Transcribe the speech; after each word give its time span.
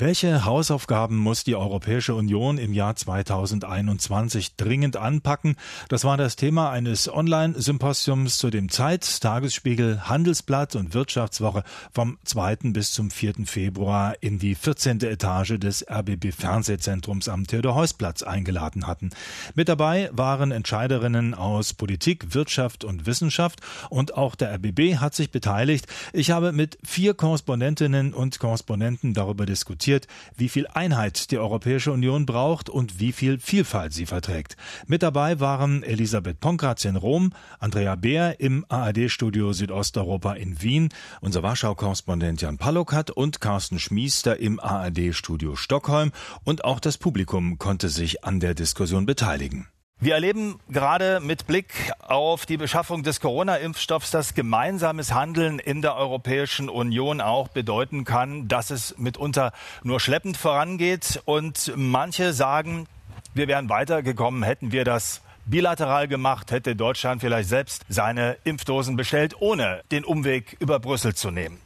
Welche 0.00 0.44
Hausaufgaben 0.44 1.16
muss 1.16 1.42
die 1.42 1.56
Europäische 1.56 2.14
Union 2.14 2.56
im 2.56 2.72
Jahr 2.72 2.94
2021 2.94 4.54
dringend 4.54 4.96
anpacken? 4.96 5.56
Das 5.88 6.04
war 6.04 6.16
das 6.16 6.36
Thema 6.36 6.70
eines 6.70 7.12
Online-Symposiums 7.12 8.38
zu 8.38 8.50
dem 8.50 8.68
Zeit, 8.68 9.20
Tagesspiegel, 9.20 10.02
Handelsblatt 10.08 10.76
und 10.76 10.94
Wirtschaftswoche 10.94 11.64
vom 11.92 12.16
2. 12.22 12.58
bis 12.72 12.92
zum 12.92 13.10
4. 13.10 13.46
Februar 13.46 14.14
in 14.20 14.38
die 14.38 14.54
14. 14.54 15.00
Etage 15.00 15.58
des 15.58 15.84
RBB 15.90 16.30
Fernsehzentrums 16.30 17.28
am 17.28 17.48
Theodor-Heuss-Platz 17.48 18.22
eingeladen 18.22 18.86
hatten. 18.86 19.10
Mit 19.56 19.68
dabei 19.68 20.10
waren 20.12 20.52
Entscheiderinnen 20.52 21.34
aus 21.34 21.74
Politik, 21.74 22.36
Wirtschaft 22.36 22.84
und 22.84 23.06
Wissenschaft 23.06 23.62
und 23.90 24.16
auch 24.16 24.36
der 24.36 24.54
RBB 24.54 24.98
hat 24.98 25.16
sich 25.16 25.32
beteiligt. 25.32 25.88
Ich 26.12 26.30
habe 26.30 26.52
mit 26.52 26.78
vier 26.84 27.14
Korrespondentinnen 27.14 28.14
und 28.14 28.38
Korrespondenten 28.38 29.12
darüber 29.12 29.44
diskutiert, 29.44 29.87
diskutiert, 29.88 30.06
wie 30.36 30.48
viel 30.48 30.66
Einheit 30.66 31.30
die 31.30 31.38
Europäische 31.38 31.92
Union 31.92 32.26
braucht 32.26 32.68
und 32.68 33.00
wie 33.00 33.12
viel 33.12 33.38
Vielfalt 33.38 33.92
sie 33.92 34.06
verträgt. 34.06 34.56
Mit 34.86 35.02
dabei 35.02 35.40
waren 35.40 35.82
Elisabeth 35.82 36.40
Ponkratz 36.40 36.84
in 36.84 36.96
Rom, 36.96 37.32
Andrea 37.58 37.96
Beer 37.96 38.40
im 38.40 38.64
ARD-Studio 38.68 39.52
Südosteuropa 39.52 40.34
in 40.34 40.60
Wien, 40.62 40.90
unser 41.20 41.42
Warschau-Korrespondent 41.42 42.42
Jan 42.42 42.58
Palokat 42.58 43.10
und 43.10 43.40
Carsten 43.40 43.78
Schmiester 43.78 44.38
im 44.38 44.60
ARD-Studio 44.60 45.56
Stockholm 45.56 46.12
und 46.44 46.64
auch 46.64 46.80
das 46.80 46.98
Publikum 46.98 47.58
konnte 47.58 47.88
sich 47.88 48.24
an 48.24 48.40
der 48.40 48.54
Diskussion 48.54 49.06
beteiligen. 49.06 49.68
Wir 50.00 50.14
erleben 50.14 50.60
gerade 50.68 51.18
mit 51.18 51.48
Blick 51.48 51.92
auf 51.98 52.46
die 52.46 52.56
Beschaffung 52.56 53.02
des 53.02 53.18
Corona-Impfstoffs, 53.18 54.12
dass 54.12 54.34
gemeinsames 54.34 55.12
Handeln 55.12 55.58
in 55.58 55.82
der 55.82 55.96
Europäischen 55.96 56.68
Union 56.68 57.20
auch 57.20 57.48
bedeuten 57.48 58.04
kann, 58.04 58.46
dass 58.46 58.70
es 58.70 58.96
mitunter 58.96 59.52
nur 59.82 59.98
schleppend 59.98 60.36
vorangeht. 60.36 61.20
Und 61.24 61.72
manche 61.74 62.32
sagen, 62.32 62.86
wir 63.34 63.48
wären 63.48 63.68
weitergekommen, 63.68 64.44
hätten 64.44 64.70
wir 64.70 64.84
das 64.84 65.20
bilateral 65.46 66.06
gemacht, 66.06 66.52
hätte 66.52 66.76
Deutschland 66.76 67.20
vielleicht 67.20 67.48
selbst 67.48 67.84
seine 67.88 68.36
Impfdosen 68.44 68.94
bestellt, 68.94 69.34
ohne 69.40 69.82
den 69.90 70.04
Umweg 70.04 70.56
über 70.60 70.78
Brüssel 70.78 71.16
zu 71.16 71.32
nehmen. 71.32 71.58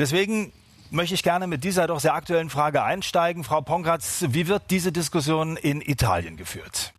Deswegen 0.00 0.52
möchte 0.90 1.14
ich 1.14 1.22
gerne 1.22 1.46
mit 1.46 1.62
dieser 1.62 1.86
doch 1.86 2.00
sehr 2.00 2.14
aktuellen 2.14 2.50
Frage 2.50 2.82
einsteigen. 2.82 3.44
Frau 3.44 3.60
Pongratz, 3.60 4.24
wie 4.30 4.48
wird 4.48 4.64
diese 4.70 4.90
Diskussion 4.90 5.56
in 5.56 5.80
Italien 5.80 6.36
geführt? 6.36 6.92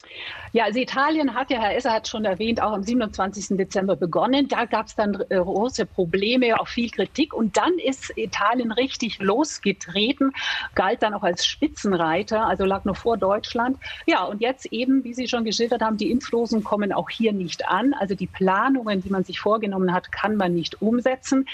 Ja, 0.53 0.65
also 0.65 0.79
Italien 0.79 1.33
hat 1.33 1.51
ja, 1.51 1.59
Herr 1.59 1.75
Esser 1.75 1.91
hat 1.91 2.07
schon 2.07 2.25
erwähnt, 2.25 2.61
auch 2.61 2.71
am 2.71 2.83
27. 2.83 3.57
Dezember 3.57 3.95
begonnen. 3.95 4.47
Da 4.47 4.65
gab 4.65 4.87
es 4.87 4.95
dann 4.95 5.15
äh, 5.29 5.37
große 5.37 5.85
Probleme, 5.85 6.59
auch 6.59 6.67
viel 6.67 6.89
Kritik. 6.89 7.33
Und 7.33 7.57
dann 7.57 7.73
ist 7.79 8.13
Italien 8.15 8.71
richtig 8.71 9.19
losgetreten, 9.19 10.31
galt 10.75 11.03
dann 11.03 11.13
auch 11.13 11.23
als 11.23 11.45
Spitzenreiter, 11.45 12.45
also 12.45 12.65
lag 12.65 12.85
noch 12.85 12.95
vor 12.95 13.17
Deutschland. 13.17 13.77
Ja, 14.05 14.23
und 14.23 14.41
jetzt 14.41 14.67
eben, 14.67 15.03
wie 15.03 15.13
Sie 15.13 15.27
schon 15.27 15.43
geschildert 15.43 15.81
haben, 15.81 15.97
die 15.97 16.11
Impfdosen 16.11 16.63
kommen 16.63 16.93
auch 16.93 17.09
hier 17.09 17.33
nicht 17.33 17.67
an. 17.67 17.93
Also 17.93 18.15
die 18.15 18.27
Planungen, 18.27 19.01
die 19.01 19.09
man 19.09 19.23
sich 19.23 19.39
vorgenommen 19.39 19.93
hat, 19.93 20.11
kann 20.11 20.37
man 20.37 20.53
nicht 20.53 20.81
umsetzen. 20.81 21.47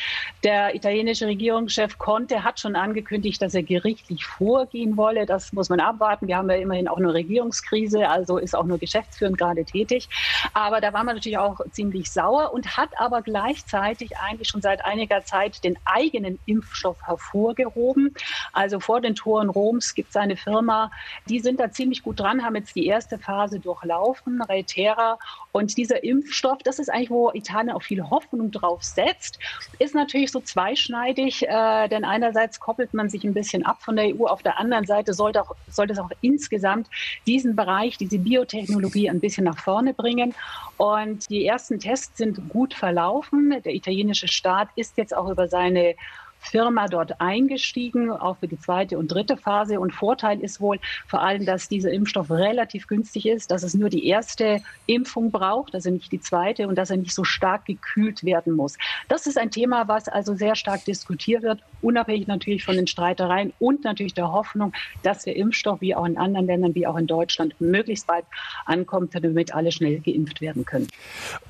Der 0.43 0.75
italienische 0.75 1.25
Regierungschef 1.25 1.97
Conte 1.97 2.43
hat 2.43 2.59
schon 2.59 2.75
angekündigt, 2.75 3.41
dass 3.41 3.53
er 3.55 3.63
gerichtlich 3.63 4.25
vorgehen 4.25 4.97
wolle. 4.97 5.25
Das 5.25 5.53
muss 5.53 5.69
man 5.69 5.79
abwarten. 5.79 6.27
Wir 6.27 6.37
haben 6.37 6.49
ja 6.49 6.57
immerhin 6.57 6.87
auch 6.87 6.97
eine 6.97 7.13
Regierungskrise, 7.13 8.09
also 8.09 8.37
ist 8.37 8.55
auch 8.55 8.65
nur 8.65 8.77
geschäftsführend 8.83 9.37
gerade 9.37 9.63
tätig. 9.63 10.09
Aber 10.53 10.81
da 10.81 10.93
war 10.93 11.03
man 11.03 11.15
natürlich 11.15 11.37
auch 11.37 11.59
ziemlich 11.71 12.11
sauer 12.11 12.53
und 12.53 12.77
hat 12.77 12.89
aber 12.99 13.21
gleichzeitig 13.21 14.17
eigentlich 14.17 14.49
schon 14.49 14.61
seit 14.61 14.83
einiger 14.83 15.23
Zeit 15.23 15.63
den 15.63 15.77
eigenen 15.85 16.39
Impfstoff 16.45 16.97
hervorgehoben. 17.05 18.13
Also 18.51 18.79
vor 18.79 18.99
den 19.01 19.15
Toren 19.15 19.49
Roms 19.49 19.95
gibt 19.95 20.09
es 20.09 20.15
eine 20.15 20.35
Firma, 20.35 20.91
die 21.29 21.39
sind 21.39 21.59
da 21.59 21.71
ziemlich 21.71 22.03
gut 22.03 22.19
dran, 22.19 22.43
haben 22.43 22.55
jetzt 22.55 22.75
die 22.75 22.85
erste 22.85 23.17
Phase 23.17 23.59
durchlaufen, 23.59 24.41
Reitera. 24.41 25.17
Und 25.51 25.77
dieser 25.77 26.03
Impfstoff, 26.03 26.59
das 26.63 26.79
ist 26.79 26.89
eigentlich, 26.89 27.09
wo 27.09 27.31
Italien 27.31 27.71
auch 27.71 27.83
viel 27.83 28.03
Hoffnung 28.09 28.51
drauf 28.51 28.83
setzt, 28.83 29.39
ist 29.79 29.95
natürlich 29.95 30.31
so 30.31 30.39
zweischneidig, 30.39 31.47
äh, 31.47 31.87
denn 31.87 32.03
einerseits 32.03 32.59
koppelt 32.59 32.93
man 32.93 33.09
sich 33.09 33.23
ein 33.23 33.33
bisschen 33.33 33.65
ab 33.65 33.81
von 33.81 33.95
der 33.95 34.05
EU, 34.05 34.25
auf 34.25 34.43
der 34.43 34.59
anderen 34.59 34.85
Seite 34.85 35.13
sollte, 35.13 35.41
auch, 35.41 35.55
sollte 35.69 35.93
es 35.93 35.99
auch 35.99 36.09
insgesamt 36.21 36.89
diesen 37.27 37.55
Bereich, 37.55 37.97
diese 37.97 38.17
Biotechnologie, 38.19 38.72
Technologie 38.73 39.09
ein 39.09 39.19
bisschen 39.19 39.45
nach 39.45 39.59
vorne 39.59 39.93
bringen. 39.93 40.33
Und 40.77 41.29
die 41.29 41.45
ersten 41.45 41.79
Tests 41.79 42.17
sind 42.17 42.49
gut 42.49 42.73
verlaufen. 42.73 43.61
Der 43.63 43.73
italienische 43.73 44.27
Staat 44.27 44.69
ist 44.75 44.97
jetzt 44.97 45.15
auch 45.15 45.29
über 45.29 45.47
seine 45.47 45.95
Firma 46.43 46.87
dort 46.87 47.19
eingestiegen, 47.19 48.11
auch 48.11 48.37
für 48.37 48.47
die 48.47 48.59
zweite 48.59 48.97
und 48.97 49.07
dritte 49.07 49.37
Phase. 49.37 49.79
Und 49.79 49.93
Vorteil 49.93 50.39
ist 50.41 50.61
wohl 50.61 50.79
vor 51.07 51.21
allem, 51.21 51.45
dass 51.45 51.69
dieser 51.69 51.91
Impfstoff 51.91 52.29
relativ 52.29 52.87
günstig 52.87 53.25
ist, 53.25 53.51
dass 53.51 53.63
es 53.63 53.73
nur 53.73 53.89
die 53.89 54.07
erste 54.07 54.61
Impfung 54.85 55.31
braucht, 55.31 55.73
also 55.73 55.89
nicht 55.89 56.11
die 56.11 56.19
zweite, 56.19 56.67
und 56.67 56.75
dass 56.77 56.89
er 56.89 56.97
nicht 56.97 57.13
so 57.13 57.23
stark 57.23 57.65
gekühlt 57.65 58.23
werden 58.23 58.53
muss. 58.53 58.77
Das 59.07 59.27
ist 59.27 59.37
ein 59.37 59.51
Thema, 59.51 59.87
was 59.87 60.07
also 60.07 60.35
sehr 60.35 60.55
stark 60.55 60.85
diskutiert 60.85 61.43
wird, 61.43 61.61
unabhängig 61.81 62.27
natürlich 62.27 62.63
von 62.63 62.75
den 62.75 62.87
Streitereien 62.87 63.53
und 63.59 63.83
natürlich 63.83 64.13
der 64.13 64.31
Hoffnung, 64.31 64.73
dass 65.03 65.23
der 65.23 65.35
Impfstoff 65.35 65.81
wie 65.81 65.95
auch 65.95 66.05
in 66.05 66.17
anderen 66.17 66.47
Ländern, 66.47 66.75
wie 66.75 66.87
auch 66.87 66.97
in 66.97 67.07
Deutschland, 67.07 67.59
möglichst 67.59 68.07
bald 68.07 68.25
ankommt, 68.65 69.15
damit 69.15 69.53
alle 69.53 69.71
schnell 69.71 69.99
geimpft 69.99 70.41
werden 70.41 70.65
können. 70.65 70.87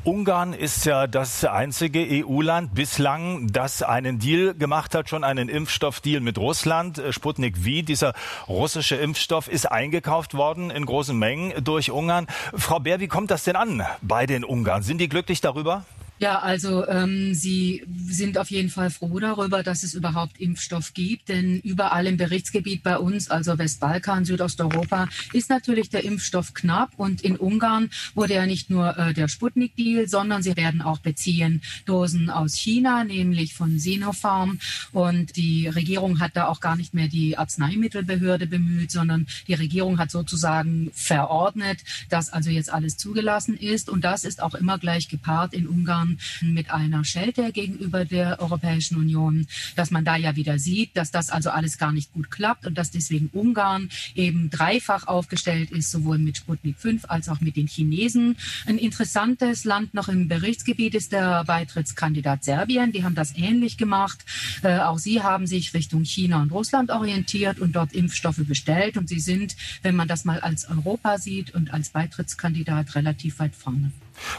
Ungarn 0.04 0.54
ist 0.54 0.86
ja 0.86 1.08
das 1.08 1.44
einzige 1.46 2.26
EU-Land 2.26 2.74
bislang, 2.74 3.48
das 3.52 3.82
einen 3.82 4.20
Deal 4.20 4.54
gemacht 4.54 4.83
gemacht 4.84 4.96
hat, 4.96 5.10
schon 5.10 5.24
einen 5.24 5.48
Impfstoffdeal 5.48 6.20
mit 6.20 6.38
Russland. 6.38 6.98
Äh, 6.98 7.14
Sputnik 7.14 7.58
V, 7.58 7.84
dieser 7.84 8.14
russische 8.50 8.96
Impfstoff, 8.96 9.48
ist 9.48 9.72
eingekauft 9.72 10.34
worden 10.34 10.72
in 10.72 10.86
großen 10.86 11.18
Mengen 11.18 11.64
durch 11.64 11.90
Ungarn. 11.90 12.28
Frau 12.54 12.80
Bär, 12.80 13.00
wie 13.00 13.08
kommt 13.08 13.32
das 13.32 13.46
denn 13.46 13.56
an 13.56 13.86
bei 14.02 14.26
den 14.26 14.44
Ungarn? 14.44 14.84
Sind 14.84 14.98
die 15.00 15.08
glücklich 15.08 15.40
darüber? 15.40 15.86
Ja, 16.24 16.40
also 16.40 16.88
ähm, 16.88 17.34
Sie 17.34 17.84
sind 18.08 18.38
auf 18.38 18.50
jeden 18.50 18.70
Fall 18.70 18.90
froh 18.90 19.20
darüber, 19.20 19.62
dass 19.62 19.84
es 19.84 19.94
überhaupt 19.94 20.40
Impfstoff 20.40 20.94
gibt, 20.94 21.28
denn 21.28 21.60
überall 21.60 22.08
im 22.08 22.16
Berichtsgebiet 22.16 22.82
bei 22.82 22.98
uns, 22.98 23.30
also 23.30 23.58
Westbalkan, 23.58 24.24
Südosteuropa, 24.24 25.10
ist 25.34 25.50
natürlich 25.50 25.90
der 25.90 26.06
Impfstoff 26.06 26.54
knapp. 26.54 26.92
Und 26.96 27.20
in 27.24 27.36
Ungarn 27.36 27.90
wurde 28.16 28.36
ja 28.36 28.46
nicht 28.46 28.70
nur 28.70 28.98
äh, 28.98 29.14
der 29.14 29.28
Sputnik-Deal, 29.28 30.08
sondern 30.08 30.42
sie 30.44 30.56
werden 30.56 30.82
auch 30.82 31.00
beziehen 31.00 31.62
Dosen 31.86 32.30
aus 32.30 32.56
China, 32.56 33.04
nämlich 33.04 33.54
von 33.54 33.78
Sinopharm. 33.78 34.60
Und 34.94 35.36
die 35.36 35.68
Regierung 35.68 36.22
hat 36.22 36.38
da 36.38 36.48
auch 36.48 36.62
gar 36.62 36.78
nicht 36.78 36.94
mehr 36.94 37.10
die 37.10 37.38
Arzneimittelbehörde 37.38 38.48
bemüht, 38.48 38.92
sondern 38.92 39.28
die 39.50 39.56
Regierung 39.56 40.00
hat 40.00 40.10
sozusagen 40.10 40.90
verordnet, 40.94 41.80
dass 42.08 42.30
also 42.30 42.50
jetzt 42.50 42.72
alles 42.72 42.96
zugelassen 42.96 43.58
ist. 43.58 43.90
Und 43.90 44.06
das 44.06 44.24
ist 44.24 44.42
auch 44.42 44.54
immer 44.54 44.78
gleich 44.80 45.10
gepaart 45.10 45.54
in 45.54 45.68
Ungarn 45.68 46.13
mit 46.42 46.72
einer 46.72 47.04
Schelte 47.04 47.52
gegenüber 47.52 48.06
der 48.06 48.40
Europäischen 48.40 48.98
Union, 48.98 49.48
dass 49.76 49.92
man 49.92 50.06
da 50.06 50.16
ja 50.16 50.36
wieder 50.36 50.60
sieht, 50.60 50.96
dass 50.96 51.12
das 51.12 51.30
also 51.30 51.50
alles 51.50 51.78
gar 51.78 51.92
nicht 51.92 52.14
gut 52.14 52.32
klappt 52.32 52.66
und 52.66 52.78
dass 52.78 52.92
deswegen 52.92 53.30
Ungarn 53.34 53.90
eben 54.16 54.50
dreifach 54.50 55.08
aufgestellt 55.08 55.72
ist, 55.72 55.92
sowohl 55.92 56.18
mit 56.18 56.38
Sputnik 56.38 56.78
5 56.78 57.06
als 57.08 57.30
auch 57.30 57.42
mit 57.42 57.56
den 57.56 57.68
Chinesen. 57.68 58.38
Ein 58.66 58.78
interessantes 58.78 59.64
Land 59.64 59.94
noch 59.94 60.08
im 60.08 60.28
Berichtsgebiet 60.28 60.96
ist 60.96 61.12
der 61.12 61.44
Beitrittskandidat 61.44 62.44
Serbien. 62.44 62.92
Die 62.92 63.04
haben 63.04 63.16
das 63.16 63.36
ähnlich 63.36 63.78
gemacht. 63.78 64.26
Äh, 64.62 64.80
auch 64.80 64.98
sie 64.98 65.22
haben 65.22 65.48
sich 65.48 65.74
Richtung 65.74 66.04
China 66.04 66.42
und 66.42 66.52
Russland 66.52 66.92
orientiert 66.92 67.60
und 67.60 67.76
dort 67.76 67.94
Impfstoffe 67.94 68.42
bestellt. 68.48 68.98
Und 68.98 69.10
sie 69.10 69.20
sind, 69.20 69.56
wenn 69.82 69.96
man 69.96 70.08
das 70.08 70.26
mal 70.26 70.40
als 70.40 70.70
Europa 70.70 71.18
sieht 71.18 71.54
und 71.54 71.74
als 71.74 71.90
Beitrittskandidat, 71.90 72.96
relativ 72.96 73.40
weit 73.40 73.56
vorne. 73.56 73.92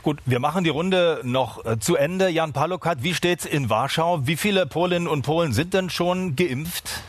Gut, 0.03 0.19
wir 0.27 0.41
machen 0.41 0.65
die 0.65 0.71
Runde 0.71 1.21
noch 1.23 1.65
äh, 1.65 1.79
zu 1.79 1.97
Ende. 1.97 2.29
Jan 2.29 2.53
Palokat, 2.53 3.03
wie 3.03 3.15
steht's 3.15 3.45
in 3.45 3.71
Warschau? 3.71 4.27
Wie 4.27 4.37
viele 4.37 4.67
Polinnen 4.67 5.09
und 5.09 5.23
Polen 5.23 5.53
sind 5.53 5.75
denn 5.75 5.91
schon 5.91 6.37
geimpft? 6.37 7.03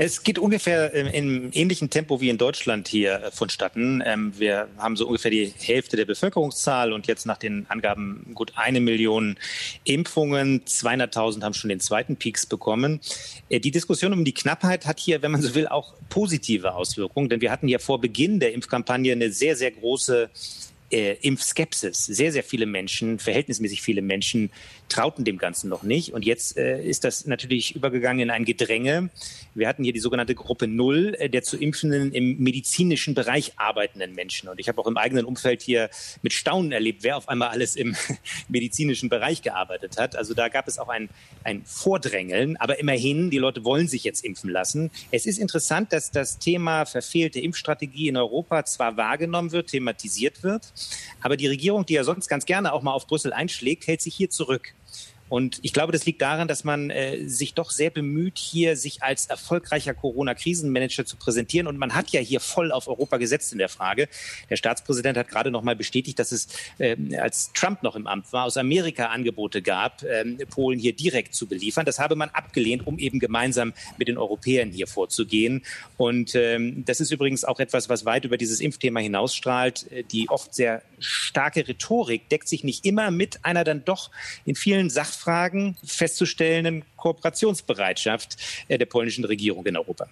Es 0.00 0.22
geht 0.22 0.38
ungefähr 0.38 0.94
im 0.94 1.50
ähnlichen 1.52 1.90
Tempo 1.90 2.20
wie 2.20 2.28
in 2.28 2.38
Deutschland 2.38 2.86
hier 2.86 3.20
äh, 3.20 3.30
vonstatten. 3.32 4.00
Ähm, 4.06 4.32
wir 4.38 4.68
haben 4.78 4.94
so 4.94 5.08
ungefähr 5.08 5.32
die 5.32 5.52
Hälfte 5.58 5.96
der 5.96 6.04
Bevölkerungszahl 6.04 6.92
und 6.92 7.08
jetzt 7.08 7.26
nach 7.26 7.36
den 7.36 7.66
Angaben 7.68 8.30
gut 8.32 8.52
eine 8.54 8.78
Million 8.80 9.36
Impfungen. 9.82 10.64
200.000 10.64 11.42
haben 11.42 11.54
schon 11.54 11.68
den 11.68 11.80
zweiten 11.80 12.14
Peaks 12.14 12.46
bekommen. 12.46 13.00
Äh, 13.48 13.58
die 13.58 13.72
Diskussion 13.72 14.12
um 14.12 14.24
die 14.24 14.34
Knappheit 14.34 14.86
hat 14.86 15.00
hier, 15.00 15.20
wenn 15.22 15.32
man 15.32 15.42
so 15.42 15.56
will, 15.56 15.66
auch 15.66 15.94
positive 16.10 16.74
Auswirkungen, 16.74 17.28
denn 17.28 17.40
wir 17.40 17.50
hatten 17.50 17.66
ja 17.66 17.80
vor 17.80 18.00
Beginn 18.00 18.38
der 18.38 18.54
Impfkampagne 18.54 19.10
eine 19.10 19.32
sehr, 19.32 19.56
sehr 19.56 19.72
große 19.72 20.30
äh, 20.90 21.14
Impfskepsis. 21.20 22.06
Sehr, 22.06 22.32
sehr 22.32 22.42
viele 22.42 22.66
Menschen, 22.66 23.18
verhältnismäßig 23.18 23.82
viele 23.82 24.02
Menschen 24.02 24.50
trauten 24.88 25.24
dem 25.24 25.38
Ganzen 25.38 25.68
noch 25.68 25.82
nicht. 25.82 26.12
Und 26.12 26.24
jetzt 26.24 26.56
äh, 26.56 26.82
ist 26.82 27.04
das 27.04 27.26
natürlich 27.26 27.76
übergegangen 27.76 28.20
in 28.22 28.30
ein 28.30 28.44
Gedränge. 28.44 29.10
Wir 29.54 29.68
hatten 29.68 29.84
hier 29.84 29.92
die 29.92 30.00
sogenannte 30.00 30.34
Gruppe 30.34 30.66
Null 30.66 31.14
äh, 31.18 31.28
der 31.28 31.42
zu 31.42 31.58
impfenden 31.58 32.12
im 32.12 32.38
medizinischen 32.38 33.14
Bereich 33.14 33.52
arbeitenden 33.56 34.14
Menschen. 34.14 34.48
Und 34.48 34.60
ich 34.60 34.68
habe 34.68 34.80
auch 34.80 34.86
im 34.86 34.96
eigenen 34.96 35.24
Umfeld 35.24 35.62
hier 35.62 35.90
mit 36.22 36.32
Staunen 36.32 36.72
erlebt, 36.72 37.02
wer 37.02 37.16
auf 37.16 37.28
einmal 37.28 37.48
alles 37.48 37.76
im 37.76 37.94
medizinischen 38.48 39.08
Bereich 39.08 39.42
gearbeitet 39.42 39.98
hat. 39.98 40.16
Also 40.16 40.34
da 40.34 40.48
gab 40.48 40.68
es 40.68 40.78
auch 40.78 40.88
ein, 40.88 41.08
ein 41.44 41.62
Vordrängeln. 41.64 42.56
Aber 42.56 42.78
immerhin, 42.78 43.30
die 43.30 43.38
Leute 43.38 43.64
wollen 43.64 43.88
sich 43.88 44.04
jetzt 44.04 44.24
impfen 44.24 44.50
lassen. 44.50 44.90
Es 45.10 45.26
ist 45.26 45.38
interessant, 45.38 45.92
dass 45.92 46.10
das 46.10 46.38
Thema 46.38 46.86
verfehlte 46.86 47.40
Impfstrategie 47.40 48.08
in 48.08 48.16
Europa 48.16 48.64
zwar 48.64 48.96
wahrgenommen 48.96 49.52
wird, 49.52 49.68
thematisiert 49.68 50.42
wird, 50.42 50.72
aber 51.20 51.36
die 51.36 51.46
Regierung, 51.46 51.86
die 51.86 51.94
ja 51.94 52.04
sonst 52.04 52.28
ganz 52.28 52.44
gerne 52.44 52.72
auch 52.72 52.82
mal 52.82 52.92
auf 52.92 53.06
Brüssel 53.06 53.32
einschlägt, 53.32 53.86
hält 53.86 54.00
sich 54.00 54.14
hier 54.14 54.30
zurück. 54.30 54.74
Und 55.28 55.58
ich 55.62 55.72
glaube, 55.72 55.92
das 55.92 56.06
liegt 56.06 56.22
daran, 56.22 56.48
dass 56.48 56.64
man 56.64 56.90
äh, 56.90 57.28
sich 57.28 57.54
doch 57.54 57.70
sehr 57.70 57.90
bemüht, 57.90 58.38
hier 58.38 58.76
sich 58.76 59.02
als 59.02 59.26
erfolgreicher 59.26 59.94
Corona-Krisenmanager 59.94 61.04
zu 61.04 61.16
präsentieren. 61.16 61.66
Und 61.66 61.78
man 61.78 61.94
hat 61.94 62.10
ja 62.10 62.20
hier 62.20 62.40
voll 62.40 62.72
auf 62.72 62.88
Europa 62.88 63.18
gesetzt 63.18 63.52
in 63.52 63.58
der 63.58 63.68
Frage. 63.68 64.08
Der 64.48 64.56
Staatspräsident 64.56 65.18
hat 65.18 65.28
gerade 65.28 65.50
noch 65.50 65.62
mal 65.62 65.76
bestätigt, 65.76 66.18
dass 66.18 66.32
es, 66.32 66.48
äh, 66.78 66.96
als 67.16 67.52
Trump 67.52 67.82
noch 67.82 67.96
im 67.96 68.06
Amt 68.06 68.32
war, 68.32 68.44
aus 68.44 68.56
Amerika 68.56 69.06
Angebote 69.06 69.62
gab, 69.62 70.02
äh, 70.02 70.24
Polen 70.46 70.78
hier 70.78 70.92
direkt 70.94 71.34
zu 71.34 71.46
beliefern. 71.46 71.84
Das 71.84 71.98
habe 71.98 72.16
man 72.16 72.30
abgelehnt, 72.30 72.86
um 72.86 72.98
eben 72.98 73.18
gemeinsam 73.18 73.72
mit 73.98 74.08
den 74.08 74.18
Europäern 74.18 74.70
hier 74.70 74.86
vorzugehen. 74.86 75.62
Und 75.96 76.34
ähm, 76.34 76.84
das 76.86 77.00
ist 77.00 77.10
übrigens 77.10 77.44
auch 77.44 77.60
etwas, 77.60 77.88
was 77.88 78.04
weit 78.04 78.24
über 78.24 78.36
dieses 78.36 78.60
Impfthema 78.60 79.00
hinausstrahlt. 79.00 79.90
Äh, 79.90 80.04
die 80.04 80.28
oft 80.28 80.54
sehr 80.54 80.82
starke 81.00 81.66
Rhetorik 81.66 82.28
deckt 82.28 82.48
sich 82.48 82.64
nicht 82.64 82.84
immer 82.84 83.10
mit 83.10 83.44
einer 83.44 83.64
dann 83.64 83.84
doch 83.84 84.10
in 84.44 84.54
vielen 84.54 84.90
Sach 84.90 85.08
Nachfragen 85.08 85.76
festzustellenden 85.84 86.84
Kooperationsbereitschaft 86.96 88.36
äh, 88.68 88.78
der 88.78 88.86
polnischen 88.86 89.24
Regierung 89.24 89.64
in 89.66 89.76
Europa. 89.76 90.06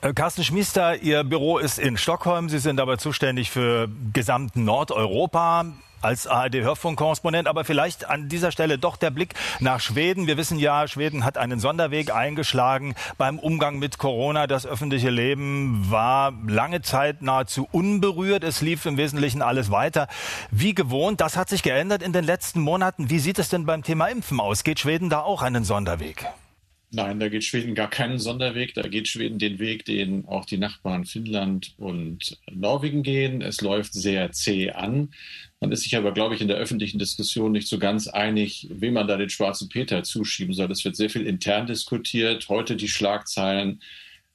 Äh, 0.00 0.12
Carsten 0.12 0.44
Schmiester, 0.44 1.02
Ihr 1.02 1.24
Büro 1.24 1.58
ist 1.58 1.78
in 1.80 1.96
Stockholm. 1.96 2.48
Sie 2.48 2.60
sind 2.60 2.78
aber 2.80 2.98
zuständig 2.98 3.50
für 3.50 3.88
gesamten 4.12 4.64
Nordeuropa 4.64 5.66
als 6.00 6.28
ARD-Hörfunkkorrespondent. 6.28 7.48
Aber 7.48 7.64
vielleicht 7.64 8.08
an 8.08 8.28
dieser 8.28 8.52
Stelle 8.52 8.78
doch 8.78 8.96
der 8.96 9.10
Blick 9.10 9.34
nach 9.58 9.80
Schweden. 9.80 10.28
Wir 10.28 10.36
wissen 10.36 10.60
ja, 10.60 10.86
Schweden 10.86 11.24
hat 11.24 11.36
einen 11.36 11.58
Sonderweg 11.58 12.14
eingeschlagen 12.14 12.94
beim 13.16 13.40
Umgang 13.40 13.80
mit 13.80 13.98
Corona. 13.98 14.46
Das 14.46 14.66
öffentliche 14.66 15.10
Leben 15.10 15.90
war 15.90 16.32
lange 16.46 16.80
Zeit 16.82 17.20
nahezu 17.20 17.66
unberührt. 17.72 18.44
Es 18.44 18.60
lief 18.60 18.86
im 18.86 18.98
Wesentlichen 18.98 19.42
alles 19.42 19.72
weiter 19.72 20.06
wie 20.52 20.74
gewohnt. 20.74 21.20
Das 21.20 21.36
hat 21.36 21.48
sich 21.48 21.64
geändert 21.64 22.04
in 22.04 22.12
den 22.12 22.24
letzten 22.24 22.60
Monaten. 22.60 23.10
Wie 23.10 23.18
sieht 23.18 23.40
es 23.40 23.48
denn 23.48 23.66
beim 23.66 23.82
Thema 23.82 24.06
Impfen 24.06 24.38
aus? 24.38 24.62
Geht 24.62 24.78
Schweden 24.78 25.10
da 25.10 25.22
auch 25.22 25.42
einen 25.42 25.64
Sonderweg? 25.64 26.24
Nein, 26.90 27.20
da 27.20 27.28
geht 27.28 27.44
Schweden 27.44 27.74
gar 27.74 27.90
keinen 27.90 28.18
Sonderweg. 28.18 28.72
Da 28.72 28.82
geht 28.88 29.08
Schweden 29.08 29.38
den 29.38 29.58
Weg, 29.58 29.84
den 29.84 30.24
auch 30.26 30.46
die 30.46 30.56
Nachbarn 30.56 31.04
Finnland 31.04 31.74
und 31.76 32.38
Norwegen 32.50 33.02
gehen. 33.02 33.42
Es 33.42 33.60
läuft 33.60 33.92
sehr 33.92 34.32
zäh 34.32 34.70
an. 34.70 35.10
Man 35.60 35.70
ist 35.70 35.82
sich 35.82 35.96
aber, 35.96 36.12
glaube 36.12 36.34
ich, 36.34 36.40
in 36.40 36.48
der 36.48 36.56
öffentlichen 36.56 36.98
Diskussion 36.98 37.52
nicht 37.52 37.68
so 37.68 37.78
ganz 37.78 38.08
einig, 38.08 38.68
wem 38.70 38.94
man 38.94 39.06
da 39.06 39.18
den 39.18 39.28
schwarzen 39.28 39.68
Peter 39.68 40.02
zuschieben 40.02 40.54
soll. 40.54 40.70
Es 40.72 40.84
wird 40.84 40.96
sehr 40.96 41.10
viel 41.10 41.26
intern 41.26 41.66
diskutiert. 41.66 42.48
Heute 42.48 42.74
die 42.74 42.88
Schlagzeilen. 42.88 43.82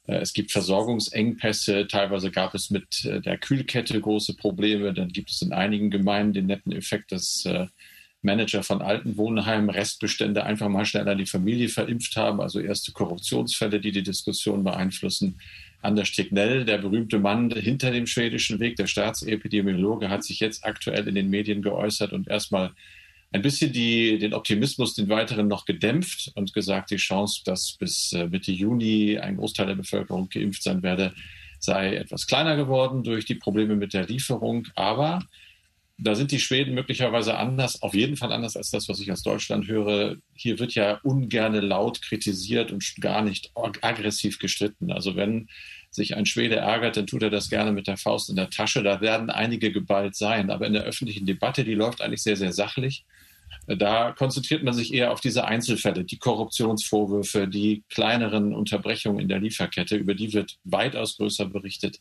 Äh, 0.06 0.18
es 0.18 0.34
gibt 0.34 0.52
Versorgungsengpässe. 0.52 1.88
Teilweise 1.88 2.30
gab 2.30 2.54
es 2.54 2.70
mit 2.70 3.04
äh, 3.06 3.20
der 3.20 3.40
Kühlkette 3.40 4.00
große 4.00 4.36
Probleme. 4.36 4.94
Dann 4.94 5.10
gibt 5.10 5.32
es 5.32 5.42
in 5.42 5.54
einigen 5.54 5.90
Gemeinden 5.90 6.34
den 6.34 6.46
netten 6.46 6.72
Effekt, 6.72 7.12
dass 7.14 7.46
äh, 7.46 7.66
Manager 8.24 8.64
von 8.64 8.82
alten 8.82 9.18
Wohnheimen 9.18 9.70
Restbestände 9.70 10.44
einfach 10.44 10.70
mal 10.70 10.86
schnell 10.86 11.08
an 11.08 11.18
die 11.18 11.26
Familie 11.26 11.70
verimpft 11.70 12.16
haben, 12.16 12.42
also 12.42 12.60
erste 12.60 12.92
Korruptionsfälle, 12.92 13.80
die 13.80 13.92
die 13.92 14.04
Diskussion 14.04 14.64
beeinflussen. 14.64 15.36
Anders 15.82 16.12
Tegnell, 16.12 16.64
der 16.64 16.78
berühmte 16.78 17.20
Mann 17.20 17.52
hinter 17.52 17.92
dem 17.92 18.08
schwedischen 18.08 18.60
Weg, 18.60 18.78
der 18.78 18.88
Staatsepidemiologe, 18.88 20.10
hat 20.10 20.24
sich 20.24 20.40
jetzt 20.40 20.66
aktuell 20.66 21.08
in 21.08 21.16
den 21.16 21.30
Medien 21.30 21.62
geäußert 21.62 22.14
und 22.14 22.30
erstmal 22.30 22.72
ein 23.34 23.42
bisschen 23.42 23.74
die, 23.74 24.20
den 24.20 24.34
Optimismus, 24.34 24.94
den 24.94 25.10
weiteren 25.10 25.48
noch 25.48 25.66
gedämpft 25.66 26.32
und 26.36 26.54
gesagt, 26.54 26.92
die 26.92 26.98
Chance, 26.98 27.42
dass 27.44 27.74
bis 27.74 28.14
äh, 28.14 28.28
Mitte 28.28 28.52
Juni 28.52 29.18
ein 29.18 29.38
Großteil 29.38 29.68
der 29.68 29.76
Bevölkerung 29.76 30.30
geimpft 30.30 30.64
sein 30.64 30.84
werde, 30.84 31.14
sei 31.60 31.96
etwas 31.96 32.28
kleiner 32.28 32.56
geworden 32.56 33.04
durch 33.04 33.26
die 33.26 33.36
Probleme 33.36 33.76
mit 33.76 33.94
der 33.94 34.06
Lieferung. 34.06 34.68
Aber 34.76 35.26
da 35.98 36.16
sind 36.16 36.32
die 36.32 36.40
Schweden 36.40 36.74
möglicherweise 36.74 37.38
anders, 37.38 37.82
auf 37.82 37.94
jeden 37.94 38.18
Fall 38.18 38.32
anders 38.32 38.58
als 38.58 38.72
das, 38.72 38.90
was 38.90 39.00
ich 39.00 39.12
aus 39.12 39.22
Deutschland 39.22 39.68
höre. 39.68 40.18
Hier 40.36 40.58
wird 40.60 40.74
ja 40.74 41.00
ungerne 41.04 41.60
laut 41.60 42.02
kritisiert 42.02 42.72
und 42.72 42.96
gar 43.00 43.22
nicht 43.22 43.52
aggressiv 43.56 44.40
gestritten. 44.40 44.92
Also 44.92 45.16
wenn 45.16 45.48
sich 45.92 46.16
ein 46.18 46.26
Schwede 46.26 46.56
ärgert, 46.56 46.98
dann 46.98 47.06
tut 47.06 47.22
er 47.22 47.30
das 47.30 47.50
gerne 47.50 47.72
mit 47.72 47.88
der 47.88 47.98
Faust 47.98 48.30
in 48.30 48.36
der 48.36 48.50
Tasche. 48.50 48.82
Da 48.82 49.02
werden 49.02 49.30
einige 49.30 49.72
geballt 49.72 50.16
sein. 50.16 50.50
Aber 50.50 50.66
in 50.66 50.74
der 50.74 50.84
öffentlichen 50.84 51.28
Debatte, 51.28 51.64
die 51.64 51.76
läuft 51.76 52.02
eigentlich 52.02 52.24
sehr, 52.24 52.38
sehr 52.38 52.54
sachlich. 52.54 53.06
Da 53.68 54.12
konzentriert 54.12 54.64
man 54.64 54.74
sich 54.74 54.94
eher 54.94 55.12
auf 55.12 55.22
diese 55.22 55.46
Einzelfälle, 55.46 56.04
die 56.04 56.18
Korruptionsvorwürfe, 56.18 57.48
die 57.48 57.84
kleineren 57.90 58.54
Unterbrechungen 58.56 59.20
in 59.20 59.28
der 59.30 59.40
Lieferkette. 59.40 59.96
Über 59.96 60.16
die 60.16 60.34
wird 60.34 60.58
weitaus 60.64 61.18
größer 61.18 61.46
berichtet 61.46 62.00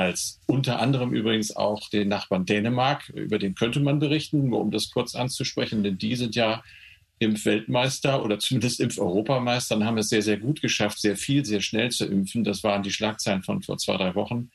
als 0.00 0.40
unter 0.46 0.80
anderem 0.80 1.12
übrigens 1.12 1.54
auch 1.54 1.90
den 1.90 2.08
Nachbarn 2.08 2.46
Dänemark. 2.46 3.10
Über 3.10 3.38
den 3.38 3.54
könnte 3.54 3.80
man 3.80 3.98
berichten, 3.98 4.48
nur 4.48 4.60
um 4.60 4.70
das 4.70 4.90
kurz 4.90 5.14
anzusprechen, 5.14 5.84
denn 5.84 5.98
die 5.98 6.16
sind 6.16 6.34
ja 6.34 6.62
Impfweltmeister 7.18 8.24
oder 8.24 8.38
zumindest 8.38 8.80
Impfeuropameister 8.80 9.76
und 9.76 9.84
haben 9.84 9.98
es 9.98 10.08
sehr, 10.08 10.22
sehr 10.22 10.38
gut 10.38 10.62
geschafft, 10.62 11.00
sehr 11.00 11.16
viel, 11.16 11.44
sehr 11.44 11.60
schnell 11.60 11.90
zu 11.90 12.06
impfen. 12.06 12.44
Das 12.44 12.64
waren 12.64 12.82
die 12.82 12.90
Schlagzeilen 12.90 13.42
von 13.42 13.62
vor 13.62 13.76
zwei, 13.76 13.98
drei 13.98 14.14
Wochen. 14.14 14.50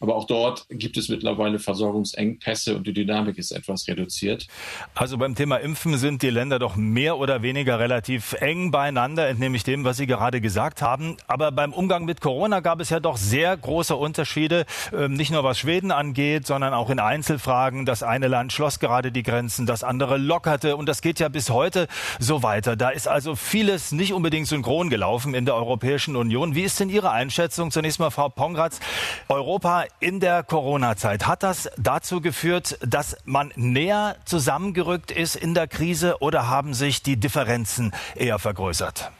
Aber 0.00 0.16
auch 0.16 0.26
dort 0.26 0.66
gibt 0.70 0.96
es 0.96 1.10
mittlerweile 1.10 1.58
Versorgungsengpässe 1.58 2.74
und 2.74 2.86
die 2.86 2.94
Dynamik 2.94 3.36
ist 3.36 3.50
etwas 3.50 3.86
reduziert. 3.86 4.46
Also 4.94 5.18
beim 5.18 5.34
Thema 5.34 5.56
Impfen 5.56 5.98
sind 5.98 6.22
die 6.22 6.30
Länder 6.30 6.58
doch 6.58 6.74
mehr 6.74 7.18
oder 7.18 7.42
weniger 7.42 7.78
relativ 7.78 8.32
eng 8.40 8.70
beieinander, 8.70 9.28
entnehme 9.28 9.56
ich 9.56 9.64
dem, 9.64 9.84
was 9.84 9.98
Sie 9.98 10.06
gerade 10.06 10.40
gesagt 10.40 10.80
haben. 10.80 11.18
Aber 11.26 11.52
beim 11.52 11.74
Umgang 11.74 12.06
mit 12.06 12.22
Corona 12.22 12.60
gab 12.60 12.80
es 12.80 12.88
ja 12.88 12.98
doch 12.98 13.18
sehr 13.18 13.54
große 13.54 13.94
Unterschiede, 13.94 14.64
ähm, 14.96 15.12
nicht 15.12 15.32
nur 15.32 15.44
was 15.44 15.58
Schweden 15.58 15.92
angeht, 15.92 16.46
sondern 16.46 16.72
auch 16.72 16.88
in 16.88 16.98
Einzelfragen. 16.98 17.84
Das 17.84 18.02
eine 18.02 18.28
Land 18.28 18.54
schloss 18.54 18.78
gerade 18.78 19.12
die 19.12 19.22
Grenzen, 19.22 19.66
das 19.66 19.84
andere 19.84 20.16
lockerte 20.16 20.76
und 20.76 20.88
das 20.88 21.02
geht 21.02 21.20
ja 21.20 21.28
bis 21.28 21.50
heute 21.50 21.88
so 22.18 22.42
weiter. 22.42 22.74
Da 22.74 22.88
ist 22.88 23.06
also 23.06 23.36
vieles 23.36 23.92
nicht 23.92 24.14
unbedingt 24.14 24.46
synchron 24.46 24.88
gelaufen 24.88 25.34
in 25.34 25.44
der 25.44 25.56
Europäischen 25.56 26.16
Union. 26.16 26.54
Wie 26.54 26.62
ist 26.62 26.80
denn 26.80 26.88
Ihre 26.88 27.10
Einschätzung? 27.10 27.70
Zunächst 27.70 28.00
mal 28.00 28.08
Frau 28.08 28.30
Pongratz. 28.30 28.80
Europa 29.28 29.84
in 29.98 30.20
der 30.20 30.42
Corona-Zeit. 30.42 31.26
Hat 31.26 31.42
das 31.42 31.70
dazu 31.76 32.20
geführt, 32.20 32.78
dass 32.80 33.16
man 33.24 33.52
näher 33.56 34.16
zusammengerückt 34.24 35.10
ist 35.10 35.36
in 35.36 35.54
der 35.54 35.66
Krise 35.66 36.20
oder 36.20 36.48
haben 36.48 36.74
sich 36.74 37.02
die 37.02 37.16
Differenzen 37.16 37.92
eher 38.14 38.38
vergrößert? 38.38 39.10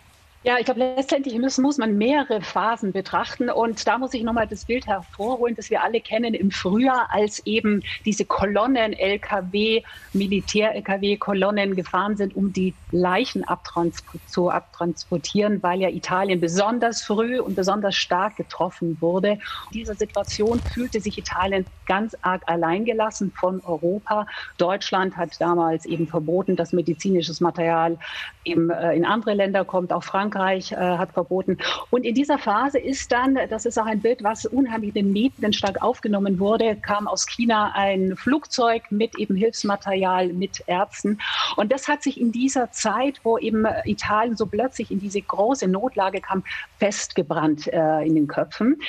Ja, 0.42 0.56
ich 0.58 0.64
glaube, 0.64 0.80
letztendlich 0.80 1.38
muss 1.38 1.76
man 1.76 1.98
mehrere 1.98 2.40
Phasen 2.40 2.92
betrachten. 2.94 3.50
Und 3.50 3.86
da 3.86 3.98
muss 3.98 4.14
ich 4.14 4.22
nochmal 4.22 4.46
das 4.46 4.64
Bild 4.64 4.86
hervorholen, 4.86 5.54
das 5.54 5.68
wir 5.68 5.82
alle 5.82 6.00
kennen 6.00 6.32
im 6.32 6.50
Frühjahr, 6.50 7.08
als 7.10 7.44
eben 7.44 7.82
diese 8.06 8.24
Kolonnen, 8.24 8.94
LKW, 8.94 9.82
Militär-LKW-Kolonnen 10.14 11.76
gefahren 11.76 12.16
sind, 12.16 12.34
um 12.34 12.54
die 12.54 12.78
Leichen 12.90 13.44
zu 14.24 14.48
abtransportieren, 14.48 15.62
weil 15.62 15.82
ja 15.82 15.90
Italien 15.90 16.40
besonders 16.40 17.02
früh 17.02 17.38
und 17.38 17.54
besonders 17.54 17.96
stark 17.96 18.36
getroffen 18.36 18.98
wurde. 19.02 19.32
In 19.32 19.40
dieser 19.74 19.94
Situation 19.94 20.62
fühlte 20.62 21.02
sich 21.02 21.18
Italien 21.18 21.66
ganz 21.84 22.16
arg 22.22 22.44
alleingelassen 22.46 23.32
von 23.38 23.60
Europa. 23.60 24.24
Deutschland 24.56 25.18
hat 25.18 25.38
damals 25.38 25.84
eben 25.84 26.06
verboten, 26.08 26.56
dass 26.56 26.72
medizinisches 26.72 27.40
Material 27.40 27.98
eben 28.44 28.70
äh, 28.70 28.94
in 28.94 29.04
andere 29.04 29.34
Länder 29.34 29.66
kommt, 29.66 29.92
auch 29.92 30.04
Frankreich 30.04 30.29
Frankreich 30.30 30.72
äh, 30.72 30.76
hat 30.76 31.12
verboten. 31.12 31.58
Und 31.90 32.04
in 32.04 32.14
dieser 32.14 32.38
Phase 32.38 32.78
ist 32.78 33.10
dann, 33.12 33.38
das 33.48 33.66
ist 33.66 33.78
auch 33.78 33.86
ein 33.86 34.00
Bild, 34.00 34.22
was 34.22 34.46
unheimlich 34.46 34.94
in 34.94 35.06
den 35.06 35.12
Medien 35.12 35.52
stark 35.52 35.82
aufgenommen 35.82 36.38
wurde, 36.38 36.76
kam 36.76 37.08
aus 37.08 37.26
China 37.26 37.72
ein 37.74 38.16
Flugzeug 38.16 38.82
mit 38.90 39.18
eben 39.18 39.34
Hilfsmaterial, 39.34 40.28
mit 40.28 40.62
Ärzten. 40.66 41.18
Und 41.56 41.72
das 41.72 41.88
hat 41.88 42.02
sich 42.02 42.20
in 42.20 42.32
dieser 42.32 42.70
Zeit, 42.70 43.20
wo 43.24 43.38
eben 43.38 43.66
Italien 43.84 44.36
so 44.36 44.46
plötzlich 44.46 44.90
in 44.90 45.00
diese 45.00 45.20
große 45.20 45.66
Notlage 45.66 46.20
kam, 46.20 46.44
festgebrannt 46.78 47.66
äh, 47.72 48.06
in 48.06 48.14
den 48.14 48.26
Köpfen. 48.26 48.80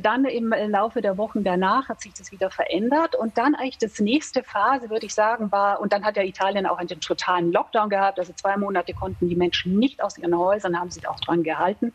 Dann 0.00 0.24
im 0.24 0.54
Laufe 0.68 1.02
der 1.02 1.18
Wochen 1.18 1.44
danach 1.44 1.88
hat 1.88 2.00
sich 2.00 2.14
das 2.14 2.32
wieder 2.32 2.50
verändert. 2.50 3.14
Und 3.14 3.36
dann 3.38 3.54
eigentlich 3.54 3.78
das 3.78 4.00
nächste 4.00 4.42
Phase, 4.42 4.90
würde 4.90 5.06
ich 5.06 5.14
sagen, 5.14 5.52
war, 5.52 5.80
und 5.80 5.92
dann 5.92 6.04
hat 6.04 6.16
ja 6.16 6.22
Italien 6.22 6.66
auch 6.66 6.78
einen 6.78 6.88
totalen 7.00 7.52
Lockdown 7.52 7.90
gehabt. 7.90 8.18
Also 8.18 8.32
zwei 8.32 8.56
Monate 8.56 8.94
konnten 8.94 9.28
die 9.28 9.36
Menschen 9.36 9.78
nicht 9.78 10.02
aus 10.02 10.18
ihren 10.18 10.36
Häusern 10.36 10.77
Haben 10.78 10.90
sich 10.90 11.08
auch 11.08 11.20
dran 11.20 11.42
gehalten. 11.42 11.92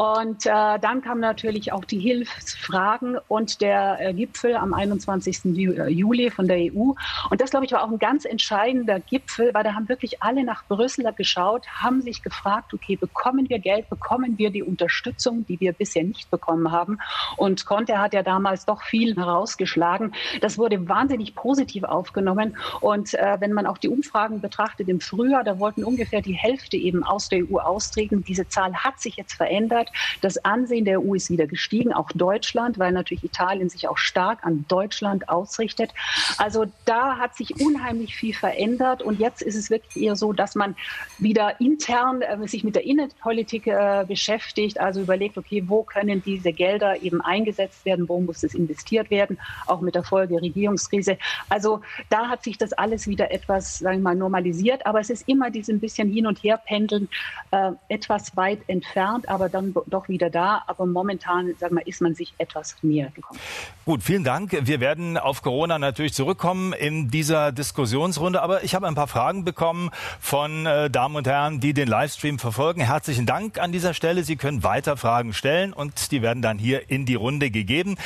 Und 0.00 0.46
äh, 0.46 0.78
dann 0.78 1.02
kamen 1.02 1.20
natürlich 1.20 1.72
auch 1.72 1.84
die 1.84 1.98
Hilfsfragen 1.98 3.18
und 3.28 3.60
der 3.60 3.98
äh, 4.00 4.14
Gipfel 4.14 4.56
am 4.56 4.72
21. 4.72 5.44
Äh, 5.44 5.88
Juli 5.88 6.30
von 6.30 6.48
der 6.48 6.56
EU. 6.56 6.92
Und 7.28 7.40
das, 7.40 7.50
glaube 7.50 7.66
ich, 7.66 7.72
war 7.72 7.84
auch 7.84 7.90
ein 7.90 7.98
ganz 7.98 8.24
entscheidender 8.24 8.98
Gipfel, 9.00 9.52
weil 9.52 9.62
da 9.62 9.74
haben 9.74 9.90
wirklich 9.90 10.22
alle 10.22 10.42
nach 10.42 10.64
Brüssel 10.68 11.04
geschaut, 11.12 11.66
haben 11.68 12.00
sich 12.00 12.22
gefragt, 12.22 12.72
okay, 12.72 12.96
bekommen 12.96 13.50
wir 13.50 13.58
Geld, 13.58 13.90
bekommen 13.90 14.38
wir 14.38 14.50
die 14.50 14.62
Unterstützung, 14.62 15.44
die 15.46 15.60
wir 15.60 15.74
bisher 15.74 16.04
nicht 16.04 16.30
bekommen 16.30 16.72
haben. 16.72 16.98
Und 17.36 17.66
Conte 17.66 17.98
hat 17.98 18.14
ja 18.14 18.22
damals 18.22 18.64
doch 18.64 18.82
viel 18.82 19.14
herausgeschlagen. 19.16 20.14
Das 20.40 20.56
wurde 20.56 20.88
wahnsinnig 20.88 21.34
positiv 21.34 21.84
aufgenommen. 21.84 22.56
Und 22.80 23.12
äh, 23.12 23.36
wenn 23.40 23.52
man 23.52 23.66
auch 23.66 23.76
die 23.76 23.88
Umfragen 23.88 24.40
betrachtet 24.40 24.88
im 24.88 25.00
Frühjahr, 25.00 25.44
da 25.44 25.58
wollten 25.58 25.84
ungefähr 25.84 26.22
die 26.22 26.32
Hälfte 26.32 26.78
eben 26.78 27.04
aus 27.04 27.28
der 27.28 27.40
EU 27.40 27.58
austreten. 27.90 28.24
Diese 28.24 28.48
Zahl 28.48 28.72
hat 28.74 29.00
sich 29.00 29.16
jetzt 29.16 29.34
verändert. 29.34 29.90
Das 30.20 30.44
Ansehen 30.44 30.84
der 30.84 31.00
EU 31.00 31.14
ist 31.14 31.30
wieder 31.30 31.46
gestiegen, 31.46 31.92
auch 31.92 32.10
Deutschland, 32.14 32.78
weil 32.78 32.92
natürlich 32.92 33.24
Italien 33.24 33.68
sich 33.68 33.88
auch 33.88 33.98
stark 33.98 34.44
an 34.44 34.64
Deutschland 34.68 35.28
ausrichtet. 35.28 35.90
Also 36.38 36.66
da 36.84 37.18
hat 37.18 37.36
sich 37.36 37.60
unheimlich 37.60 38.14
viel 38.14 38.34
verändert. 38.34 39.02
Und 39.02 39.18
jetzt 39.18 39.42
ist 39.42 39.56
es 39.56 39.70
wirklich 39.70 40.04
eher 40.04 40.16
so, 40.16 40.32
dass 40.32 40.54
man 40.54 40.76
wieder 41.18 41.60
intern 41.60 42.22
äh, 42.22 42.46
sich 42.46 42.64
mit 42.64 42.76
der 42.76 42.84
Innenpolitik 42.84 43.66
äh, 43.66 44.04
beschäftigt, 44.06 44.78
also 44.78 45.00
überlegt, 45.00 45.36
okay, 45.36 45.64
wo 45.66 45.82
können 45.82 46.22
diese 46.22 46.52
Gelder 46.52 47.02
eben 47.02 47.20
eingesetzt 47.20 47.84
werden, 47.84 48.08
wo 48.08 48.20
muss 48.20 48.42
es 48.42 48.54
investiert 48.54 49.10
werden, 49.10 49.38
auch 49.66 49.80
mit 49.80 49.94
der 49.94 50.04
Folge 50.04 50.40
Regierungskrise. 50.40 51.18
Also 51.48 51.80
da 52.08 52.28
hat 52.28 52.44
sich 52.44 52.56
das 52.58 52.72
alles 52.72 53.08
wieder 53.08 53.30
etwas, 53.30 53.78
sagen 53.78 53.98
wir 53.98 54.10
mal, 54.10 54.14
normalisiert, 54.14 54.86
aber 54.86 55.00
es 55.00 55.10
ist 55.10 55.28
immer 55.28 55.50
dieses 55.50 55.70
bisschen 55.80 56.12
hin 56.12 56.26
und 56.26 56.42
her 56.44 56.60
pendeln, 56.64 57.08
äh, 57.50 57.72
etwas 57.88 58.36
weit 58.36 58.60
entfernt, 58.68 59.28
aber 59.28 59.48
dann 59.48 59.74
doch 59.86 60.08
wieder 60.08 60.30
da. 60.30 60.62
Aber 60.66 60.86
momentan, 60.86 61.54
sagen 61.58 61.76
wir, 61.76 61.86
ist 61.86 62.00
man 62.00 62.14
sich 62.14 62.34
etwas 62.38 62.76
näher 62.82 63.10
gekommen. 63.14 63.40
Gut, 63.84 64.02
vielen 64.02 64.24
Dank. 64.24 64.56
Wir 64.62 64.80
werden 64.80 65.18
auf 65.18 65.42
Corona 65.42 65.78
natürlich 65.78 66.14
zurückkommen 66.14 66.72
in 66.72 67.10
dieser 67.10 67.52
Diskussionsrunde. 67.52 68.42
Aber 68.42 68.62
ich 68.62 68.74
habe 68.74 68.86
ein 68.86 68.94
paar 68.94 69.08
Fragen 69.08 69.44
bekommen 69.44 69.90
von 70.20 70.66
äh, 70.66 70.88
Damen 70.90 71.16
und 71.16 71.26
Herren, 71.26 71.60
die 71.60 71.74
den 71.74 71.88
Livestream 71.88 72.38
verfolgen. 72.38 72.80
Herzlichen 72.80 73.26
Dank 73.26 73.58
an 73.58 73.72
dieser 73.72 73.94
Stelle. 73.94 74.22
Sie 74.22 74.36
können 74.36 74.62
weiter 74.62 74.96
Fragen 74.96 75.32
stellen 75.32 75.72
und 75.72 76.12
die 76.12 76.22
werden 76.22 76.42
dann 76.42 76.58
hier 76.58 76.90
in 76.90 77.06
die 77.06 77.16
Runde 77.16 77.50
gegeben. 77.50 77.96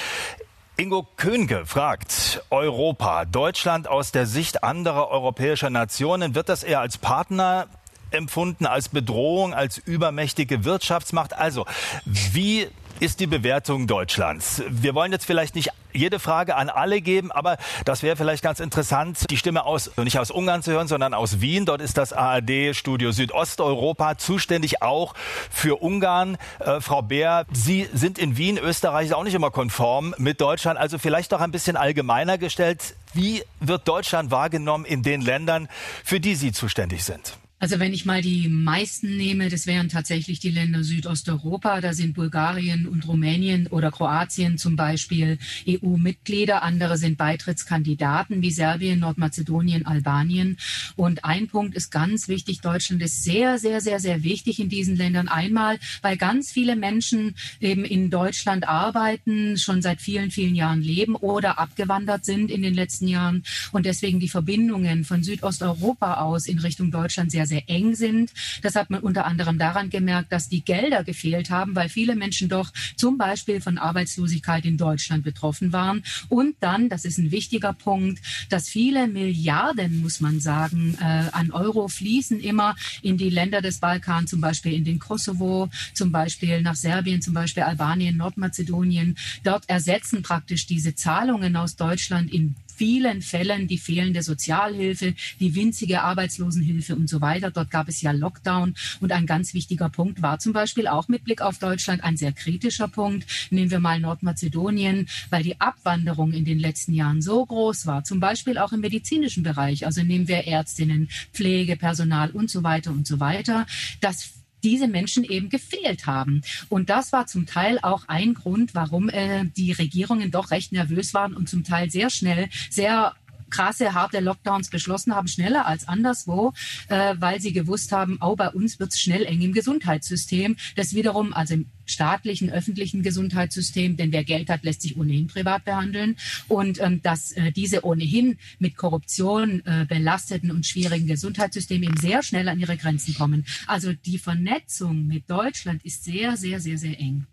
Ingo 0.77 1.07
Könge 1.17 1.67
fragt, 1.67 2.43
Europa, 2.51 3.27
Deutschland 3.27 3.87
aus 3.87 4.11
der 4.11 4.27
Sicht 4.27 4.65
anderer 4.65 5.09
europäischer 5.09 5.71
Nationen, 5.71 6.35
wird 6.35 6.49
das 6.49 6.65
eher 6.65 6.81
als 6.81 6.99
Partner 6.99 7.69
empfunden, 8.15 8.67
als 8.67 8.89
Bedrohung, 8.89 9.55
als 9.55 9.79
übermächtige 9.79 10.65
Wirtschaftsmacht? 10.65 11.35
Also, 11.35 11.67
wie 12.05 12.69
ist 13.01 13.21
die 13.21 13.27
Bewertung 13.27 13.87
Deutschlands? 13.87 14.63
Wir 14.69 14.95
wollen 14.95 15.13
jetzt 15.13 15.27
vielleicht 15.27 15.55
nicht 15.55 15.71
jede 15.93 16.19
Frage 16.19 16.57
an 16.57 16.69
alle 16.69 17.01
geben, 17.01 17.33
aber 17.33 17.57
das 17.85 18.03
wäre 18.03 18.17
vielleicht 18.17 18.43
ganz 18.43 18.61
interessant, 18.61 19.31
die 19.31 19.37
Stimme 19.37 19.65
aus, 19.65 19.91
nicht 19.97 20.19
aus 20.19 20.31
Ungarn 20.31 20.63
zu 20.63 20.73
hören, 20.73 20.89
sondern 20.89 21.15
aus 21.15 21.41
Wien. 21.41 21.67
Dort 21.67 21.81
ist 21.81 21.97
das 21.97 22.13
ARD-Studio 22.13 23.13
Südosteuropa 23.13 24.17
zuständig 24.19 24.83
auch 24.83 25.15
für 25.51 25.83
Ungarn. 25.83 26.37
Äh, 26.59 26.81
Frau 26.81 27.03
Beer, 27.03 27.47
Sie 27.53 27.89
sind 27.93 28.19
in 28.19 28.37
Wien, 28.37 28.59
Österreich 28.59 29.07
ist 29.07 29.15
auch 29.15 29.25
nicht 29.25 29.35
immer 29.35 29.51
konform 29.51 30.15
mit 30.19 30.41
Deutschland, 30.41 30.79
also 30.79 30.99
vielleicht 30.99 31.33
doch 31.33 31.41
ein 31.41 31.53
bisschen 31.53 31.77
allgemeiner 31.77 32.39
gestellt. 32.39 32.97
Wie 33.13 33.43
wird 33.61 33.87
Deutschland 33.87 34.31
wahrgenommen 34.31 34.85
in 34.85 35.03
den 35.03 35.21
Ländern, 35.21 35.69
für 36.05 36.21
die 36.21 36.35
Sie 36.35 36.53
zuständig 36.53 37.05
sind? 37.05 37.39
Also 37.65 37.81
wenn 37.81 37.95
ich 37.95 38.05
mal 38.05 38.21
die 38.21 38.51
meisten 38.51 39.17
nehme, 39.17 39.49
das 39.49 39.67
wären 39.67 39.89
tatsächlich 39.89 40.39
die 40.39 40.51
Länder 40.51 40.85
Südosteuropa. 40.85 41.81
Da 41.81 41.95
sind 41.95 42.13
Bulgarien 42.13 42.87
und 42.87 43.09
Rumänien 43.09 43.69
oder 43.69 43.91
Kroatien 43.91 44.59
zum 44.59 44.77
Beispiel 44.77 45.39
EU-Mitglieder. 45.67 46.63
Andere 46.63 46.99
sind 46.99 47.17
Beitrittskandidaten 47.17 48.43
wie 48.43 48.51
Serbien, 48.51 48.99
Nordmazedonien, 48.99 49.87
Albanien. 49.87 50.59
Und 50.97 51.25
ein 51.25 51.49
Punkt 51.49 51.75
ist 51.75 51.91
ganz 51.91 52.29
wichtig. 52.29 52.61
Deutschland 52.61 53.01
ist 53.01 53.25
sehr, 53.25 53.57
sehr, 53.57 53.81
sehr, 53.81 53.99
sehr 53.99 54.23
wichtig 54.23 54.61
in 54.61 54.69
diesen 54.69 54.97
Ländern. 54.97 55.29
Einmal, 55.29 55.79
weil 56.03 56.19
ganz 56.19 56.53
viele 56.53 56.77
Menschen 56.77 57.35
eben 57.63 57.87
in 57.87 58.11
Deutschland 58.11 58.69
arbeiten, 58.69 59.57
schon 59.57 59.81
seit 59.81 60.03
vielen, 60.03 60.31
vielen 60.31 60.55
Jahren 60.55 60.83
leben 60.83 61.17
oder 61.17 61.59
abgewandert 61.59 62.27
sind 62.27 62.51
in 62.51 62.61
den 62.61 62.75
letzten 62.75 63.09
Jahren 63.09 63.43
und 63.73 63.87
deswegen 63.87 64.21
die 64.21 64.29
Verbindungen 64.29 65.05
von 65.05 65.23
Südosteuropa 65.23 66.21
aus 66.21 66.47
in 66.47 66.59
Richtung 66.59 66.91
Deutschland 66.91 67.31
sehr, 67.31 67.47
sehr 67.47 67.54
sehr 67.55 67.69
eng 67.69 67.95
sind. 67.95 68.33
Das 68.63 68.75
hat 68.75 68.91
man 68.91 69.01
unter 69.01 69.27
anderem 69.27 69.59
daran 69.59 69.91
gemerkt, 69.91 70.33
dass 70.33 70.49
die 70.49 70.65
Gelder 70.65 71.05
gefehlt 71.05 71.51
haben, 71.51 71.77
weil 71.77 71.89
viele 71.89 72.17
Menschen 72.17 72.49
doch 72.49 72.73
zum 72.97 73.17
Beispiel 73.17 73.61
von 73.61 73.79
Arbeitslosigkeit 73.79 74.65
in 74.65 74.77
Deutschland 74.77 75.23
betroffen 75.23 75.73
waren. 75.73 76.03
Und 76.29 76.57
dann, 76.61 76.89
das 76.89 77.05
ist 77.05 77.19
ein 77.19 77.31
wichtiger 77.31 77.73
Punkt, 77.73 78.21
dass 78.49 78.69
viele 78.69 79.07
Milliarden, 79.07 80.01
muss 80.03 80.21
man 80.21 80.41
sagen, 80.41 80.97
äh, 81.01 81.05
an 81.33 81.53
Euro 81.53 81.87
fließen 81.87 82.41
immer 82.41 82.75
in 83.03 83.17
die 83.19 83.31
Länder 83.31 83.63
des 83.63 83.79
Balkans, 83.79 84.31
zum 84.31 84.41
Beispiel 84.41 84.73
in 84.73 84.85
den 84.85 84.99
Kosovo, 84.99 85.69
zum 85.93 86.11
Beispiel 86.11 86.61
nach 86.61 86.75
Serbien, 86.75 87.23
zum 87.23 87.35
Beispiel 87.35 87.63
Albanien, 87.63 88.17
Nordmazedonien. 88.17 89.17
Dort 89.45 89.69
ersetzen 89.69 90.23
praktisch 90.23 90.67
diese 90.67 90.95
Zahlungen 90.95 91.57
aus 91.57 91.77
Deutschland 91.77 92.33
in 92.33 92.57
vielen 92.77 93.23
Fällen 93.23 93.69
die 93.69 93.79
fehlende 93.79 94.23
Sozialhilfe, 94.23 95.15
die 95.41 95.55
winzige 95.55 96.03
Arbeitslosenhilfe 96.03 96.97
und 96.97 97.09
so 97.09 97.21
weiter. 97.21 97.51
Dort 97.51 97.71
gab 97.71 97.89
es 97.89 98.03
ja 98.03 98.13
Lockdown. 98.13 98.75
Und 99.01 99.13
ein 99.13 99.27
ganz 99.27 99.55
wichtiger 99.55 99.89
Punkt 99.89 100.23
war 100.23 100.39
zum 100.39 100.53
Beispiel 100.53 100.87
auch 100.89 101.09
mit 101.09 101.25
Blick 101.25 101.41
auf 101.41 101.59
Deutschland 101.59 102.05
ein 102.05 102.17
sehr 102.17 102.33
kritischer 102.33 102.89
Punkt. 102.89 103.27
Nehmen 103.51 103.71
wir 103.71 103.81
mal 103.81 104.01
Nordmazedonien, 104.01 105.09
weil 105.31 105.43
die 105.43 105.61
Abwanderung 105.61 106.33
in 106.33 106.45
den 106.45 106.59
letzten 106.59 106.95
Jahren 106.95 107.23
so 107.23 107.45
groß 107.45 107.87
war, 107.87 108.05
zum 108.05 108.21
Beispiel 108.21 108.59
auch 108.59 108.73
im 108.73 108.81
medizinischen 108.81 109.43
Bereich. 109.43 109.87
Also 109.87 110.03
nehmen 110.03 110.29
wir 110.29 110.47
Ärztinnen, 110.47 111.09
Pflegepersonal 111.33 112.31
und 112.31 112.51
so 112.51 112.63
weiter 112.63 112.91
und 112.91 113.07
so 113.07 113.21
weiter. 113.21 113.67
Das 114.01 114.44
diese 114.65 114.89
Menschen 114.89 115.23
eben 115.23 115.49
gefehlt 115.49 116.07
haben. 116.07 116.41
Und 116.69 116.91
das 116.91 117.13
war 117.13 117.27
zum 117.27 117.47
Teil 117.47 117.79
auch 117.83 118.09
ein 118.09 118.35
Grund, 118.35 118.75
warum 118.75 119.09
äh, 119.09 119.45
die 119.57 119.73
Regierungen 119.73 120.31
doch 120.31 120.51
recht 120.51 120.73
nervös 120.73 121.15
waren 121.15 121.35
und 121.35 121.49
zum 121.49 121.63
Teil 121.63 121.91
sehr 121.91 122.11
schnell, 122.11 122.49
sehr 122.71 123.15
krasse, 123.55 123.95
harte 123.95 124.21
Lockdowns 124.21 124.69
beschlossen 124.69 125.15
haben, 125.15 125.29
schneller 125.29 125.67
als 125.67 125.87
anderswo, 125.89 126.53
äh, 126.89 127.15
weil 127.19 127.41
sie 127.41 127.53
gewusst 127.53 127.93
haben, 127.93 128.21
auch 128.21 128.37
bei 128.37 128.51
uns 128.51 128.79
wird 128.81 128.93
es 128.93 129.01
schnell 129.01 129.25
eng 129.25 129.41
im 129.41 129.53
Gesundheitssystem. 129.53 130.57
Das 130.77 130.95
wiederum, 130.95 131.33
also 131.33 131.55
im 131.55 131.67
staatlichen, 131.87 132.51
öffentlichen 132.51 133.03
Gesundheitssystem, 133.03 133.97
denn 133.97 134.11
wer 134.11 134.25
Geld 134.25 134.49
hat, 134.49 134.65
lässt 134.65 134.83
sich 134.83 134.97
ohnehin 134.97 135.27
privat 135.27 135.65
behandeln. 135.65 136.17
Und 136.49 136.81
ähm, 136.81 137.03
dass 137.03 137.33
äh, 137.33 137.53
diese 137.53 137.85
ohnehin 137.85 138.39
mit 138.59 138.77
Korruption 138.77 139.65
äh, 139.67 139.85
belasteten 139.87 140.51
und 140.51 140.67
schwierigen 140.67 141.07
Gesundheitssystemen 141.07 141.85
eben 141.85 141.97
sehr 141.97 142.23
schnell 142.23 142.49
an 142.49 142.59
ihre 142.59 142.77
Grenzen 142.77 143.15
kommen. 143.15 143.45
Also 143.67 143.93
die 143.93 144.19
Vernetzung 144.19 145.07
mit 145.07 145.29
Deutschland 145.31 145.85
ist 145.85 146.05
sehr, 146.05 146.37
sehr, 146.37 146.61
sehr, 146.61 146.79
sehr 146.79 146.99
eng. 146.99 147.27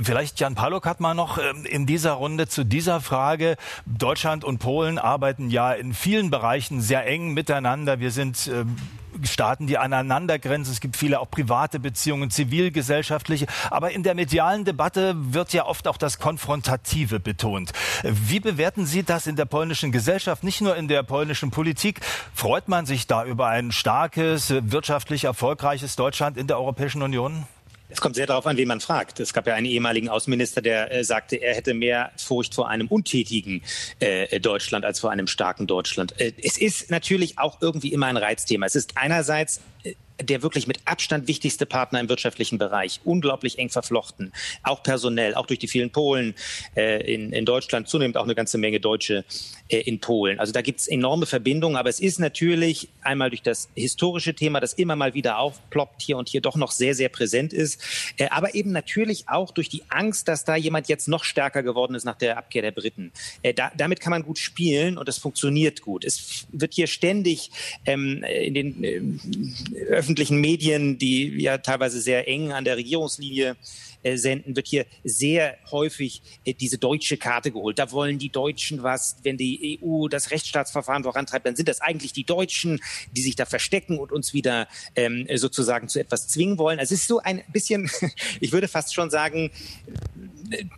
Vielleicht 0.00 0.40
Jan 0.40 0.54
Paluk 0.54 0.86
hat 0.86 1.00
mal 1.00 1.14
noch 1.14 1.38
ähm, 1.38 1.64
in 1.64 1.86
dieser 1.86 2.12
Runde 2.12 2.48
zu 2.48 2.64
dieser 2.64 3.00
Frage. 3.00 3.56
Deutschland 3.86 4.44
und 4.44 4.58
Polen 4.58 4.98
arbeiten 4.98 5.50
ja 5.50 5.72
in 5.72 5.94
vielen 5.94 6.30
Bereichen 6.30 6.80
sehr 6.80 7.06
eng 7.06 7.32
miteinander. 7.32 8.00
Wir 8.00 8.10
sind 8.10 8.50
ähm, 8.52 8.76
Staaten, 9.22 9.68
die 9.68 9.78
aneinander 9.78 10.38
grenzen. 10.40 10.72
Es 10.72 10.80
gibt 10.80 10.96
viele 10.96 11.20
auch 11.20 11.30
private 11.30 11.78
Beziehungen, 11.78 12.30
zivilgesellschaftliche. 12.30 13.46
Aber 13.70 13.92
in 13.92 14.02
der 14.02 14.14
medialen 14.14 14.64
Debatte 14.64 15.14
wird 15.16 15.52
ja 15.52 15.66
oft 15.66 15.86
auch 15.86 15.96
das 15.96 16.18
Konfrontative 16.18 17.20
betont. 17.20 17.72
Wie 18.02 18.40
bewerten 18.40 18.86
Sie 18.86 19.04
das 19.04 19.28
in 19.28 19.36
der 19.36 19.44
polnischen 19.44 19.92
Gesellschaft, 19.92 20.42
nicht 20.42 20.60
nur 20.60 20.74
in 20.76 20.88
der 20.88 21.04
polnischen 21.04 21.52
Politik? 21.52 22.00
Freut 22.34 22.68
man 22.68 22.86
sich 22.86 23.06
da 23.06 23.24
über 23.24 23.46
ein 23.46 23.70
starkes, 23.70 24.52
wirtschaftlich 24.52 25.24
erfolgreiches 25.24 25.94
Deutschland 25.94 26.36
in 26.36 26.48
der 26.48 26.58
Europäischen 26.58 27.02
Union? 27.02 27.46
Es 27.94 28.00
kommt 28.00 28.16
sehr 28.16 28.26
darauf 28.26 28.44
an, 28.48 28.56
wen 28.56 28.66
man 28.66 28.80
fragt. 28.80 29.20
Es 29.20 29.32
gab 29.32 29.46
ja 29.46 29.54
einen 29.54 29.66
ehemaligen 29.66 30.08
Außenminister, 30.08 30.60
der 30.60 30.92
äh, 30.92 31.04
sagte, 31.04 31.36
er 31.36 31.54
hätte 31.54 31.74
mehr 31.74 32.10
Furcht 32.16 32.52
vor 32.52 32.68
einem 32.68 32.88
untätigen 32.88 33.62
äh, 34.00 34.40
Deutschland 34.40 34.84
als 34.84 34.98
vor 34.98 35.12
einem 35.12 35.28
starken 35.28 35.68
Deutschland. 35.68 36.20
Äh, 36.20 36.32
es 36.42 36.58
ist 36.58 36.90
natürlich 36.90 37.38
auch 37.38 37.62
irgendwie 37.62 37.92
immer 37.92 38.06
ein 38.06 38.16
Reizthema. 38.16 38.66
Es 38.66 38.74
ist 38.74 38.96
einerseits 38.96 39.60
äh, 39.84 39.94
der 40.20 40.42
wirklich 40.42 40.66
mit 40.66 40.78
Abstand 40.84 41.26
wichtigste 41.28 41.66
Partner 41.66 42.00
im 42.00 42.08
wirtschaftlichen 42.08 42.58
Bereich, 42.58 43.00
unglaublich 43.04 43.58
eng 43.58 43.68
verflochten, 43.68 44.32
auch 44.62 44.82
personell, 44.82 45.34
auch 45.34 45.46
durch 45.46 45.58
die 45.58 45.68
vielen 45.68 45.90
Polen 45.90 46.34
äh, 46.76 47.12
in, 47.12 47.32
in 47.32 47.44
Deutschland, 47.44 47.88
zunehmend 47.88 48.16
auch 48.16 48.24
eine 48.24 48.34
ganze 48.34 48.58
Menge 48.58 48.80
Deutsche 48.80 49.24
äh, 49.68 49.78
in 49.78 50.00
Polen. 50.00 50.38
Also 50.38 50.52
da 50.52 50.62
gibt 50.62 50.80
es 50.80 50.88
enorme 50.88 51.26
Verbindungen, 51.26 51.76
aber 51.76 51.88
es 51.88 52.00
ist 52.00 52.20
natürlich 52.20 52.88
einmal 53.02 53.30
durch 53.30 53.42
das 53.42 53.68
historische 53.74 54.34
Thema, 54.34 54.60
das 54.60 54.74
immer 54.74 54.94
mal 54.94 55.14
wieder 55.14 55.38
aufploppt 55.38 56.02
hier 56.02 56.16
und 56.16 56.28
hier 56.28 56.40
doch 56.40 56.56
noch 56.56 56.70
sehr, 56.70 56.94
sehr 56.94 57.08
präsent 57.08 57.52
ist, 57.52 57.82
äh, 58.18 58.28
aber 58.28 58.54
eben 58.54 58.70
natürlich 58.70 59.28
auch 59.28 59.50
durch 59.50 59.68
die 59.68 59.82
Angst, 59.88 60.28
dass 60.28 60.44
da 60.44 60.54
jemand 60.54 60.88
jetzt 60.88 61.08
noch 61.08 61.24
stärker 61.24 61.62
geworden 61.62 61.94
ist 61.94 62.04
nach 62.04 62.16
der 62.16 62.38
Abkehr 62.38 62.62
der 62.62 62.72
Briten. 62.72 63.12
Äh, 63.42 63.52
da, 63.52 63.72
damit 63.76 64.00
kann 64.00 64.12
man 64.12 64.22
gut 64.22 64.38
spielen 64.38 64.96
und 64.96 65.08
das 65.08 65.18
funktioniert 65.18 65.82
gut. 65.82 66.04
Es 66.04 66.46
wird 66.52 66.74
hier 66.74 66.86
ständig 66.86 67.50
ähm, 67.84 68.22
in 68.22 68.54
den 68.54 68.84
äh, 68.84 70.03
öffentlichen 70.04 70.38
Medien, 70.38 70.98
die 70.98 71.40
ja 71.40 71.56
teilweise 71.56 71.98
sehr 71.98 72.28
eng 72.28 72.52
an 72.52 72.66
der 72.66 72.76
Regierungslinie 72.76 73.56
senden, 74.04 74.56
wird 74.56 74.68
hier 74.68 74.86
sehr 75.02 75.56
häufig 75.70 76.22
äh, 76.44 76.54
diese 76.54 76.78
deutsche 76.78 77.16
Karte 77.16 77.50
geholt. 77.50 77.78
Da 77.78 77.90
wollen 77.92 78.18
die 78.18 78.30
Deutschen 78.30 78.82
was. 78.82 79.16
Wenn 79.22 79.36
die 79.36 79.80
EU 79.82 80.08
das 80.08 80.30
Rechtsstaatsverfahren 80.30 81.02
vorantreibt, 81.02 81.46
dann 81.46 81.56
sind 81.56 81.68
das 81.68 81.80
eigentlich 81.80 82.12
die 82.12 82.24
Deutschen, 82.24 82.80
die 83.12 83.22
sich 83.22 83.36
da 83.36 83.46
verstecken 83.46 83.98
und 83.98 84.12
uns 84.12 84.34
wieder 84.34 84.68
ähm, 84.96 85.26
sozusagen 85.34 85.88
zu 85.88 86.00
etwas 86.00 86.28
zwingen 86.28 86.58
wollen. 86.58 86.78
Also 86.78 86.94
es 86.94 87.02
ist 87.02 87.08
so 87.08 87.20
ein 87.20 87.42
bisschen, 87.52 87.90
ich 88.40 88.52
würde 88.52 88.68
fast 88.68 88.94
schon 88.94 89.10
sagen, 89.10 89.50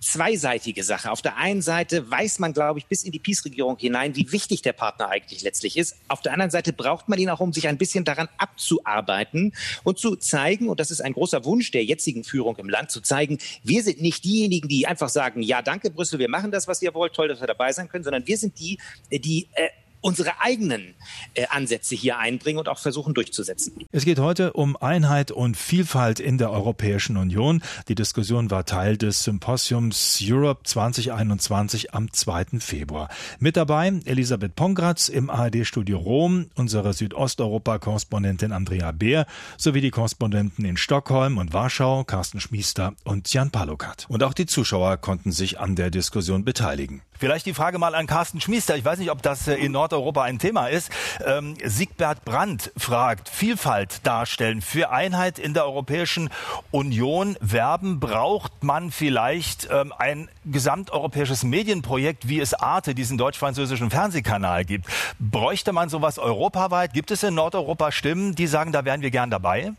zweiseitige 0.00 0.84
Sache. 0.84 1.10
Auf 1.10 1.22
der 1.22 1.36
einen 1.36 1.62
Seite 1.62 2.08
weiß 2.10 2.38
man, 2.38 2.52
glaube 2.52 2.78
ich, 2.78 2.86
bis 2.86 3.02
in 3.02 3.12
die 3.12 3.18
Peace-Regierung 3.18 3.76
hinein, 3.78 4.16
wie 4.16 4.30
wichtig 4.32 4.62
der 4.62 4.72
Partner 4.72 5.08
eigentlich 5.08 5.42
letztlich 5.42 5.76
ist. 5.76 5.96
Auf 6.08 6.22
der 6.22 6.32
anderen 6.32 6.50
Seite 6.50 6.72
braucht 6.72 7.08
man 7.08 7.18
ihn 7.18 7.30
auch, 7.30 7.40
um 7.40 7.52
sich 7.52 7.68
ein 7.68 7.78
bisschen 7.78 8.04
daran 8.04 8.28
abzuarbeiten 8.38 9.52
und 9.84 9.98
zu 9.98 10.16
zeigen, 10.16 10.68
und 10.68 10.80
das 10.80 10.90
ist 10.90 11.00
ein 11.00 11.12
großer 11.12 11.44
Wunsch 11.44 11.70
der 11.70 11.84
jetzigen 11.84 12.24
Führung 12.24 12.56
im 12.56 12.68
Land, 12.68 12.90
zu 12.90 13.00
zeigen, 13.00 13.15
wir 13.62 13.82
sind 13.82 14.00
nicht 14.00 14.24
diejenigen, 14.24 14.68
die 14.68 14.86
einfach 14.86 15.08
sagen, 15.08 15.42
ja, 15.42 15.62
danke 15.62 15.90
Brüssel, 15.90 16.18
wir 16.18 16.28
machen 16.28 16.50
das, 16.50 16.68
was 16.68 16.82
ihr 16.82 16.94
wollt, 16.94 17.14
toll, 17.14 17.28
dass 17.28 17.40
wir 17.40 17.46
dabei 17.46 17.72
sein 17.72 17.88
können, 17.88 18.04
sondern 18.04 18.26
wir 18.26 18.38
sind 18.38 18.58
die, 18.58 18.78
die 19.10 19.48
äh, 19.54 19.68
unsere 20.06 20.40
eigenen 20.40 20.94
äh, 21.34 21.46
Ansätze 21.48 21.96
hier 21.96 22.18
einbringen 22.18 22.60
und 22.60 22.68
auch 22.68 22.78
versuchen 22.78 23.12
durchzusetzen. 23.12 23.72
Es 23.90 24.04
geht 24.04 24.20
heute 24.20 24.52
um 24.52 24.76
Einheit 24.76 25.32
und 25.32 25.56
Vielfalt 25.56 26.20
in 26.20 26.38
der 26.38 26.52
Europäischen 26.52 27.16
Union. 27.16 27.60
Die 27.88 27.96
Diskussion 27.96 28.48
war 28.52 28.64
Teil 28.64 28.96
des 28.96 29.24
Symposiums 29.24 30.20
Europe 30.22 30.60
2021 30.62 31.92
am 31.92 32.12
2. 32.12 32.60
Februar. 32.60 33.08
Mit 33.40 33.56
dabei 33.56 33.94
Elisabeth 34.04 34.54
Pongratz 34.54 35.08
im 35.08 35.28
ARD-Studio 35.28 35.98
Rom, 35.98 36.50
unsere 36.54 36.92
Südosteuropa-Korrespondentin 36.92 38.52
Andrea 38.52 38.92
Beer 38.92 39.26
sowie 39.58 39.80
die 39.80 39.90
Korrespondenten 39.90 40.64
in 40.64 40.76
Stockholm 40.76 41.36
und 41.36 41.52
Warschau, 41.52 42.04
Carsten 42.04 42.38
Schmiester 42.38 42.94
und 43.02 43.32
Jan 43.32 43.50
Palokat. 43.50 44.06
Und 44.08 44.22
auch 44.22 44.34
die 44.34 44.46
Zuschauer 44.46 44.98
konnten 44.98 45.32
sich 45.32 45.58
an 45.58 45.74
der 45.74 45.90
Diskussion 45.90 46.44
beteiligen. 46.44 47.02
Vielleicht 47.18 47.46
die 47.46 47.54
Frage 47.54 47.78
mal 47.78 47.94
an 47.94 48.06
Carsten 48.06 48.40
Schmiester. 48.40 48.76
Ich 48.76 48.84
weiß 48.84 48.98
nicht, 48.98 49.10
ob 49.10 49.22
das 49.22 49.48
äh, 49.48 49.54
in 49.54 49.72
Nordeuropa 49.72 50.22
ein 50.22 50.38
Thema 50.38 50.66
ist. 50.66 50.90
Ähm, 51.24 51.54
Siegbert 51.64 52.24
Brandt 52.24 52.72
fragt, 52.76 53.28
Vielfalt 53.28 54.06
darstellen, 54.06 54.60
für 54.60 54.90
Einheit 54.90 55.38
in 55.38 55.54
der 55.54 55.64
Europäischen 55.64 56.30
Union 56.70 57.36
werben, 57.40 58.00
braucht 58.00 58.62
man 58.62 58.90
vielleicht 58.90 59.68
ähm, 59.70 59.92
ein 59.96 60.28
gesamteuropäisches 60.44 61.42
Medienprojekt, 61.42 62.28
wie 62.28 62.40
es 62.40 62.54
Arte, 62.54 62.94
diesen 62.94 63.18
deutsch-französischen 63.18 63.90
Fernsehkanal 63.90 64.64
gibt. 64.64 64.86
Bräuchte 65.18 65.72
man 65.72 65.88
sowas 65.88 66.18
europaweit? 66.18 66.92
Gibt 66.92 67.10
es 67.10 67.22
in 67.22 67.34
Nordeuropa 67.34 67.92
Stimmen, 67.92 68.34
die 68.34 68.46
sagen, 68.46 68.72
da 68.72 68.84
wären 68.84 69.00
wir 69.00 69.10
gern 69.10 69.30
dabei? 69.30 69.72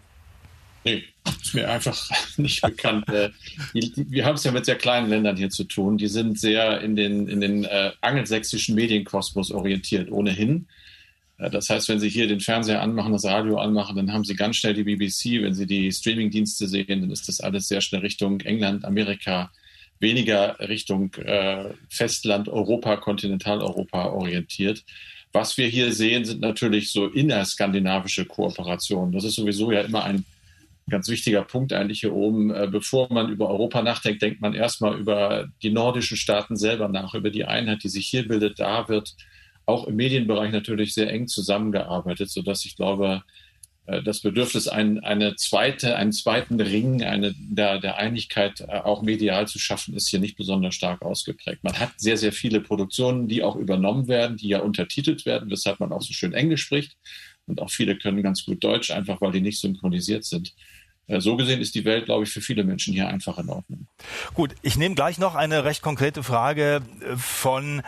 Nee, 0.88 1.04
ist 1.42 1.54
mir 1.54 1.70
einfach 1.70 2.10
nicht 2.38 2.62
bekannt. 2.62 3.10
Äh, 3.10 3.32
wir 3.74 4.26
haben 4.26 4.36
es 4.36 4.44
ja 4.46 4.52
mit 4.52 4.66
sehr 4.66 4.78
kleinen 4.78 5.10
Ländern 5.10 5.36
hier 5.36 5.50
zu 5.50 5.66
tun. 5.66 5.98
Die 5.98 6.08
sind 6.08 6.40
sehr 6.40 6.80
in 6.80 6.96
den, 6.96 7.28
in 7.28 7.42
den 7.42 7.66
äh, 7.66 7.92
angelsächsischen 8.00 8.74
Medienkosmos 8.76 9.52
orientiert, 9.52 10.10
ohnehin. 10.10 10.68
Äh, 11.40 11.50
das 11.50 11.70
heißt, 11.70 11.90
wenn 11.90 12.00
Sie 12.00 12.08
hier 12.08 12.28
den 12.28 12.40
Fernseher 12.40 12.82
anmachen, 12.82 13.12
das 13.12 13.26
Radio 13.26 13.58
anmachen, 13.58 13.98
dann 13.98 14.14
haben 14.14 14.24
Sie 14.24 14.36
ganz 14.36 14.56
schnell 14.56 14.76
die 14.76 14.84
BBC. 14.84 15.44
Wenn 15.44 15.54
Sie 15.54 15.68
die 15.68 15.92
Streamingdienste 15.92 16.70
sehen, 16.70 17.02
dann 17.02 17.12
ist 17.12 17.28
das 17.28 17.42
alles 17.42 17.68
sehr 17.68 17.82
schnell 17.82 18.02
Richtung 18.02 18.40
England, 18.42 18.86
Amerika, 18.86 19.52
weniger 20.00 20.58
Richtung 20.62 21.14
äh, 21.16 21.74
Festland, 21.90 22.48
Europa, 22.48 22.96
Kontinentaleuropa 22.96 24.06
orientiert. 24.06 24.86
Was 25.34 25.58
wir 25.58 25.68
hier 25.68 25.92
sehen, 25.92 26.24
sind 26.24 26.40
natürlich 26.40 26.94
so 26.94 27.08
innerskandinavische 27.08 28.24
Kooperationen. 28.24 29.12
Das 29.12 29.26
ist 29.26 29.36
sowieso 29.36 29.74
ja 29.74 29.82
immer 29.82 30.06
ein 30.06 30.24
ganz 30.90 31.10
wichtiger 31.10 31.44
Punkt 31.44 31.74
eigentlich 31.74 32.02
hier 32.02 32.14
oben. 32.14 32.54
Äh, 32.54 32.68
bevor 32.72 33.12
man 33.12 33.30
über 33.30 33.50
Europa 33.50 33.82
nachdenkt, 33.82 34.22
denkt 34.22 34.42
man 34.42 34.54
erstmal 34.54 34.98
über 34.98 35.48
die 35.62 35.72
nordischen 35.72 36.18
Staaten 36.18 36.56
selber 36.56 36.88
nach, 36.88 37.14
über 37.14 37.30
die 37.30 37.46
Einheit, 37.46 37.84
die 37.84 37.90
sich 37.90 38.08
hier 38.08 38.28
bildet. 38.28 38.60
Da 38.60 38.88
wird 38.88 39.16
auch 39.66 39.86
im 39.86 39.96
Medienbereich 39.98 40.52
natürlich 40.52 40.94
sehr 40.94 41.12
eng 41.12 41.28
zusammengearbeitet, 41.28 42.30
sodass 42.30 42.64
ich 42.66 42.78
glaube, 42.78 43.24
äh, 43.88 44.04
das 44.04 44.22
Bedürfnis, 44.22 44.68
ein, 44.68 45.00
eine 45.00 45.36
zweite, 45.36 45.96
einen 45.96 46.12
zweiten 46.12 46.60
Ring 46.62 47.04
eine, 47.04 47.34
der, 47.38 47.80
der 47.80 47.98
Einigkeit 47.98 48.62
äh, 48.62 48.80
auch 48.80 49.02
medial 49.02 49.48
zu 49.48 49.60
schaffen, 49.60 49.96
ist 49.96 50.10
hier 50.10 50.20
nicht 50.20 50.38
besonders 50.38 50.76
stark 50.76 51.02
ausgeprägt. 51.02 51.64
Man 51.64 51.80
hat 51.80 51.92
sehr, 51.98 52.18
sehr 52.18 52.32
viele 52.32 52.62
Produktionen, 52.62 53.28
die 53.28 53.44
auch 53.44 53.56
übernommen 53.56 54.08
werden, 54.08 54.38
die 54.38 54.50
ja 54.50 54.60
untertitelt 54.60 55.26
werden, 55.26 55.50
weshalb 55.50 55.80
man 55.80 55.92
auch 55.92 56.02
so 56.02 56.14
schön 56.14 56.34
Englisch 56.34 56.64
spricht. 56.64 56.96
Und 57.46 57.62
auch 57.62 57.72
viele 57.72 57.98
können 57.98 58.22
ganz 58.22 58.46
gut 58.46 58.64
Deutsch, 58.64 58.92
einfach 58.92 59.22
weil 59.22 59.32
die 59.32 59.42
nicht 59.42 59.60
synchronisiert 59.60 60.26
sind. 60.26 60.54
Äh, 61.08 61.22
so 61.22 61.36
gesehen 61.38 61.62
ist 61.62 61.76
die 61.76 61.86
Welt, 61.86 62.06
glaube 62.06 62.24
ich, 62.26 62.30
für 62.30 62.42
viele 62.42 62.64
Menschen 62.64 62.94
hier 62.94 63.08
einfach 63.08 63.38
in 63.38 63.50
Ordnung. 63.50 63.88
Gut, 64.34 64.56
ich 64.62 64.78
nehme 64.78 64.96
gleich 64.96 65.18
noch 65.18 65.36
eine 65.36 65.64
recht 65.64 65.82
konkrete 65.82 66.24
Frage 66.24 66.82
äh, 67.02 67.16
von 67.16 67.82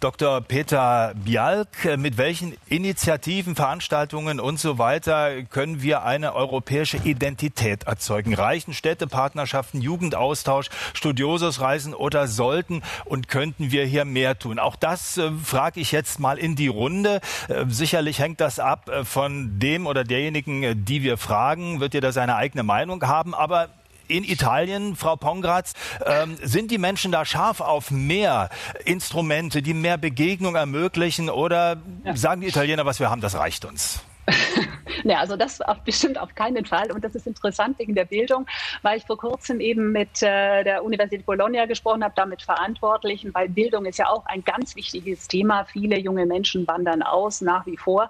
Dr. 0.00 0.40
Peter 0.42 1.14
Bialk, 1.16 1.96
mit 1.96 2.18
welchen 2.18 2.56
Initiativen, 2.68 3.54
Veranstaltungen 3.54 4.40
und 4.40 4.58
so 4.58 4.78
weiter 4.78 5.42
können 5.44 5.82
wir 5.82 6.02
eine 6.02 6.34
europäische 6.34 6.98
Identität 6.98 7.84
erzeugen? 7.84 8.34
Reichen 8.34 8.74
Städtepartnerschaften, 8.74 9.80
Jugendaustausch, 9.80 10.68
Studiosusreisen 10.92 11.94
oder 11.94 12.28
sollten 12.28 12.82
und 13.04 13.28
könnten 13.28 13.70
wir 13.70 13.86
hier 13.86 14.04
mehr 14.04 14.38
tun? 14.38 14.58
Auch 14.58 14.76
das 14.76 15.16
äh, 15.16 15.30
frage 15.42 15.80
ich 15.80 15.92
jetzt 15.92 16.20
mal 16.20 16.38
in 16.38 16.56
die 16.56 16.68
Runde. 16.68 17.20
Äh, 17.48 17.64
sicherlich 17.68 18.18
hängt 18.18 18.40
das 18.40 18.58
ab 18.58 18.88
äh, 18.88 19.04
von 19.04 19.58
dem 19.58 19.86
oder 19.86 20.04
derjenigen, 20.04 20.62
äh, 20.62 20.76
die 20.76 21.02
wir 21.02 21.16
fragen, 21.16 21.80
wird 21.80 21.94
jeder 21.94 22.12
seine 22.12 22.36
eigene 22.36 22.62
Meinung 22.62 23.02
haben, 23.02 23.34
aber 23.34 23.68
in 24.08 24.24
Italien, 24.24 24.96
Frau 24.96 25.16
Pongratz, 25.16 25.74
ähm, 26.04 26.36
sind 26.42 26.70
die 26.70 26.78
Menschen 26.78 27.12
da 27.12 27.24
scharf 27.24 27.60
auf 27.60 27.90
mehr 27.90 28.50
Instrumente, 28.84 29.62
die 29.62 29.74
mehr 29.74 29.98
Begegnung 29.98 30.54
ermöglichen 30.54 31.30
oder 31.30 31.76
ja. 32.04 32.16
sagen 32.16 32.40
die 32.40 32.48
Italiener, 32.48 32.86
was 32.86 33.00
wir 33.00 33.10
haben, 33.10 33.20
das 33.20 33.34
reicht 33.34 33.64
uns? 33.64 34.00
Ja, 35.04 35.20
also 35.20 35.36
das 35.36 35.60
auf, 35.60 35.78
bestimmt 35.80 36.18
auf 36.18 36.34
keinen 36.34 36.64
Fall. 36.64 36.90
Und 36.92 37.04
das 37.04 37.14
ist 37.14 37.26
interessant 37.26 37.78
wegen 37.78 37.94
der 37.94 38.04
Bildung, 38.04 38.46
weil 38.82 38.98
ich 38.98 39.04
vor 39.04 39.18
kurzem 39.18 39.60
eben 39.60 39.92
mit 39.92 40.22
äh, 40.22 40.64
der 40.64 40.84
Universität 40.84 41.26
Bologna 41.26 41.66
gesprochen 41.66 42.02
habe, 42.02 42.14
damit 42.16 42.42
Verantwortlichen, 42.42 43.32
weil 43.34 43.48
Bildung 43.48 43.84
ist 43.86 43.98
ja 43.98 44.08
auch 44.08 44.24
ein 44.26 44.42
ganz 44.44 44.76
wichtiges 44.76 45.28
Thema. 45.28 45.64
Viele 45.64 45.98
junge 45.98 46.26
Menschen 46.26 46.66
wandern 46.66 47.02
aus 47.02 47.40
nach 47.40 47.66
wie 47.66 47.76
vor. 47.76 48.08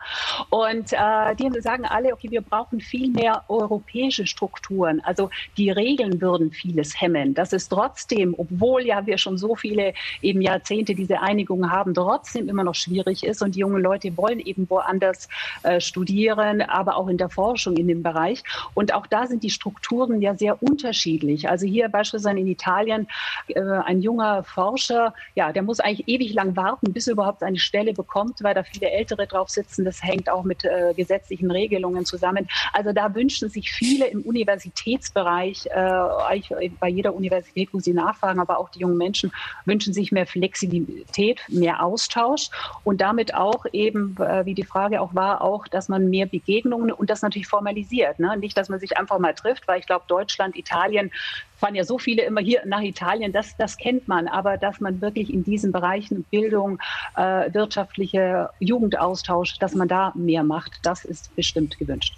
Und 0.50 0.92
äh, 0.92 1.34
die 1.36 1.60
sagen 1.60 1.84
alle, 1.84 2.12
okay, 2.12 2.30
wir 2.30 2.42
brauchen 2.42 2.80
viel 2.80 3.10
mehr 3.10 3.44
europäische 3.48 4.26
Strukturen. 4.26 5.00
Also 5.04 5.30
die 5.56 5.70
Regeln 5.70 6.20
würden 6.20 6.50
vieles 6.50 7.00
hemmen. 7.00 7.34
Das 7.34 7.52
ist 7.52 7.68
trotzdem, 7.68 8.34
obwohl 8.36 8.86
ja 8.86 9.06
wir 9.06 9.18
schon 9.18 9.38
so 9.38 9.54
viele 9.54 9.94
eben 10.22 10.40
Jahrzehnte 10.40 10.94
diese 10.94 11.20
Einigung 11.20 11.70
haben, 11.70 11.94
trotzdem 11.94 12.48
immer 12.48 12.64
noch 12.64 12.74
schwierig 12.74 13.24
ist. 13.24 13.42
Und 13.42 13.54
die 13.54 13.60
jungen 13.60 13.82
Leute 13.82 14.16
wollen 14.16 14.40
eben 14.40 14.68
woanders 14.68 15.28
äh, 15.62 15.80
studieren, 15.80 16.62
aber 16.74 16.96
auch 16.96 17.08
in 17.08 17.18
der 17.18 17.28
Forschung 17.28 17.76
in 17.76 17.88
dem 17.88 18.02
Bereich. 18.02 18.42
Und 18.74 18.92
auch 18.92 19.06
da 19.06 19.26
sind 19.26 19.42
die 19.42 19.50
Strukturen 19.50 20.20
ja 20.20 20.34
sehr 20.34 20.62
unterschiedlich. 20.62 21.48
Also 21.48 21.66
hier 21.66 21.88
beispielsweise 21.88 22.38
in 22.38 22.46
Italien 22.46 23.08
äh, 23.48 23.60
ein 23.60 24.02
junger 24.02 24.44
Forscher, 24.44 25.14
ja, 25.34 25.52
der 25.52 25.62
muss 25.62 25.80
eigentlich 25.80 26.08
ewig 26.08 26.34
lang 26.34 26.56
warten, 26.56 26.92
bis 26.92 27.06
er 27.06 27.12
überhaupt 27.12 27.42
eine 27.42 27.58
Stelle 27.58 27.92
bekommt, 27.92 28.42
weil 28.42 28.54
da 28.54 28.62
viele 28.62 28.90
Ältere 28.90 29.26
drauf 29.26 29.48
sitzen. 29.50 29.84
Das 29.84 30.02
hängt 30.02 30.28
auch 30.28 30.44
mit 30.44 30.64
äh, 30.64 30.92
gesetzlichen 30.96 31.50
Regelungen 31.50 32.04
zusammen. 32.04 32.48
Also 32.72 32.92
da 32.92 33.14
wünschen 33.14 33.48
sich 33.48 33.72
viele 33.72 34.06
im 34.06 34.22
Universitätsbereich, 34.22 35.66
äh, 35.66 36.70
bei 36.80 36.88
jeder 36.88 37.14
Universität, 37.14 37.68
wo 37.72 37.80
sie 37.80 37.92
nachfragen, 37.92 38.40
aber 38.40 38.58
auch 38.58 38.68
die 38.68 38.80
jungen 38.80 38.98
Menschen 38.98 39.32
wünschen 39.64 39.92
sich 39.92 40.12
mehr 40.12 40.26
Flexibilität, 40.26 41.40
mehr 41.48 41.82
Austausch 41.82 42.50
und 42.82 43.00
damit 43.00 43.34
auch 43.34 43.66
eben, 43.72 44.16
äh, 44.18 44.44
wie 44.44 44.54
die 44.54 44.64
Frage 44.64 45.00
auch 45.00 45.14
war, 45.14 45.42
auch, 45.42 45.68
dass 45.68 45.88
man 45.88 46.10
mehr 46.10 46.26
Begegnungen 46.26 46.63
Begegnungen 46.64 46.92
und 46.92 47.10
das 47.10 47.22
natürlich 47.22 47.46
formalisiert. 47.46 48.18
Ne? 48.18 48.36
Nicht, 48.36 48.56
dass 48.56 48.68
man 48.68 48.80
sich 48.80 48.96
einfach 48.96 49.18
mal 49.18 49.34
trifft, 49.34 49.68
weil 49.68 49.80
ich 49.80 49.86
glaube, 49.86 50.04
Deutschland, 50.08 50.56
Italien 50.56 51.10
fahren 51.58 51.74
ja 51.74 51.84
so 51.84 51.98
viele 51.98 52.22
immer 52.22 52.40
hier 52.40 52.62
nach 52.64 52.80
Italien, 52.80 53.32
das, 53.32 53.56
das 53.56 53.76
kennt 53.76 54.08
man, 54.08 54.28
aber 54.28 54.56
dass 54.56 54.80
man 54.80 55.00
wirklich 55.00 55.32
in 55.32 55.44
diesen 55.44 55.72
Bereichen 55.72 56.24
Bildung, 56.24 56.78
äh, 57.16 57.52
wirtschaftliche 57.52 58.50
Jugendaustausch, 58.58 59.58
dass 59.58 59.74
man 59.74 59.88
da 59.88 60.12
mehr 60.14 60.42
macht, 60.42 60.72
das 60.82 61.04
ist 61.04 61.34
bestimmt 61.36 61.78
gewünscht. 61.78 62.14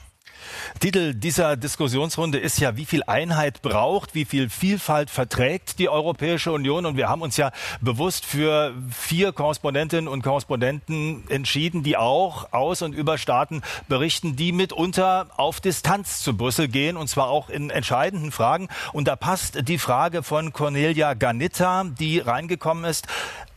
Titel 0.80 1.14
dieser 1.14 1.56
Diskussionsrunde 1.56 2.38
ist 2.38 2.60
ja, 2.60 2.76
wie 2.76 2.84
viel 2.84 3.02
Einheit 3.06 3.62
braucht, 3.62 4.14
wie 4.14 4.24
viel 4.24 4.50
Vielfalt 4.50 5.10
verträgt 5.10 5.78
die 5.78 5.88
Europäische 5.88 6.52
Union. 6.52 6.86
Und 6.86 6.96
wir 6.96 7.08
haben 7.08 7.22
uns 7.22 7.36
ja 7.36 7.50
bewusst 7.80 8.26
für 8.26 8.74
vier 8.90 9.32
Korrespondentinnen 9.32 10.08
und 10.08 10.22
Korrespondenten 10.22 11.28
entschieden, 11.30 11.82
die 11.82 11.96
auch 11.96 12.52
aus 12.52 12.82
und 12.82 12.94
über 12.94 13.18
Staaten 13.18 13.62
berichten, 13.88 14.36
die 14.36 14.52
mitunter 14.52 15.28
auf 15.36 15.60
Distanz 15.60 16.20
zu 16.20 16.36
Brüssel 16.36 16.68
gehen, 16.68 16.96
und 16.96 17.08
zwar 17.08 17.28
auch 17.28 17.48
in 17.48 17.70
entscheidenden 17.70 18.32
Fragen. 18.32 18.68
Und 18.92 19.08
da 19.08 19.16
passt 19.16 19.68
die 19.68 19.78
Frage 19.78 20.22
von 20.22 20.52
Cornelia 20.52 21.14
Ganitta, 21.14 21.84
die 21.84 22.18
reingekommen 22.18 22.84
ist. 22.84 23.06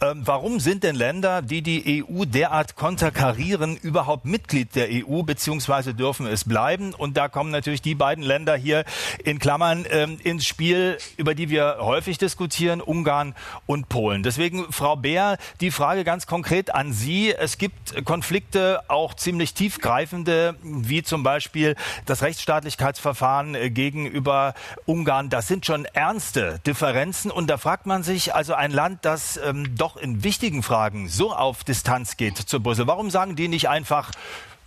Ähm, 0.02 0.22
warum 0.24 0.62
sind 0.62 0.84
denn 0.84 0.96
Länder, 0.96 1.42
die 1.42 1.62
die 1.62 2.06
EU 2.08 2.24
derart 2.24 2.78
konterkarieren, 2.78 3.76
überhaupt 3.76 4.26
Mitglied 4.26 4.74
der 4.76 4.88
EU, 4.90 5.24
beziehungsweise 5.24 5.94
dürfen 5.94 6.26
es 6.26 6.46
bleiben? 6.46 6.69
Bleiben. 6.70 6.94
Und 6.94 7.18
da 7.18 7.28
kommen 7.28 7.52
natürlich 7.52 7.82
die 7.82 7.96
beiden 7.96 8.24
Länder 8.24 8.56
hier 8.56 8.84
in 9.24 9.40
Klammern 9.40 9.86
ähm, 9.90 10.20
ins 10.24 10.46
Spiel, 10.46 10.98
über 11.18 11.34
die 11.34 11.50
wir 11.50 11.78
häufig 11.80 12.18
diskutieren, 12.18 12.80
Ungarn 12.82 13.34
und 13.66 13.90
Polen. 13.90 14.22
Deswegen, 14.22 14.72
Frau 14.72 14.96
Beer, 14.96 15.38
die 15.62 15.72
Frage 15.72 16.04
ganz 16.04 16.28
konkret 16.28 16.74
an 16.74 16.94
Sie. 16.94 17.34
Es 17.34 17.58
gibt 17.58 18.06
Konflikte, 18.06 18.82
auch 18.88 19.16
ziemlich 19.16 19.56
tiefgreifende, 19.56 20.56
wie 20.62 21.02
zum 21.02 21.24
Beispiel 21.24 21.76
das 22.06 22.22
Rechtsstaatlichkeitsverfahren 22.22 23.56
äh, 23.56 23.70
gegenüber 23.72 24.54
Ungarn. 24.86 25.30
Das 25.30 25.48
sind 25.48 25.66
schon 25.66 25.86
ernste 25.86 26.60
Differenzen. 26.68 27.32
Und 27.32 27.50
da 27.50 27.58
fragt 27.58 27.88
man 27.88 28.04
sich, 28.04 28.36
also 28.36 28.54
ein 28.54 28.72
Land, 28.72 29.06
das 29.06 29.40
ähm, 29.44 29.76
doch 29.76 29.98
in 29.98 30.24
wichtigen 30.24 30.62
Fragen 30.62 31.10
so 31.10 31.34
auf 31.34 31.64
Distanz 31.64 32.16
geht 32.18 32.38
zu 32.38 32.62
Brüssel, 32.62 32.86
warum 32.86 33.10
sagen 33.10 33.36
die 33.36 33.48
nicht 33.48 33.70
einfach, 33.70 34.12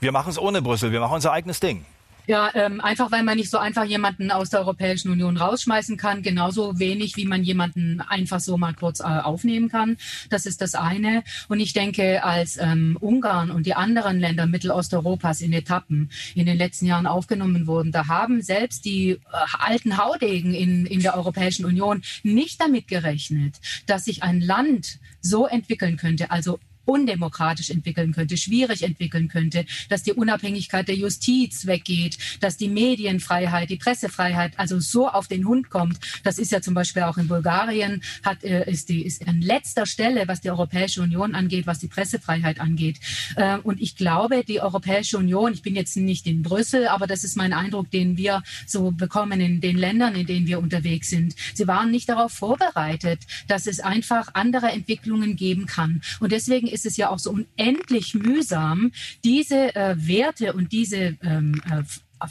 wir 0.01 0.11
machen 0.11 0.31
es 0.31 0.38
ohne 0.38 0.62
Brüssel, 0.62 0.91
wir 0.91 0.99
machen 0.99 1.15
unser 1.15 1.33
eigenes 1.33 1.61
Ding? 1.61 1.85
Ja, 2.27 2.51
ähm, 2.55 2.81
einfach 2.81 3.11
weil 3.11 3.25
man 3.25 3.37
nicht 3.37 3.51
so 3.51 3.59
einfach 3.59 3.85
jemanden 3.85 4.31
aus 4.31 4.51
der 4.51 4.61
Europäischen 4.61 5.11
Union 5.11 5.37
rausschmeißen 5.37 5.97
kann, 5.97 6.23
genauso 6.23 6.79
wenig 6.79 7.17
wie 7.17 7.25
man 7.25 7.43
jemanden 7.43 8.01
einfach 8.01 8.39
so 8.39 8.57
mal 8.57 8.75
kurz 8.75 9.01
äh, 9.01 9.05
aufnehmen 9.05 9.69
kann. 9.69 9.97
Das 10.31 10.47
ist 10.47 10.61
das 10.61 10.77
eine. 10.77 11.25
Und 11.49 11.59
ich 11.59 11.73
denke, 11.73 12.23
als 12.23 12.59
ähm, 12.59 12.97
Ungarn 13.01 13.51
und 13.51 13.67
die 13.67 13.75
anderen 13.75 14.21
Länder 14.21 14.47
Mittelosteuropas 14.47 15.41
in 15.41 15.53
Etappen 15.53 16.11
in 16.37 16.47
den 16.47 16.59
letzten 16.59 16.87
Jahren 16.87 17.07
aufgenommen 17.07 17.67
wurden, 17.67 17.91
da 17.91 18.07
haben 18.07 18.41
selbst 18.41 18.85
die 18.85 19.11
äh, 19.11 19.19
alten 19.59 19.97
Haudegen 19.97 20.55
in, 20.55 20.87
in 20.87 21.01
der 21.01 21.17
Europäischen 21.17 21.65
Union 21.65 22.03
nicht 22.23 22.61
damit 22.61 22.87
gerechnet, 22.87 23.57
dass 23.87 24.05
sich 24.05 24.23
ein 24.23 24.41
Land 24.41 25.01
so 25.21 25.47
entwickeln 25.47 25.97
könnte, 25.97 26.31
also 26.31 26.61
undemokratisch 26.85 27.71
entwickeln 27.71 28.12
könnte, 28.12 28.37
schwierig 28.37 28.83
entwickeln 28.83 29.29
könnte, 29.29 29.64
dass 29.88 30.03
die 30.03 30.12
Unabhängigkeit 30.12 30.88
der 30.88 30.97
Justiz 30.97 31.66
weggeht, 31.66 32.18
dass 32.40 32.57
die 32.57 32.68
Medienfreiheit, 32.68 33.71
die 33.71 33.77
Pressefreiheit 33.77 34.59
also 34.59 34.81
so 34.81 35.09
auf 35.09 35.29
den 35.29 35.47
Hund 35.47 35.71
kommt. 35.71 35.99
Das 36.25 36.38
ist 36.38 36.53
ja 36.53 36.61
zum 36.61 36.75
Beispiel 36.75 37.03
auch 37.03 37.18
in 37.18 37.29
Bulgarien, 37.29 38.03
hat, 38.25 38.45
äh, 38.45 38.71
ist, 38.71 38.88
die, 38.88 39.05
ist 39.05 39.27
an 39.27 39.40
letzter 39.40 39.87
Stelle, 39.87 40.29
was 40.29 40.40
die 40.40 40.51
Europäische 40.51 41.03
Union 41.03 41.35
angeht, 41.35 41.66
was 41.66 41.79
die 41.79 41.88
Pressefreiheit 41.88 42.61
angeht. 42.61 43.01
Äh, 43.37 43.59
und 43.59 43.81
ich 43.81 43.97
glaube, 43.97 44.45
die 44.47 44.61
Europäische 44.61 45.18
Union, 45.18 45.53
ich 45.53 45.62
bin 45.62 45.75
jetzt 45.75 45.97
nicht 45.97 46.27
in 46.27 46.42
Brüssel, 46.42 46.88
aber 46.88 47.07
das 47.07 47.25
ist 47.25 47.37
mein 47.37 47.53
Eindruck, 47.53 47.90
den 47.90 48.16
wir 48.16 48.42
so 48.66 48.90
bekommen 48.90 49.40
in 49.40 49.61
den 49.61 49.77
Ländern, 49.77 50.14
in 50.14 50.27
denen 50.27 50.47
wir 50.47 50.59
unterwegs 50.59 51.11
sind. 51.11 51.35
Sie 51.55 51.66
waren 51.66 51.90
nicht 51.90 52.09
darauf 52.09 52.33
vorbereitet, 52.33 53.21
dass 53.49 53.66
es 53.66 53.81
einfach 53.81 54.29
andere 54.35 54.68
Entwicklungen 54.68 55.37
geben 55.37 55.66
kann. 55.66 56.03
Und 56.21 56.33
deswegen 56.33 56.68
ist 56.73 56.87
es 56.87 56.97
ja 56.97 57.11
auch 57.11 57.19
so 57.19 57.31
unendlich 57.31 58.15
mühsam, 58.15 58.93
diese 59.25 59.75
äh, 59.75 59.95
Werte 59.97 60.53
und 60.53 60.73
diese 60.73 61.17
ähm, 61.23 61.61
äh, 61.71 61.83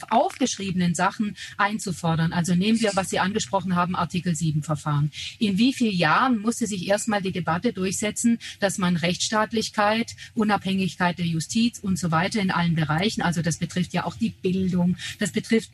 aufgeschriebenen 0.09 0.95
Sachen 0.95 1.35
einzufordern. 1.57 2.33
Also 2.33 2.55
nehmen 2.55 2.79
wir, 2.81 2.91
was 2.95 3.09
Sie 3.09 3.19
angesprochen 3.19 3.75
haben, 3.75 3.95
Artikel 3.95 4.35
7 4.35 4.63
Verfahren. 4.63 5.11
In 5.39 5.57
wie 5.57 5.73
vielen 5.73 5.95
Jahren 5.95 6.39
musste 6.39 6.67
sich 6.67 6.87
erstmal 6.87 7.21
die 7.21 7.31
Debatte 7.31 7.73
durchsetzen, 7.73 8.39
dass 8.59 8.77
man 8.77 8.95
Rechtsstaatlichkeit, 8.95 10.15
Unabhängigkeit 10.33 11.17
der 11.17 11.25
Justiz 11.25 11.79
und 11.79 11.97
so 11.97 12.11
weiter 12.11 12.41
in 12.41 12.51
allen 12.51 12.75
Bereichen, 12.75 13.21
also 13.21 13.41
das 13.41 13.57
betrifft 13.57 13.93
ja 13.93 14.05
auch 14.05 14.15
die 14.15 14.29
Bildung, 14.29 14.97
das 15.19 15.31
betrifft 15.31 15.71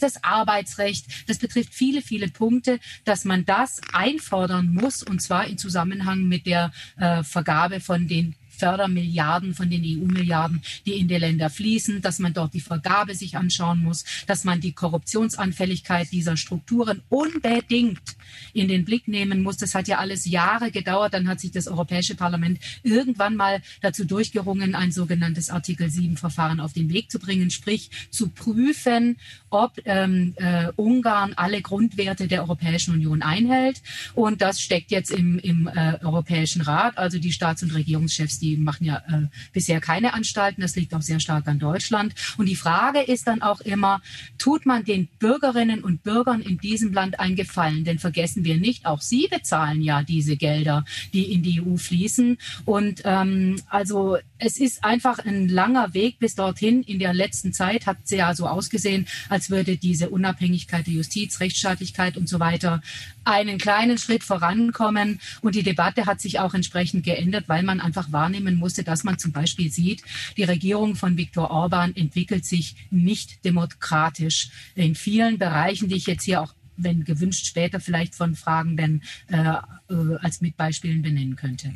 das 0.00 0.22
Arbeitsrecht, 0.22 1.06
das 1.26 1.38
betrifft 1.38 1.74
viele, 1.74 2.02
viele 2.02 2.28
Punkte, 2.28 2.78
dass 3.04 3.24
man 3.24 3.44
das 3.44 3.80
einfordern 3.92 4.72
muss 4.72 5.02
und 5.02 5.22
zwar 5.22 5.46
in 5.46 5.58
Zusammenhang 5.58 6.24
mit 6.24 6.46
der 6.46 6.72
äh, 6.96 7.22
Vergabe 7.22 7.80
von 7.80 8.08
den 8.08 8.34
Fördermilliarden 8.58 9.54
von 9.54 9.70
den 9.70 9.82
EU-Milliarden, 9.84 10.62
die 10.84 10.98
in 10.98 11.08
die 11.08 11.16
Länder 11.16 11.48
fließen, 11.48 12.02
dass 12.02 12.18
man 12.18 12.34
dort 12.34 12.54
die 12.54 12.60
Vergabe 12.60 13.14
sich 13.14 13.36
anschauen 13.36 13.82
muss, 13.82 14.04
dass 14.26 14.44
man 14.44 14.60
die 14.60 14.72
Korruptionsanfälligkeit 14.72 16.10
dieser 16.10 16.36
Strukturen 16.36 17.02
unbedingt 17.08 18.17
in 18.52 18.68
den 18.68 18.84
Blick 18.84 19.08
nehmen 19.08 19.42
muss. 19.42 19.56
Das 19.56 19.74
hat 19.74 19.88
ja 19.88 19.98
alles 19.98 20.24
Jahre 20.26 20.70
gedauert. 20.70 21.14
Dann 21.14 21.28
hat 21.28 21.40
sich 21.40 21.50
das 21.50 21.68
Europäische 21.68 22.14
Parlament 22.14 22.58
irgendwann 22.82 23.36
mal 23.36 23.62
dazu 23.80 24.04
durchgerungen, 24.04 24.74
ein 24.74 24.92
sogenanntes 24.92 25.50
Artikel 25.50 25.90
7 25.90 26.16
Verfahren 26.16 26.60
auf 26.60 26.72
den 26.72 26.92
Weg 26.92 27.10
zu 27.10 27.18
bringen, 27.18 27.50
sprich 27.50 27.90
zu 28.10 28.28
prüfen, 28.28 29.16
ob 29.50 29.78
ähm, 29.84 30.34
äh, 30.36 30.68
Ungarn 30.76 31.34
alle 31.34 31.62
Grundwerte 31.62 32.28
der 32.28 32.42
Europäischen 32.42 32.94
Union 32.94 33.22
einhält. 33.22 33.82
Und 34.14 34.42
das 34.42 34.60
steckt 34.60 34.90
jetzt 34.90 35.10
im, 35.10 35.38
im 35.38 35.66
äh, 35.68 35.98
Europäischen 36.02 36.62
Rat. 36.62 36.98
Also 36.98 37.18
die 37.18 37.32
Staats- 37.32 37.62
und 37.62 37.74
Regierungschefs, 37.74 38.38
die 38.38 38.56
machen 38.56 38.84
ja 38.84 39.02
äh, 39.08 39.26
bisher 39.52 39.80
keine 39.80 40.14
Anstalten. 40.14 40.62
Das 40.62 40.76
liegt 40.76 40.94
auch 40.94 41.02
sehr 41.02 41.20
stark 41.20 41.46
an 41.48 41.58
Deutschland. 41.58 42.14
Und 42.36 42.46
die 42.46 42.56
Frage 42.56 43.00
ist 43.00 43.26
dann 43.26 43.42
auch 43.42 43.60
immer, 43.60 44.02
tut 44.38 44.66
man 44.66 44.84
den 44.84 45.08
Bürgerinnen 45.18 45.82
und 45.82 46.02
Bürgern 46.02 46.42
in 46.42 46.58
diesem 46.58 46.92
Land 46.92 47.20
einen 47.20 47.36
Gefallen? 47.36 47.84
Denn 47.84 47.98
vergessen 47.98 48.37
wir 48.44 48.56
nicht, 48.56 48.86
auch 48.86 49.00
sie 49.00 49.28
bezahlen 49.28 49.82
ja 49.82 50.02
diese 50.02 50.36
Gelder, 50.36 50.84
die 51.12 51.32
in 51.32 51.42
die 51.42 51.62
EU 51.62 51.76
fließen. 51.76 52.38
Und 52.64 53.02
ähm, 53.04 53.60
also 53.68 54.18
es 54.38 54.58
ist 54.58 54.84
einfach 54.84 55.18
ein 55.18 55.48
langer 55.48 55.94
Weg 55.94 56.18
bis 56.18 56.34
dorthin. 56.34 56.82
In 56.82 56.98
der 56.98 57.12
letzten 57.12 57.52
Zeit 57.52 57.86
hat 57.86 57.98
es 58.04 58.10
ja 58.10 58.34
so 58.34 58.46
ausgesehen, 58.46 59.06
als 59.28 59.50
würde 59.50 59.76
diese 59.76 60.10
Unabhängigkeit 60.10 60.86
der 60.86 60.94
Justiz, 60.94 61.40
Rechtsstaatlichkeit 61.40 62.16
und 62.16 62.28
so 62.28 62.40
weiter 62.40 62.80
einen 63.24 63.58
kleinen 63.58 63.98
Schritt 63.98 64.24
vorankommen. 64.24 65.20
Und 65.42 65.54
die 65.54 65.62
Debatte 65.62 66.06
hat 66.06 66.20
sich 66.20 66.40
auch 66.40 66.54
entsprechend 66.54 67.04
geändert, 67.04 67.44
weil 67.48 67.62
man 67.62 67.80
einfach 67.80 68.10
wahrnehmen 68.10 68.54
musste, 68.54 68.84
dass 68.84 69.04
man 69.04 69.18
zum 69.18 69.32
Beispiel 69.32 69.70
sieht, 69.70 70.02
die 70.36 70.44
Regierung 70.44 70.94
von 70.94 71.16
Viktor 71.16 71.50
Orban 71.50 71.94
entwickelt 71.94 72.44
sich 72.44 72.76
nicht 72.90 73.44
demokratisch. 73.44 74.50
In 74.74 74.94
vielen 74.94 75.38
Bereichen, 75.38 75.88
die 75.88 75.96
ich 75.96 76.06
jetzt 76.06 76.24
hier 76.24 76.40
auch 76.40 76.54
wenn 76.78 77.04
gewünscht, 77.04 77.46
später 77.46 77.80
vielleicht 77.80 78.14
von 78.14 78.34
Fragen 78.34 78.76
dann 78.76 79.02
äh, 79.28 79.58
äh, 79.92 80.16
als 80.20 80.40
Mitbeispielen 80.40 81.02
benennen 81.02 81.36
könnte. 81.36 81.72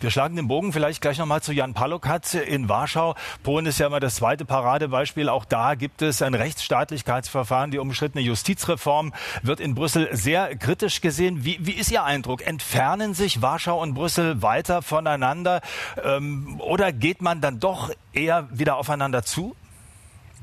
Wir 0.00 0.10
schlagen 0.10 0.36
den 0.36 0.48
Bogen 0.48 0.72
vielleicht 0.72 1.00
gleich 1.00 1.18
nochmal 1.18 1.42
zu 1.42 1.52
Jan 1.52 1.74
Palokat 1.74 2.34
in 2.34 2.68
Warschau. 2.68 3.14
Polen 3.42 3.66
ist 3.66 3.78
ja 3.78 3.86
immer 3.86 4.00
das 4.00 4.16
zweite 4.16 4.44
Paradebeispiel. 4.44 5.28
Auch 5.28 5.44
da 5.44 5.74
gibt 5.74 6.02
es 6.02 6.22
ein 6.22 6.34
Rechtsstaatlichkeitsverfahren. 6.34 7.70
Die 7.70 7.78
umstrittene 7.78 8.22
Justizreform 8.22 9.12
wird 9.42 9.60
in 9.60 9.74
Brüssel 9.74 10.08
sehr 10.12 10.56
kritisch 10.56 11.00
gesehen. 11.00 11.44
Wie, 11.44 11.58
wie 11.60 11.72
ist 11.72 11.90
Ihr 11.90 12.04
Eindruck? 12.04 12.46
Entfernen 12.46 13.14
sich 13.14 13.42
Warschau 13.42 13.80
und 13.80 13.94
Brüssel 13.94 14.42
weiter 14.42 14.82
voneinander 14.82 15.60
ähm, 16.02 16.60
oder 16.60 16.92
geht 16.92 17.22
man 17.22 17.40
dann 17.40 17.60
doch 17.60 17.90
eher 18.12 18.48
wieder 18.52 18.76
aufeinander 18.76 19.22
zu? 19.22 19.56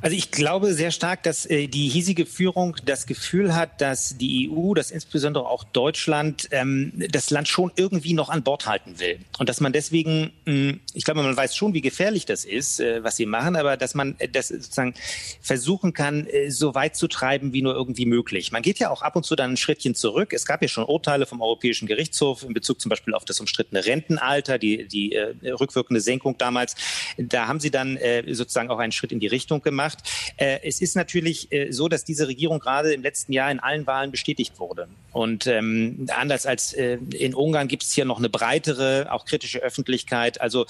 Also 0.04 0.18
ich 0.18 0.32
glaube 0.32 0.74
sehr 0.74 0.90
stark, 0.90 1.22
dass 1.22 1.46
äh, 1.46 1.68
die 1.68 1.88
hiesige 1.88 2.26
Führung 2.26 2.76
das 2.86 3.06
Gefühl 3.06 3.54
hat, 3.56 3.82
dass 3.82 4.18
die 4.18 4.50
EU, 4.50 4.74
dass 4.74 4.90
insbesondere 4.90 5.46
auch 5.46 5.64
Deutschland 5.64 6.48
ähm, 6.50 6.92
das 6.96 7.30
Land 7.30 7.48
schon 7.48 7.72
irgendwie 7.76 8.14
noch 8.14 8.30
an 8.30 8.42
Bord 8.42 8.66
halten 8.66 9.00
will. 9.00 9.20
Und 9.38 9.48
dass 9.48 9.62
man 9.62 9.74
deswegen, 9.74 10.32
mh, 10.46 10.54
hm, 10.54 10.80
ich 10.96 11.06
glaube, 11.06 11.22
man 11.22 11.38
weiß 11.38 11.56
schon, 11.56 11.76
wie 11.76 11.82
gefährlich 11.82 12.26
das 12.26 12.46
ist, 12.46 12.80
äh, 12.80 13.04
was 13.04 13.16
sie 13.16 13.28
machen, 13.28 13.56
aber 13.56 13.78
dass 13.78 13.94
man 13.94 14.16
äh, 14.18 14.28
das 14.28 14.48
sozusagen 14.48 14.96
versuchen 15.40 15.94
kann, 15.94 16.26
äh, 16.26 16.50
so 16.50 16.74
weit 16.74 16.96
zu 16.96 17.08
treiben, 17.08 17.54
wie 17.54 17.62
nur 17.62 17.76
irgendwie 17.76 18.08
möglich. 18.08 18.52
Man 18.52 18.64
geht 18.64 18.80
ja 18.80 18.90
auch 18.90 19.04
ab 19.04 19.16
und 19.16 19.24
zu 19.24 19.36
dann 19.36 19.52
ein 19.52 19.58
Schrittchen 19.58 19.94
zurück. 19.94 20.34
Es 20.34 20.48
gab 20.48 20.64
ja 20.64 20.68
schon 20.68 20.84
Urteile 20.84 21.28
vom 21.28 21.42
Europäischen 21.42 21.88
Gerichtshof 21.88 22.42
in 22.42 22.56
Bezug 22.56 22.82
zum 22.82 22.90
Beispiel 22.90 23.14
auf 23.14 23.26
das 23.26 23.40
umstrittene 23.40 23.86
Rentenalter, 23.86 24.58
die, 24.58 24.88
die 24.88 25.14
äh, 25.14 25.36
rückwirkende 25.52 26.02
Senkung 26.02 26.40
damals. 26.40 26.76
Da 27.20 27.48
haben 27.48 27.60
sie 27.60 27.70
dann 27.70 27.98
äh, 27.98 28.34
sozusagen 28.34 28.72
auch 28.72 28.80
einen 28.80 28.92
Schritt 28.92 29.12
in 29.12 29.20
die 29.20 29.28
Richtung 29.28 29.62
gemacht 29.62 29.91
gemacht. 29.92 30.34
Äh, 30.38 30.60
es 30.64 30.82
ist 30.82 30.96
natürlich 30.96 31.52
äh, 31.52 31.72
so, 31.72 31.88
dass 31.88 32.04
diese 32.04 32.28
Regierung 32.28 32.60
gerade 32.60 32.94
im 32.94 33.02
letzten 33.02 33.34
Jahr 33.34 33.52
in 33.52 33.60
allen 33.60 33.86
Wahlen 33.88 34.12
bestätigt 34.12 34.60
wurde. 34.60 34.88
Und 35.12 35.46
ähm, 35.48 36.08
anders 36.16 36.46
als 36.46 36.74
äh, 36.74 36.98
in 37.14 37.36
Ungarn 37.36 37.68
gibt 37.68 37.84
es 37.84 37.92
hier 37.92 38.06
noch 38.06 38.20
eine 38.20 38.30
breitere, 38.30 39.12
auch 39.12 39.26
kritische 39.26 39.60
Öffentlichkeit. 39.60 40.40
Also 40.40 40.66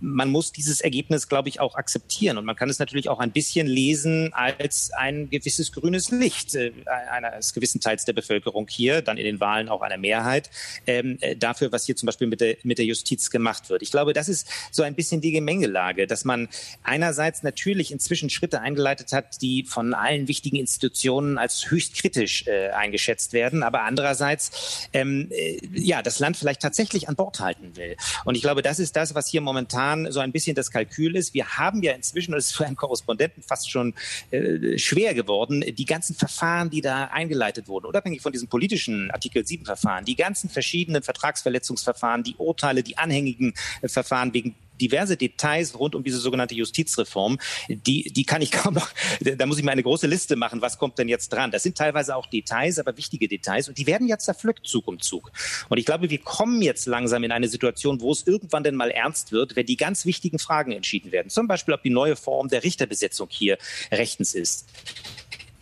man 0.00 0.30
muss 0.30 0.52
dieses 0.52 0.80
Ergebnis, 0.80 1.28
glaube 1.28 1.48
ich, 1.48 1.60
auch 1.60 1.76
akzeptieren. 1.76 2.38
Und 2.38 2.44
man 2.44 2.56
kann 2.56 2.68
es 2.68 2.78
natürlich 2.78 3.08
auch 3.08 3.20
ein 3.20 3.30
bisschen 3.30 3.66
lesen 3.66 4.32
als 4.32 4.90
ein 4.92 5.30
gewisses 5.30 5.70
grünes 5.70 6.10
Licht 6.10 6.54
äh, 6.54 6.72
eines 6.86 7.54
gewissen 7.54 7.80
Teils 7.80 8.04
der 8.04 8.14
Bevölkerung 8.14 8.66
hier, 8.68 9.00
dann 9.00 9.16
in 9.16 9.24
den 9.24 9.40
Wahlen 9.40 9.68
auch 9.68 9.82
einer 9.82 9.98
Mehrheit, 9.98 10.50
ähm, 10.86 11.18
äh, 11.20 11.36
dafür, 11.36 11.70
was 11.70 11.86
hier 11.86 11.94
zum 11.94 12.06
Beispiel 12.06 12.26
mit 12.26 12.40
der, 12.40 12.56
mit 12.64 12.78
der 12.78 12.84
Justiz 12.84 13.30
gemacht 13.30 13.70
wird. 13.70 13.82
Ich 13.82 13.90
glaube, 13.92 14.12
das 14.12 14.28
ist 14.28 14.48
so 14.72 14.82
ein 14.82 14.94
bisschen 14.94 15.20
die 15.20 15.30
Gemengelage, 15.30 16.06
dass 16.06 16.24
man 16.24 16.48
einerseits 16.82 17.42
natürlich 17.44 17.92
inzwischen 17.92 18.28
Schritte 18.28 18.60
eingeleitet 18.64 19.12
hat, 19.12 19.40
die 19.42 19.64
von 19.64 19.94
allen 19.94 20.26
wichtigen 20.26 20.56
Institutionen 20.56 21.38
als 21.38 21.70
höchst 21.70 21.94
kritisch 21.94 22.46
äh, 22.46 22.70
eingeschätzt 22.70 23.32
werden, 23.32 23.62
aber 23.62 23.82
andererseits 23.82 24.88
ähm, 24.92 25.28
äh, 25.30 25.58
ja 25.72 26.02
das 26.02 26.18
Land 26.18 26.36
vielleicht 26.36 26.62
tatsächlich 26.62 27.08
an 27.08 27.14
Bord 27.14 27.40
halten 27.40 27.76
will. 27.76 27.96
Und 28.24 28.34
ich 28.34 28.42
glaube, 28.42 28.62
das 28.62 28.78
ist 28.78 28.96
das, 28.96 29.14
was 29.14 29.28
hier 29.28 29.40
momentan 29.40 30.10
so 30.10 30.20
ein 30.20 30.32
bisschen 30.32 30.54
das 30.54 30.70
Kalkül 30.70 31.14
ist. 31.16 31.34
Wir 31.34 31.58
haben 31.58 31.82
ja 31.82 31.92
inzwischen, 31.92 32.32
das 32.32 32.46
ist 32.46 32.56
für 32.56 32.66
einen 32.66 32.76
Korrespondenten 32.76 33.42
fast 33.42 33.70
schon 33.70 33.94
äh, 34.30 34.78
schwer 34.78 35.14
geworden, 35.14 35.64
die 35.66 35.84
ganzen 35.84 36.14
Verfahren, 36.16 36.70
die 36.70 36.80
da 36.80 37.04
eingeleitet 37.04 37.68
wurden, 37.68 37.86
unabhängig 37.86 38.22
von 38.22 38.32
diesen 38.32 38.48
politischen 38.48 39.10
Artikel 39.10 39.46
7 39.46 39.64
Verfahren, 39.64 40.04
die 40.04 40.16
ganzen 40.16 40.48
verschiedenen 40.48 41.02
Vertragsverletzungsverfahren, 41.02 42.22
die 42.22 42.34
Urteile, 42.36 42.82
die 42.82 42.98
anhängigen 42.98 43.54
äh, 43.82 43.88
Verfahren 43.88 44.32
wegen 44.32 44.54
diverse 44.80 45.16
Details 45.16 45.78
rund 45.78 45.94
um 45.94 46.02
diese 46.02 46.18
sogenannte 46.18 46.54
Justizreform, 46.54 47.38
die, 47.68 48.12
die 48.12 48.24
kann 48.24 48.42
ich 48.42 48.50
kaum 48.52 48.74
noch, 48.74 48.88
da 49.20 49.46
muss 49.46 49.58
ich 49.58 49.64
mir 49.64 49.72
eine 49.72 49.82
große 49.82 50.06
Liste 50.06 50.36
machen, 50.36 50.62
was 50.62 50.78
kommt 50.78 50.98
denn 50.98 51.08
jetzt 51.08 51.32
dran? 51.32 51.50
Das 51.50 51.62
sind 51.62 51.76
teilweise 51.76 52.16
auch 52.16 52.26
Details, 52.26 52.78
aber 52.78 52.96
wichtige 52.96 53.28
Details 53.28 53.68
und 53.68 53.78
die 53.78 53.86
werden 53.86 54.06
jetzt 54.06 54.24
zerpflückt 54.24 54.66
Zug 54.66 54.88
um 54.88 55.00
Zug. 55.00 55.30
Und 55.68 55.78
ich 55.78 55.84
glaube, 55.84 56.10
wir 56.10 56.18
kommen 56.18 56.62
jetzt 56.62 56.86
langsam 56.86 57.24
in 57.24 57.32
eine 57.32 57.48
Situation, 57.48 58.00
wo 58.00 58.12
es 58.12 58.26
irgendwann 58.26 58.64
denn 58.64 58.74
mal 58.74 58.90
ernst 58.90 59.32
wird, 59.32 59.56
wenn 59.56 59.66
die 59.66 59.76
ganz 59.76 60.06
wichtigen 60.06 60.38
Fragen 60.38 60.72
entschieden 60.72 61.12
werden. 61.12 61.30
Zum 61.30 61.48
Beispiel, 61.48 61.74
ob 61.74 61.82
die 61.82 61.90
neue 61.90 62.16
Form 62.16 62.48
der 62.48 62.64
Richterbesetzung 62.64 63.28
hier 63.30 63.58
rechtens 63.90 64.34
ist. 64.34 64.66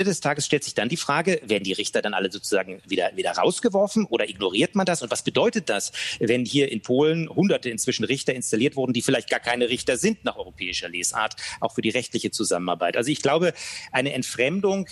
Ende 0.03 0.11
des 0.11 0.21
Tages 0.21 0.47
stellt 0.47 0.65
sich 0.65 0.75
dann 0.75 0.89
die 0.89 0.97
Frage, 0.97 1.41
werden 1.45 1.63
die 1.63 1.73
Richter 1.73 2.03
dann 2.03 2.13
alle 2.13 2.31
sozusagen 2.31 2.83
wieder, 2.89 3.13
wieder 3.15 3.31
rausgeworfen 3.31 4.05
oder 4.07 4.29
ignoriert 4.29 4.75
man 4.75 4.85
das? 4.85 5.01
Und 5.01 5.13
was 5.13 5.23
bedeutet 5.23 5.69
das, 5.69 5.93
wenn 6.19 6.45
hier 6.45 6.73
in 6.73 6.83
Polen 6.83 7.29
hunderte 7.29 7.71
inzwischen 7.71 8.05
Richter 8.05 8.35
installiert 8.35 8.75
wurden, 8.75 8.93
die 8.93 9.03
vielleicht 9.03 9.31
gar 9.31 9.39
keine 9.39 9.69
Richter 9.69 9.97
sind 9.97 10.25
nach 10.25 10.37
europäischer 10.37 10.89
Lesart, 10.89 11.37
auch 11.61 11.73
für 11.73 11.83
die 11.83 11.91
rechtliche 11.91 12.33
Zusammenarbeit? 12.33 12.97
Also 12.97 13.13
ich 13.13 13.23
glaube, 13.23 13.55
eine 13.93 14.13
Entfremdung, 14.13 14.89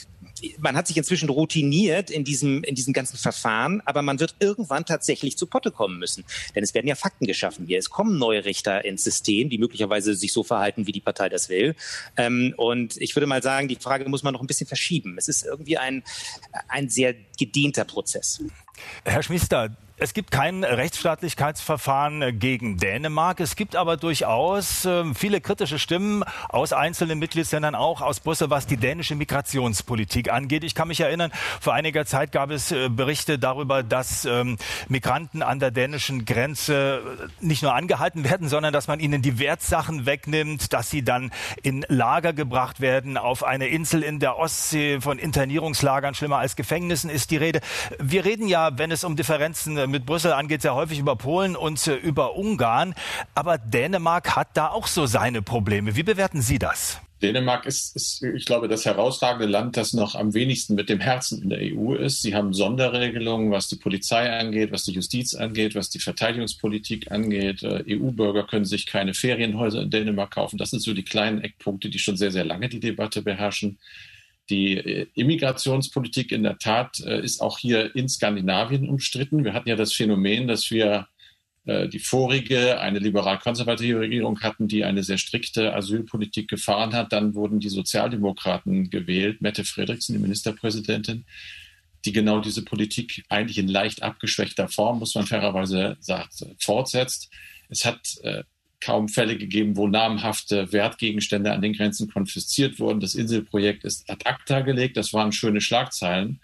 man 0.59 0.77
hat 0.77 0.87
sich 0.87 0.97
inzwischen 0.97 1.29
routiniert 1.29 2.11
in 2.11 2.25
diesem, 2.25 2.63
in 2.65 2.75
diesem 2.75 2.93
ganzen 2.93 3.17
Verfahren, 3.17 3.83
aber 3.85 4.03
man 4.03 4.21
wird 4.21 4.37
irgendwann 4.41 4.85
tatsächlich 4.85 5.37
zu 5.37 5.47
Potte 5.47 5.71
kommen 5.71 5.99
müssen. 5.99 6.25
Denn 6.55 6.63
es 6.63 6.75
werden 6.75 6.87
ja 6.87 6.95
Fakten 6.95 7.27
geschaffen 7.27 7.67
hier. 7.67 7.79
Es 7.79 7.91
kommen 7.91 8.19
neue 8.19 8.45
Richter 8.45 8.85
ins 8.85 9.05
System, 9.05 9.51
die 9.51 9.59
möglicherweise 9.59 10.15
sich 10.15 10.33
so 10.33 10.43
verhalten, 10.43 10.87
wie 10.87 10.93
die 10.93 11.01
Partei 11.01 11.29
das 11.29 11.49
will. 11.49 11.75
Ähm, 12.17 12.55
und 12.57 12.97
ich 12.97 13.17
würde 13.17 13.27
mal 13.27 13.43
sagen, 13.43 13.69
die 13.69 13.77
Frage 13.77 14.09
muss 14.09 14.23
man 14.23 14.33
noch 14.33 14.41
ein 14.41 14.47
bisschen 14.47 14.67
verschieben. 14.67 15.17
Es 15.19 15.29
ist 15.29 15.45
irgendwie 15.45 15.79
ein, 15.79 16.03
ein 16.69 16.89
sehr 16.89 17.15
gedehnter 17.39 17.85
Prozess. 17.85 18.43
Herr 19.05 19.23
Schmiester, 19.23 19.77
es 20.03 20.15
gibt 20.15 20.31
kein 20.31 20.65
Rechtsstaatlichkeitsverfahren 20.65 22.39
gegen 22.39 22.79
Dänemark. 22.79 23.39
Es 23.39 23.55
gibt 23.55 23.77
aber 23.77 23.99
durchaus 23.99 24.87
ähm, 24.87 25.15
viele 25.15 25.43
kritische 25.43 25.79
Stimmen 25.79 26.25
aus 26.49 26.73
einzelnen 26.73 27.19
Mitgliedsländern, 27.19 27.75
auch 27.75 28.01
aus 28.01 28.21
Brüssel, 28.21 28.49
was 28.49 28.67
die 28.67 28.79
dänische 28.79 29.15
Migrationspolitik 29.15 30.33
angeht. 30.33 30.65
Ich 30.65 30.75
kann 30.75 30.89
mich 30.89 31.01
erinnern, 31.01 31.31
vor 31.61 31.75
einiger 31.75 32.07
Zeit 32.07 32.33
gab 32.33 32.51
es 32.51 32.73
äh, 32.73 32.89
Berichte 32.89 33.39
darüber, 33.39 33.83
dass 33.83 34.25
ähm, 34.25 34.57
Migranten 34.89 35.43
an 35.43 35.61
der 35.61 35.71
dänischen 35.71 36.25
Grenze 36.25 37.03
äh, 37.41 37.45
nicht 37.45 37.63
nur 37.63 37.75
angehalten 37.75 38.25
werden, 38.25 38.49
sondern 38.49 38.73
dass 38.73 38.89
man 38.89 39.01
ihnen 39.01 39.21
die 39.21 39.39
Wertsachen 39.39 40.07
wegnimmt, 40.07 40.73
dass 40.73 40.89
sie 40.89 41.05
dann 41.05 41.31
in 41.63 41.85
Lager 41.89 42.33
gebracht 42.33 42.81
werden, 42.81 43.19
auf 43.19 43.45
eine 43.45 43.69
Insel 43.69 44.03
in 44.03 44.19
der 44.19 44.39
Ostsee. 44.39 45.03
Von 45.03 45.19
Internierungslagern 45.19 46.15
schlimmer 46.15 46.39
als 46.39 46.57
Gefängnissen 46.57 47.11
ist 47.11 47.31
die 47.31 47.37
Rede. 47.37 47.61
Wir 47.99 48.25
reden 48.25 48.49
ja, 48.49 48.79
wenn 48.79 48.91
es 48.91 49.05
um 49.05 49.15
Differenzen 49.15 49.77
äh, 49.77 49.90
mit 49.91 50.07
Brüssel 50.07 50.33
angeht, 50.33 50.63
sehr 50.63 50.75
häufig 50.75 50.99
über 50.99 51.17
Polen 51.17 51.57
und 51.57 51.87
äh, 51.87 51.95
über 51.95 52.37
Ungarn. 52.37 52.95
Aber 53.35 53.59
Dänemark 53.59 54.37
hat 54.37 54.49
da 54.55 54.69
auch 54.69 54.87
so 54.87 55.07
seine 55.07 55.43
Probleme. 55.43 55.97
Wie 55.97 56.03
bewerten 56.03 56.43
Sie 56.43 56.59
das? 56.59 57.01
Dänemark 57.23 57.67
ist, 57.67 57.95
ist, 57.97 58.23
ich 58.23 58.47
glaube, 58.47 58.69
das 58.69 58.87
herausragende 58.87 59.47
Land, 59.47 59.77
das 59.77 59.93
noch 59.93 60.15
am 60.15 60.33
wenigsten 60.33 60.75
mit 60.75 60.89
dem 60.89 61.01
Herzen 61.01 61.43
in 61.43 61.51
der 61.51 61.59
EU 61.61 61.95
ist. 61.95 62.23
Sie 62.23 62.35
haben 62.35 62.55
Sonderregelungen, 62.55 63.51
was 63.51 63.69
die 63.69 63.77
Polizei 63.77 64.31
angeht, 64.31 64.73
was 64.73 64.85
die 64.85 64.93
Justiz 64.93 65.35
angeht, 65.35 65.75
was 65.75 65.91
die 65.91 65.99
Verteidigungspolitik 65.99 67.11
angeht. 67.11 67.63
Äh, 67.63 67.85
EU-Bürger 67.89 68.45
können 68.45 68.65
sich 68.65 68.87
keine 68.87 69.13
Ferienhäuser 69.13 69.83
in 69.83 69.91
Dänemark 69.91 70.31
kaufen. 70.31 70.57
Das 70.57 70.71
sind 70.71 70.81
so 70.83 70.95
die 70.95 71.05
kleinen 71.05 71.43
Eckpunkte, 71.43 71.91
die 71.91 71.99
schon 71.99 72.17
sehr, 72.17 72.31
sehr 72.31 72.45
lange 72.45 72.69
die 72.69 72.81
Debatte 72.81 73.23
beherrschen. 73.23 73.79
Die 74.51 74.77
äh, 74.77 75.07
Immigrationspolitik 75.15 76.33
in 76.33 76.43
der 76.43 76.59
Tat 76.59 77.01
äh, 77.01 77.21
ist 77.21 77.41
auch 77.41 77.59
hier 77.59 77.95
in 77.95 78.09
Skandinavien 78.09 78.89
umstritten. 78.89 79.45
Wir 79.45 79.55
hatten 79.55 79.69
ja 79.69 79.77
das 79.77 79.93
Phänomen, 79.93 80.49
dass 80.49 80.71
wir 80.71 81.07
äh, 81.67 81.89
die 81.89 82.01
vorige, 82.01 82.81
eine 82.81 82.99
liberal-konservative 82.99 84.01
Regierung 84.01 84.41
hatten, 84.41 84.67
die 84.67 84.85
eine 84.85 85.05
sehr 85.05 85.19
strikte 85.19 85.75
Asylpolitik 85.75 86.49
gefahren 86.49 86.93
hat. 86.93 87.13
Dann 87.13 87.35
wurden 87.35 87.61
die 87.61 87.69
Sozialdemokraten 87.69 88.91
gewählt, 88.91 89.41
Mette 89.41 89.65
Frederiksen, 89.65 90.15
die 90.17 90.23
Ministerpräsidentin, 90.23 91.25
die 92.05 92.13
genau 92.13 92.41
diese 92.41 92.65
Politik 92.65 93.25
eigentlich 93.29 93.59
in 93.59 93.69
leicht 93.69 94.03
abgeschwächter 94.03 94.69
Form, 94.69 94.99
muss 94.99 95.15
man 95.15 95.27
fairerweise 95.27 95.97
sagen, 96.01 96.29
fortsetzt. 96.59 97.31
Es 97.69 97.85
hat 97.85 98.01
kaum 98.81 99.09
Fälle 99.09 99.37
gegeben, 99.37 99.77
wo 99.77 99.87
namhafte 99.89 100.73
Wertgegenstände 100.73 101.53
an 101.53 101.63
den 101.63 101.75
Grenzen 101.75 102.11
konfisziert 102.11 102.81
wurden. 102.81 103.01
Das 103.01 103.15
Inselprojekt 103.15 103.85
ist 103.85 104.09
ad 104.09 104.25
acta 104.25 104.61
gelegt. 104.61 104.97
Das 104.97 105.13
waren 105.13 105.33
schöne 105.33 105.61
Schlagzeilen. 105.61 106.41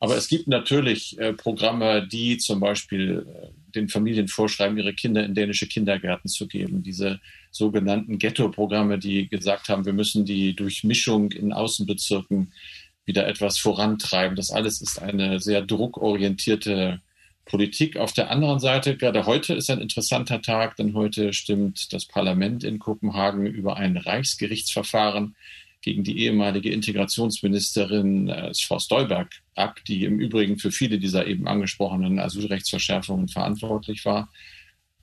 Aber 0.00 0.16
es 0.16 0.28
gibt 0.28 0.46
natürlich 0.46 1.18
äh, 1.18 1.32
Programme, 1.32 2.06
die 2.06 2.38
zum 2.38 2.60
Beispiel 2.60 3.26
äh, 3.26 3.48
den 3.74 3.88
Familien 3.88 4.28
vorschreiben, 4.28 4.78
ihre 4.78 4.94
Kinder 4.94 5.24
in 5.24 5.34
dänische 5.34 5.66
Kindergärten 5.66 6.28
zu 6.28 6.46
geben. 6.46 6.82
Diese 6.82 7.20
sogenannten 7.50 8.18
Ghetto-Programme, 8.18 8.98
die 8.98 9.28
gesagt 9.28 9.68
haben, 9.68 9.84
wir 9.84 9.92
müssen 9.92 10.24
die 10.24 10.54
Durchmischung 10.54 11.32
in 11.32 11.52
Außenbezirken 11.52 12.52
wieder 13.06 13.26
etwas 13.26 13.58
vorantreiben. 13.58 14.36
Das 14.36 14.50
alles 14.50 14.80
ist 14.80 15.00
eine 15.00 15.40
sehr 15.40 15.62
druckorientierte 15.62 17.00
Politik. 17.48 17.96
Auf 17.96 18.12
der 18.12 18.30
anderen 18.30 18.60
Seite, 18.60 18.96
gerade 18.96 19.26
heute 19.26 19.54
ist 19.54 19.70
ein 19.70 19.80
interessanter 19.80 20.40
Tag, 20.40 20.76
denn 20.76 20.94
heute 20.94 21.32
stimmt 21.32 21.92
das 21.92 22.06
Parlament 22.06 22.62
in 22.62 22.78
Kopenhagen 22.78 23.46
über 23.46 23.76
ein 23.76 23.96
Reichsgerichtsverfahren 23.96 25.34
gegen 25.80 26.04
die 26.04 26.20
ehemalige 26.20 26.70
Integrationsministerin 26.70 28.28
äh, 28.28 28.52
Frau 28.54 28.78
Stolberg 28.78 29.30
ab, 29.54 29.80
die 29.86 30.04
im 30.04 30.20
Übrigen 30.20 30.58
für 30.58 30.70
viele 30.70 30.98
dieser 30.98 31.26
eben 31.26 31.48
angesprochenen 31.48 32.18
Asylrechtsverschärfungen 32.18 33.28
verantwortlich 33.28 34.04
war. 34.04 34.30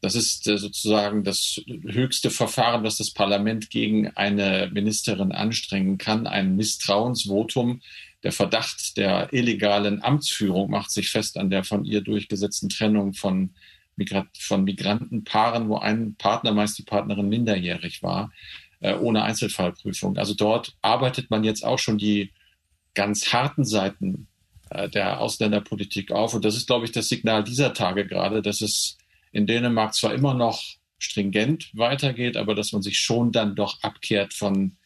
Das 0.01 0.15
ist 0.15 0.47
äh, 0.47 0.57
sozusagen 0.57 1.23
das 1.23 1.61
höchste 1.67 2.29
Verfahren, 2.29 2.83
was 2.83 2.97
das 2.97 3.11
Parlament 3.11 3.69
gegen 3.69 4.09
eine 4.09 4.69
Ministerin 4.71 5.31
anstrengen 5.31 5.97
kann, 5.97 6.27
ein 6.27 6.55
Misstrauensvotum 6.55 7.81
der 8.25 8.31
Verdacht 8.31 8.97
der 8.97 9.31
illegalen 9.33 10.03
Amtsführung 10.03 10.71
macht 10.71 10.89
sich 10.89 11.11
fest 11.11 11.37
an 11.37 11.51
der 11.51 11.63
von 11.63 11.85
ihr 11.85 12.01
durchgesetzten 12.01 12.69
Trennung 12.69 13.13
von, 13.13 13.53
Migrat 13.97 14.25
von 14.39 14.63
Migrantenpaaren, 14.63 15.69
wo 15.69 15.77
ein 15.77 16.15
Partner, 16.15 16.51
meist 16.51 16.75
die 16.79 16.83
Partnerin, 16.83 17.29
minderjährig 17.29 18.01
war, 18.01 18.31
äh, 18.79 18.95
ohne 18.95 19.21
Einzelfallprüfung. 19.21 20.17
Also 20.17 20.33
dort 20.33 20.75
arbeitet 20.81 21.29
man 21.29 21.43
jetzt 21.43 21.63
auch 21.63 21.77
schon 21.77 21.99
die 21.99 22.31
ganz 22.95 23.31
harten 23.31 23.63
Seiten 23.63 24.25
äh, 24.71 24.89
der 24.89 25.21
Ausländerpolitik 25.21 26.11
auf. 26.11 26.33
Und 26.33 26.45
das 26.45 26.57
ist, 26.57 26.65
glaube 26.65 26.85
ich, 26.85 26.91
das 26.91 27.07
Signal 27.07 27.43
dieser 27.43 27.75
Tage 27.75 28.07
gerade, 28.07 28.41
dass 28.41 28.61
es 28.61 28.97
in 29.33 29.45
Dänemark 29.45 29.93
zwar 29.93 30.15
immer 30.15 30.33
noch 30.33 30.63
stringent 30.97 31.69
weitergeht, 31.73 32.37
aber 32.37 32.55
dass 32.55 32.71
man 32.71 32.81
sich 32.81 32.97
schon 32.97 33.31
dann 33.31 33.55
doch 33.55 33.83
abkehrt 33.83 34.33
von 34.33 34.77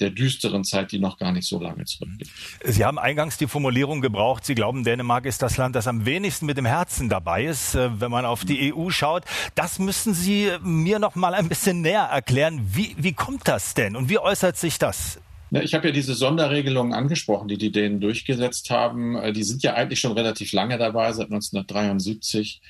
der 0.00 0.10
düsteren 0.10 0.64
Zeit, 0.64 0.92
die 0.92 0.98
noch 0.98 1.18
gar 1.18 1.32
nicht 1.32 1.48
so 1.48 1.60
lange 1.60 1.84
zurückgeht. 1.84 2.28
Sie 2.64 2.84
haben 2.84 2.98
eingangs 2.98 3.38
die 3.38 3.46
Formulierung 3.46 4.00
gebraucht, 4.00 4.44
Sie 4.44 4.54
glauben, 4.54 4.84
Dänemark 4.84 5.24
ist 5.24 5.42
das 5.42 5.56
Land, 5.56 5.74
das 5.74 5.86
am 5.86 6.04
wenigsten 6.04 6.46
mit 6.46 6.56
dem 6.56 6.66
Herzen 6.66 7.08
dabei 7.08 7.44
ist, 7.46 7.74
äh, 7.74 8.00
wenn 8.00 8.10
man 8.10 8.24
auf 8.26 8.44
die 8.44 8.74
EU 8.74 8.90
schaut. 8.90 9.24
Das 9.54 9.78
müssen 9.78 10.14
Sie 10.14 10.50
mir 10.62 10.98
noch 10.98 11.14
mal 11.14 11.34
ein 11.34 11.48
bisschen 11.48 11.80
näher 11.80 12.02
erklären. 12.02 12.60
Wie, 12.72 12.94
wie 12.98 13.12
kommt 13.12 13.48
das 13.48 13.74
denn 13.74 13.96
und 13.96 14.08
wie 14.08 14.18
äußert 14.18 14.56
sich 14.56 14.78
das? 14.78 15.18
Ich 15.50 15.74
habe 15.74 15.88
ja 15.88 15.92
diese 15.92 16.14
Sonderregelungen 16.14 16.92
angesprochen, 16.92 17.46
die 17.48 17.56
die 17.56 17.70
Dänen 17.70 18.00
durchgesetzt 18.00 18.70
haben. 18.70 19.16
Äh, 19.16 19.32
die 19.32 19.44
sind 19.44 19.62
ja 19.62 19.74
eigentlich 19.74 20.00
schon 20.00 20.12
relativ 20.12 20.52
lange 20.52 20.76
dabei, 20.76 21.12
seit 21.12 21.26
1973 21.26 22.60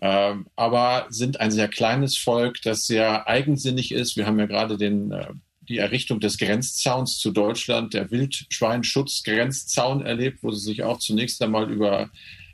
ähm, 0.00 0.46
aber 0.54 1.06
sind 1.10 1.40
ein 1.40 1.50
sehr 1.50 1.68
kleines 1.68 2.16
Volk, 2.16 2.62
das 2.62 2.86
sehr 2.86 3.26
eigensinnig 3.26 3.92
ist. 3.92 4.16
Wir 4.16 4.26
haben 4.26 4.38
ja 4.38 4.46
gerade 4.46 4.76
den 4.76 5.10
äh, 5.10 5.26
die 5.68 5.78
Errichtung 5.78 6.20
des 6.20 6.38
Grenzzauns 6.38 7.18
zu 7.18 7.30
Deutschland, 7.30 7.94
der 7.94 8.10
Wildschweinschutzgrenzzaun 8.10 10.04
erlebt, 10.04 10.42
wo 10.42 10.50
sie 10.50 10.64
sich 10.64 10.82
auch 10.82 10.98
zunächst 10.98 11.42
einmal 11.42 11.70
über 11.70 12.10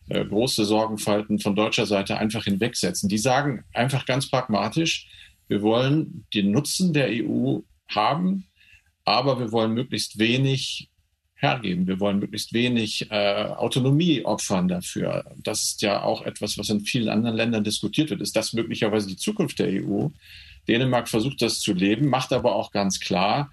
äh, 0.09 0.25
große 0.25 0.65
Sorgenfalten 0.65 1.39
von 1.39 1.57
deutscher 1.57 1.87
Seite 1.87 2.19
einfach 2.19 2.45
hinwegsetzen. 2.45 3.09
Die 3.09 3.19
sagen 3.19 3.65
einfach 3.73 4.05
ganz 4.07 4.29
pragmatisch, 4.29 5.09
wir 5.49 5.63
wollen 5.63 6.27
den 6.35 6.51
Nutzen 6.51 6.93
der 6.93 7.09
EU 7.09 7.61
haben, 7.89 8.47
aber 9.05 9.39
wir 9.39 9.53
wollen 9.53 9.73
möglichst 9.73 10.19
wenig 10.19 10.89
hergeben. 11.37 11.87
Wir 11.87 12.01
wollen 12.01 12.19
möglichst 12.19 12.53
wenig 12.53 13.11
äh, 13.11 13.45
Autonomie 13.45 14.25
opfern 14.25 14.69
dafür. 14.69 15.25
Das 15.37 15.63
ist 15.63 15.83
ja 15.83 16.03
auch 16.03 16.23
etwas, 16.23 16.57
was 16.59 16.71
in 16.71 16.81
vielen 16.81 17.09
anderen 17.09 17.37
Ländern 17.37 17.65
diskutiert 17.65 18.11
wird. 18.11 18.23
Ist 18.23 18.37
das 18.37 18.53
möglicherweise 18.53 19.09
die 19.09 19.17
Zukunft 19.17 19.59
der 19.59 19.69
EU? 19.69 20.09
Dänemark 20.69 21.09
versucht 21.09 21.43
das 21.43 21.61
zu 21.61 21.73
leben, 21.73 22.09
macht 22.09 22.33
aber 22.33 22.55
auch 22.55 22.71
ganz 22.71 23.01
klar, 23.01 23.51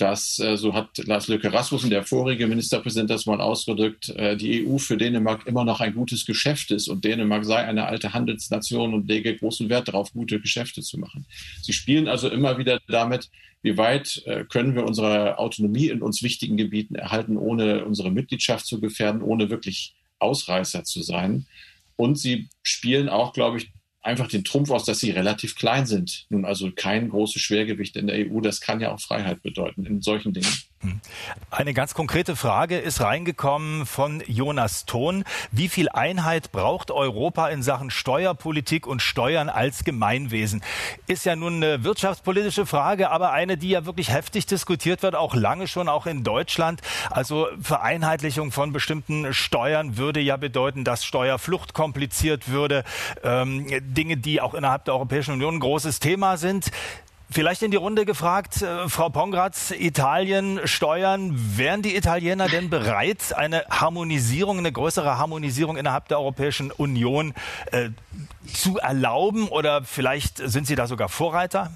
dass, 0.00 0.38
äh, 0.38 0.56
so 0.56 0.74
hat 0.74 0.98
Lars 0.98 1.28
Löke 1.28 1.52
Rasmussen, 1.52 1.90
der 1.90 2.04
vorige 2.04 2.46
Ministerpräsident, 2.46 3.10
das 3.10 3.26
mal 3.26 3.40
ausgedrückt, 3.40 4.08
äh, 4.10 4.36
die 4.36 4.66
EU 4.66 4.78
für 4.78 4.96
Dänemark 4.96 5.46
immer 5.46 5.64
noch 5.64 5.80
ein 5.80 5.94
gutes 5.94 6.24
Geschäft 6.24 6.70
ist 6.70 6.88
und 6.88 7.04
Dänemark 7.04 7.44
sei 7.44 7.58
eine 7.58 7.86
alte 7.86 8.12
Handelsnation 8.14 8.94
und 8.94 9.08
lege 9.08 9.36
großen 9.36 9.68
Wert 9.68 9.88
darauf, 9.88 10.12
gute 10.12 10.40
Geschäfte 10.40 10.82
zu 10.82 10.98
machen. 10.98 11.26
Sie 11.62 11.72
spielen 11.72 12.08
also 12.08 12.28
immer 12.28 12.58
wieder 12.58 12.80
damit, 12.88 13.28
wie 13.62 13.76
weit 13.76 14.22
äh, 14.26 14.44
können 14.44 14.74
wir 14.74 14.86
unsere 14.86 15.38
Autonomie 15.38 15.88
in 15.88 16.02
uns 16.02 16.22
wichtigen 16.22 16.56
Gebieten 16.56 16.94
erhalten, 16.94 17.36
ohne 17.36 17.84
unsere 17.84 18.10
Mitgliedschaft 18.10 18.66
zu 18.66 18.80
gefährden, 18.80 19.22
ohne 19.22 19.50
wirklich 19.50 19.94
Ausreißer 20.18 20.84
zu 20.84 21.02
sein. 21.02 21.46
Und 21.96 22.18
sie 22.18 22.48
spielen 22.62 23.10
auch, 23.10 23.34
glaube 23.34 23.58
ich, 23.58 23.70
einfach 24.02 24.28
den 24.28 24.44
Trumpf 24.44 24.70
aus, 24.70 24.84
dass 24.84 25.00
sie 25.00 25.10
relativ 25.10 25.56
klein 25.56 25.86
sind. 25.86 26.26
Nun 26.30 26.44
also 26.44 26.70
kein 26.70 27.10
großes 27.10 27.40
Schwergewicht 27.40 27.96
in 27.96 28.06
der 28.06 28.26
EU, 28.26 28.40
das 28.40 28.60
kann 28.60 28.80
ja 28.80 28.92
auch 28.92 29.00
Freiheit 29.00 29.42
bedeuten 29.42 29.84
in 29.86 30.00
solchen 30.00 30.32
Dingen. 30.32 30.52
Hm. 30.82 30.98
Eine 31.50 31.74
ganz 31.74 31.92
konkrete 31.92 32.36
Frage 32.36 32.78
ist 32.78 33.02
reingekommen 33.02 33.84
von 33.84 34.22
Jonas 34.26 34.86
Thon. 34.86 35.24
Wie 35.52 35.68
viel 35.68 35.90
Einheit 35.90 36.52
braucht 36.52 36.90
Europa 36.90 37.48
in 37.48 37.62
Sachen 37.62 37.90
Steuerpolitik 37.90 38.86
und 38.86 39.02
Steuern 39.02 39.50
als 39.50 39.84
Gemeinwesen? 39.84 40.62
Ist 41.06 41.26
ja 41.26 41.36
nun 41.36 41.56
eine 41.56 41.84
wirtschaftspolitische 41.84 42.64
Frage, 42.64 43.10
aber 43.10 43.30
eine, 43.32 43.58
die 43.58 43.68
ja 43.68 43.84
wirklich 43.84 44.10
heftig 44.10 44.46
diskutiert 44.46 45.02
wird, 45.02 45.16
auch 45.16 45.34
lange 45.34 45.66
schon, 45.66 45.86
auch 45.86 46.06
in 46.06 46.24
Deutschland. 46.24 46.80
Also 47.10 47.48
Vereinheitlichung 47.60 48.50
von 48.50 48.72
bestimmten 48.72 49.34
Steuern 49.34 49.98
würde 49.98 50.20
ja 50.20 50.38
bedeuten, 50.38 50.84
dass 50.84 51.04
Steuerflucht 51.04 51.74
kompliziert 51.74 52.48
würde. 52.48 52.84
Ähm, 53.22 53.66
Dinge, 53.82 54.16
die 54.16 54.40
auch 54.40 54.54
innerhalb 54.54 54.86
der 54.86 54.94
Europäischen 54.94 55.34
Union 55.34 55.56
ein 55.56 55.60
großes 55.60 56.00
Thema 56.00 56.38
sind. 56.38 56.70
Vielleicht 57.32 57.62
in 57.62 57.70
die 57.70 57.76
Runde 57.76 58.04
gefragt, 58.04 58.60
äh, 58.60 58.88
Frau 58.88 59.08
Pongratz, 59.08 59.70
Italien, 59.70 60.58
Steuern. 60.64 61.32
Wären 61.56 61.80
die 61.80 61.94
Italiener 61.94 62.48
denn 62.48 62.70
bereit, 62.70 63.36
eine 63.36 63.64
Harmonisierung, 63.70 64.58
eine 64.58 64.72
größere 64.72 65.16
Harmonisierung 65.16 65.76
innerhalb 65.76 66.08
der 66.08 66.18
Europäischen 66.18 66.72
Union 66.72 67.32
äh, 67.70 67.90
zu 68.52 68.78
erlauben? 68.78 69.46
Oder 69.46 69.84
vielleicht 69.84 70.38
sind 70.38 70.66
sie 70.66 70.74
da 70.74 70.88
sogar 70.88 71.08
Vorreiter? 71.08 71.70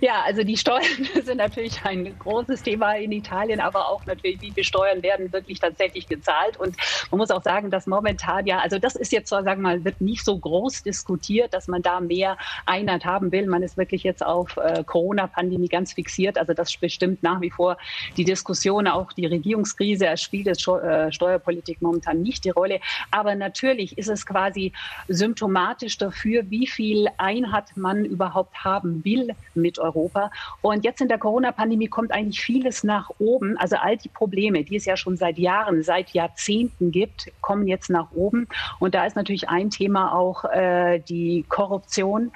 Ja, 0.00 0.22
also 0.24 0.42
die 0.42 0.56
Steuern 0.56 0.82
sind 1.24 1.36
natürlich 1.36 1.84
ein 1.84 2.18
großes 2.18 2.62
Thema 2.62 2.96
in 2.96 3.12
Italien, 3.12 3.60
aber 3.60 3.88
auch 3.88 4.04
natürlich, 4.06 4.40
wie 4.40 4.52
viele 4.52 4.64
Steuern 4.64 5.02
werden 5.02 5.32
wirklich 5.32 5.60
tatsächlich 5.60 6.08
gezahlt. 6.08 6.56
Und 6.56 6.76
man 7.10 7.18
muss 7.18 7.30
auch 7.30 7.42
sagen, 7.42 7.70
dass 7.70 7.86
momentan 7.86 8.46
ja, 8.46 8.58
also 8.58 8.78
das 8.78 8.96
ist 8.96 9.12
jetzt, 9.12 9.28
sagen 9.28 9.46
wir 9.46 9.56
mal, 9.56 9.84
wird 9.84 10.00
nicht 10.00 10.24
so 10.24 10.38
groß 10.38 10.82
diskutiert, 10.82 11.54
dass 11.54 11.68
man 11.68 11.82
da 11.82 12.00
mehr 12.00 12.36
Einheit 12.66 13.04
haben 13.04 13.30
will. 13.32 13.46
Man 13.46 13.62
ist 13.62 13.76
wirklich 13.76 14.02
jetzt 14.02 14.24
auf 14.24 14.56
äh, 14.56 14.82
Corona-Pandemie 14.84 15.68
ganz 15.68 15.92
fixiert. 15.92 16.38
Also 16.38 16.54
das 16.54 16.76
bestimmt 16.76 17.22
nach 17.22 17.40
wie 17.40 17.50
vor 17.50 17.76
die 18.16 18.24
Diskussion, 18.24 18.86
auch 18.86 19.12
die 19.12 19.26
Regierungskrise 19.26 20.16
spielt 20.16 20.46
jetzt 20.46 20.66
äh, 20.66 21.12
Steuerpolitik 21.12 21.82
momentan 21.82 22.22
nicht 22.22 22.44
die 22.44 22.50
Rolle. 22.50 22.80
Aber 23.10 23.34
natürlich 23.34 23.96
ist 23.98 24.08
es 24.08 24.26
quasi 24.26 24.72
symptomatisch 25.08 25.98
dafür, 25.98 26.50
wie 26.50 26.66
viel 26.66 27.08
Einheit 27.18 27.76
man 27.76 28.04
überhaupt 28.04 28.64
haben 28.64 28.87
haben 28.88 29.04
will 29.04 29.30
mit 29.54 29.78
Europa. 29.78 30.30
Und 30.62 30.84
jetzt 30.84 31.00
in 31.00 31.08
der 31.08 31.18
Corona-Pandemie 31.18 31.88
kommt 31.88 32.12
eigentlich 32.12 32.40
vieles 32.40 32.84
nach 32.84 33.10
oben. 33.18 33.56
Also 33.58 33.76
all 33.76 33.96
die 33.96 34.08
Probleme, 34.08 34.64
die 34.64 34.76
es 34.76 34.84
ja 34.84 34.96
schon 34.96 35.16
seit 35.16 35.38
Jahren, 35.38 35.82
seit 35.82 36.10
Jahrzehnten 36.10 36.90
gibt, 36.90 37.30
kommen 37.40 37.66
jetzt 37.66 37.90
nach 37.90 38.10
oben. 38.12 38.48
Und 38.78 38.94
da 38.94 39.04
ist 39.06 39.16
natürlich 39.16 39.48
ein 39.48 39.70
Thema 39.70 40.14
auch 40.14 40.44
äh, 40.44 41.00
die 41.00 41.44
Korruption, 41.48 42.32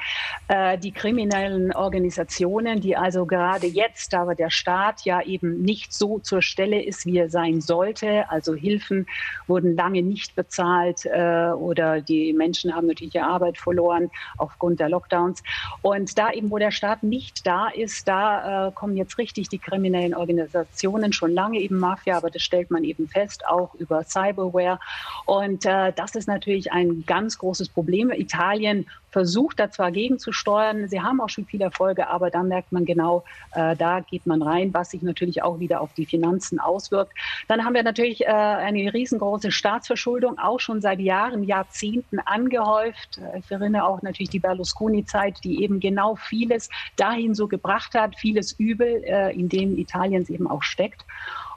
äh, 0.48 0.78
die 0.78 0.92
kriminellen 0.92 1.72
Organisationen, 1.72 2.80
die 2.80 2.96
also 2.96 3.26
gerade 3.26 3.66
jetzt, 3.66 4.12
da 4.12 4.32
der 4.34 4.50
Staat 4.50 5.04
ja 5.04 5.20
eben 5.22 5.62
nicht 5.62 5.92
so 5.92 6.18
zur 6.18 6.42
Stelle 6.42 6.82
ist, 6.82 7.06
wie 7.06 7.18
er 7.18 7.28
sein 7.28 7.60
sollte, 7.60 8.30
also 8.30 8.54
Hilfen 8.54 9.06
wurden 9.46 9.76
lange 9.76 10.02
nicht 10.02 10.34
bezahlt 10.34 11.04
äh, 11.04 11.50
oder 11.50 12.00
die 12.00 12.32
Menschen 12.32 12.74
haben 12.74 12.86
natürlich 12.86 13.14
ihre 13.14 13.26
Arbeit 13.26 13.58
verloren 13.58 14.10
aufgrund 14.38 14.80
der 14.80 14.88
Lockdowns. 14.88 15.42
Und 15.82 16.16
da 16.18 16.30
eben 16.32 16.41
eben 16.42 16.50
wo 16.50 16.58
der 16.58 16.72
Staat 16.72 17.02
nicht 17.02 17.46
da 17.46 17.68
ist, 17.68 18.08
da 18.08 18.68
äh, 18.68 18.72
kommen 18.72 18.96
jetzt 18.96 19.18
richtig 19.18 19.48
die 19.48 19.58
kriminellen 19.58 20.14
Organisationen, 20.14 21.12
schon 21.12 21.32
lange 21.32 21.60
eben 21.60 21.78
Mafia, 21.78 22.16
aber 22.16 22.30
das 22.30 22.42
stellt 22.42 22.70
man 22.70 22.84
eben 22.84 23.08
fest, 23.08 23.46
auch 23.46 23.74
über 23.76 24.04
Cyberware. 24.04 24.80
Und 25.24 25.64
äh, 25.64 25.92
das 25.94 26.16
ist 26.16 26.26
natürlich 26.26 26.72
ein 26.72 27.04
ganz 27.06 27.38
großes 27.38 27.68
Problem. 27.68 28.10
Italien 28.10 28.86
versucht 29.12 29.60
da 29.60 29.70
zwar 29.70 29.92
gegenzusteuern, 29.92 30.88
sie 30.88 31.00
haben 31.00 31.20
auch 31.20 31.28
schon 31.28 31.44
viele 31.44 31.64
Erfolge, 31.64 32.08
aber 32.08 32.30
da 32.30 32.42
merkt 32.42 32.72
man 32.72 32.84
genau, 32.84 33.24
äh, 33.54 33.76
da 33.76 34.00
geht 34.00 34.26
man 34.26 34.42
rein, 34.42 34.72
was 34.72 34.90
sich 34.90 35.02
natürlich 35.02 35.42
auch 35.42 35.60
wieder 35.60 35.80
auf 35.82 35.92
die 35.92 36.06
Finanzen 36.06 36.58
auswirkt. 36.58 37.12
Dann 37.46 37.64
haben 37.64 37.74
wir 37.74 37.82
natürlich 37.82 38.22
äh, 38.22 38.26
eine 38.26 38.92
riesengroße 38.92 39.52
Staatsverschuldung, 39.52 40.38
auch 40.38 40.58
schon 40.58 40.80
seit 40.80 40.98
Jahren, 40.98 41.44
Jahrzehnten 41.44 42.18
angehäuft. 42.20 43.20
Ich 43.38 43.50
erinnere 43.50 43.84
auch 43.84 44.02
natürlich 44.02 44.30
die 44.30 44.40
Berlusconi-Zeit, 44.40 45.44
die 45.44 45.62
eben 45.62 45.78
genau 45.78 46.16
vieles 46.16 46.70
dahin 46.96 47.34
so 47.34 47.46
gebracht 47.48 47.94
hat, 47.94 48.16
vieles 48.16 48.52
Übel, 48.52 49.04
äh, 49.04 49.34
in 49.34 49.48
dem 49.48 49.78
Italiens 49.78 50.30
eben 50.30 50.46
auch 50.46 50.62
steckt. 50.62 51.04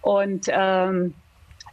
Und 0.02 0.48
ähm, 0.50 1.16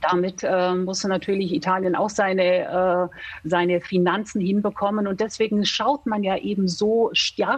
damit 0.02 0.42
äh, 0.42 0.74
muss 0.74 1.04
natürlich 1.04 1.52
Italien 1.52 1.94
auch 1.94 2.10
seine, 2.10 3.10
äh, 3.12 3.48
seine 3.48 3.80
Finanzen 3.80 4.40
hinbekommen. 4.40 5.06
Und 5.06 5.20
deswegen 5.20 5.64
schaut 5.64 6.06
man 6.06 6.22
ja 6.22 6.36
eben 6.36 6.68
so, 6.68 7.10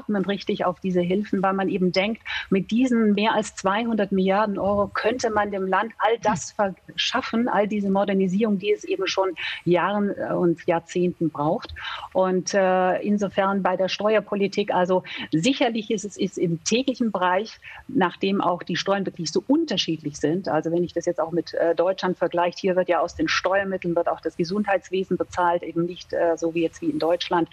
man 0.08 0.24
richtig 0.24 0.64
auf 0.64 0.80
diese 0.80 1.00
Hilfen, 1.00 1.42
weil 1.42 1.54
man 1.54 1.68
eben 1.68 1.92
denkt, 1.92 2.22
mit 2.50 2.70
diesen 2.70 3.14
mehr 3.14 3.34
als 3.34 3.54
200 3.56 4.12
Milliarden 4.12 4.58
Euro 4.58 4.88
könnte 4.88 5.30
man 5.30 5.50
dem 5.50 5.66
Land 5.66 5.92
all 5.98 6.18
das 6.22 6.52
verschaffen, 6.52 7.48
all 7.48 7.66
diese 7.68 7.90
Modernisierung, 7.90 8.58
die 8.58 8.72
es 8.72 8.84
eben 8.84 9.06
schon 9.06 9.30
Jahren 9.64 10.10
äh, 10.10 10.32
und 10.32 10.66
Jahrzehnten 10.66 11.30
braucht. 11.30 11.74
Und 12.12 12.54
äh, 12.54 13.00
insofern 13.00 13.62
bei 13.62 13.76
der 13.76 13.88
Steuerpolitik, 13.88 14.72
also 14.72 15.02
sicherlich 15.32 15.90
ist 15.90 16.04
es 16.04 16.16
ist 16.16 16.38
im 16.38 16.62
täglichen 16.64 17.12
Bereich, 17.12 17.58
nachdem 17.88 18.40
auch 18.40 18.62
die 18.62 18.76
Steuern 18.76 19.06
wirklich 19.06 19.30
so 19.32 19.42
unterschiedlich 19.46 20.18
sind, 20.18 20.48
also 20.48 20.70
wenn 20.70 20.84
ich 20.84 20.92
das 20.92 21.06
jetzt 21.06 21.20
auch 21.20 21.32
mit 21.32 21.54
äh, 21.54 21.74
Deutschland 21.74 22.18
vergleiche, 22.18 22.33
vergleicht, 22.34 22.58
hier 22.58 22.76
wird 22.76 22.88
ja 22.88 23.00
aus 23.00 23.14
den 23.14 23.28
Steuermitteln 23.28 23.94
wird 23.94 24.08
auch 24.08 24.20
das 24.20 24.36
Gesundheitswesen 24.36 25.16
bezahlt, 25.16 25.62
eben 25.62 25.86
nicht 25.86 26.12
äh, 26.12 26.36
so 26.36 26.54
wie 26.54 26.62
jetzt 26.62 26.82
wie 26.82 26.90
in 26.90 26.98
Deutschland. 26.98 27.48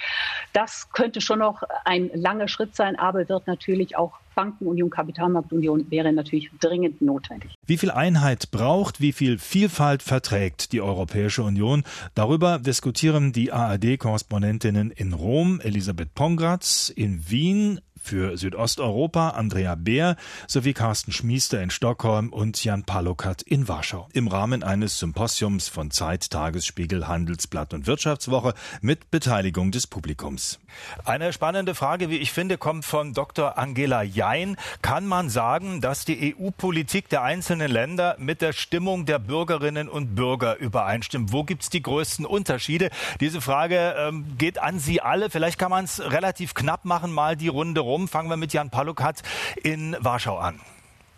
Das 0.53 0.91
könnte 0.91 1.21
schon 1.21 1.39
noch 1.39 1.61
ein 1.85 2.09
langer 2.13 2.47
Schritt 2.47 2.75
sein, 2.75 2.97
aber 2.97 3.29
wird 3.29 3.47
natürlich 3.47 3.95
auch 3.95 4.13
Bankenunion, 4.35 4.89
Kapitalmarktunion 4.89 5.89
wäre 5.89 6.11
natürlich 6.13 6.49
dringend 6.59 7.01
notwendig. 7.01 7.55
Wie 7.65 7.77
viel 7.77 7.91
Einheit 7.91 8.51
braucht, 8.51 9.01
wie 9.01 9.11
viel 9.11 9.37
Vielfalt 9.37 10.03
verträgt 10.03 10.71
die 10.71 10.81
Europäische 10.81 11.43
Union? 11.43 11.83
Darüber 12.15 12.59
diskutieren 12.59 13.33
die 13.33 13.51
ARD-Korrespondentinnen 13.51 14.91
in 14.91 15.13
Rom, 15.13 15.59
Elisabeth 15.61 16.13
Pongratz, 16.15 16.89
in 16.89 17.29
Wien, 17.29 17.79
für 18.01 18.35
Südosteuropa 18.37 19.29
Andrea 19.29 19.75
Beer 19.75 20.15
sowie 20.47 20.73
Carsten 20.73 21.11
Schmiester 21.11 21.61
in 21.61 21.69
Stockholm 21.69 22.29
und 22.29 22.61
Jan 22.63 22.83
Palokat 22.83 23.43
in 23.43 23.67
Warschau. 23.67 24.09
Im 24.13 24.27
Rahmen 24.27 24.63
eines 24.63 24.97
Symposiums 24.99 25.67
von 25.67 25.91
Zeit, 25.91 26.29
Tagesspiegel, 26.31 27.07
Handelsblatt 27.07 27.73
und 27.73 27.87
Wirtschaftswoche 27.87 28.53
mit 28.81 29.11
Beteiligung 29.11 29.71
des 29.71 29.87
Publikums. 29.87 30.59
Eine 31.05 31.31
spannende 31.31 31.75
Frage, 31.75 32.09
wie 32.09 32.17
ich 32.17 32.31
finde, 32.31 32.57
kommt 32.57 32.85
von 32.85 33.13
Dr. 33.13 33.57
Angela 33.57 34.01
Jein. 34.21 34.55
Kann 34.84 35.07
man 35.07 35.31
sagen, 35.31 35.81
dass 35.81 36.05
die 36.05 36.36
EU-Politik 36.38 37.10
der 37.10 37.23
einzelnen 37.23 37.71
Länder 37.71 38.15
mit 38.19 38.43
der 38.43 38.53
Stimmung 38.53 39.07
der 39.07 39.17
Bürgerinnen 39.17 39.89
und 39.89 40.13
Bürger 40.13 40.57
übereinstimmt? 40.57 41.34
Wo 41.34 41.43
gibt 41.43 41.63
es 41.63 41.71
die 41.71 41.81
größten 41.81 42.27
Unterschiede? 42.27 42.91
Diese 43.19 43.41
Frage 43.41 43.95
ähm, 43.97 44.38
geht 44.38 44.62
an 44.62 44.77
Sie 44.77 45.01
alle. 45.01 45.31
Vielleicht 45.31 45.57
kann 45.57 45.71
man 45.71 45.86
es 45.86 45.99
relativ 45.99 46.53
knapp 46.53 46.86
machen, 46.86 47.12
mal 47.12 47.36
die 47.36 47.47
Runde 47.47 47.81
rum. 47.81 48.07
Fangen 48.07 48.29
wir 48.29 48.38
mit 48.38 48.53
Jan 48.53 48.69
Palukat 48.69 49.23
in 49.63 49.97
Warschau 49.99 50.38
an. 50.38 50.60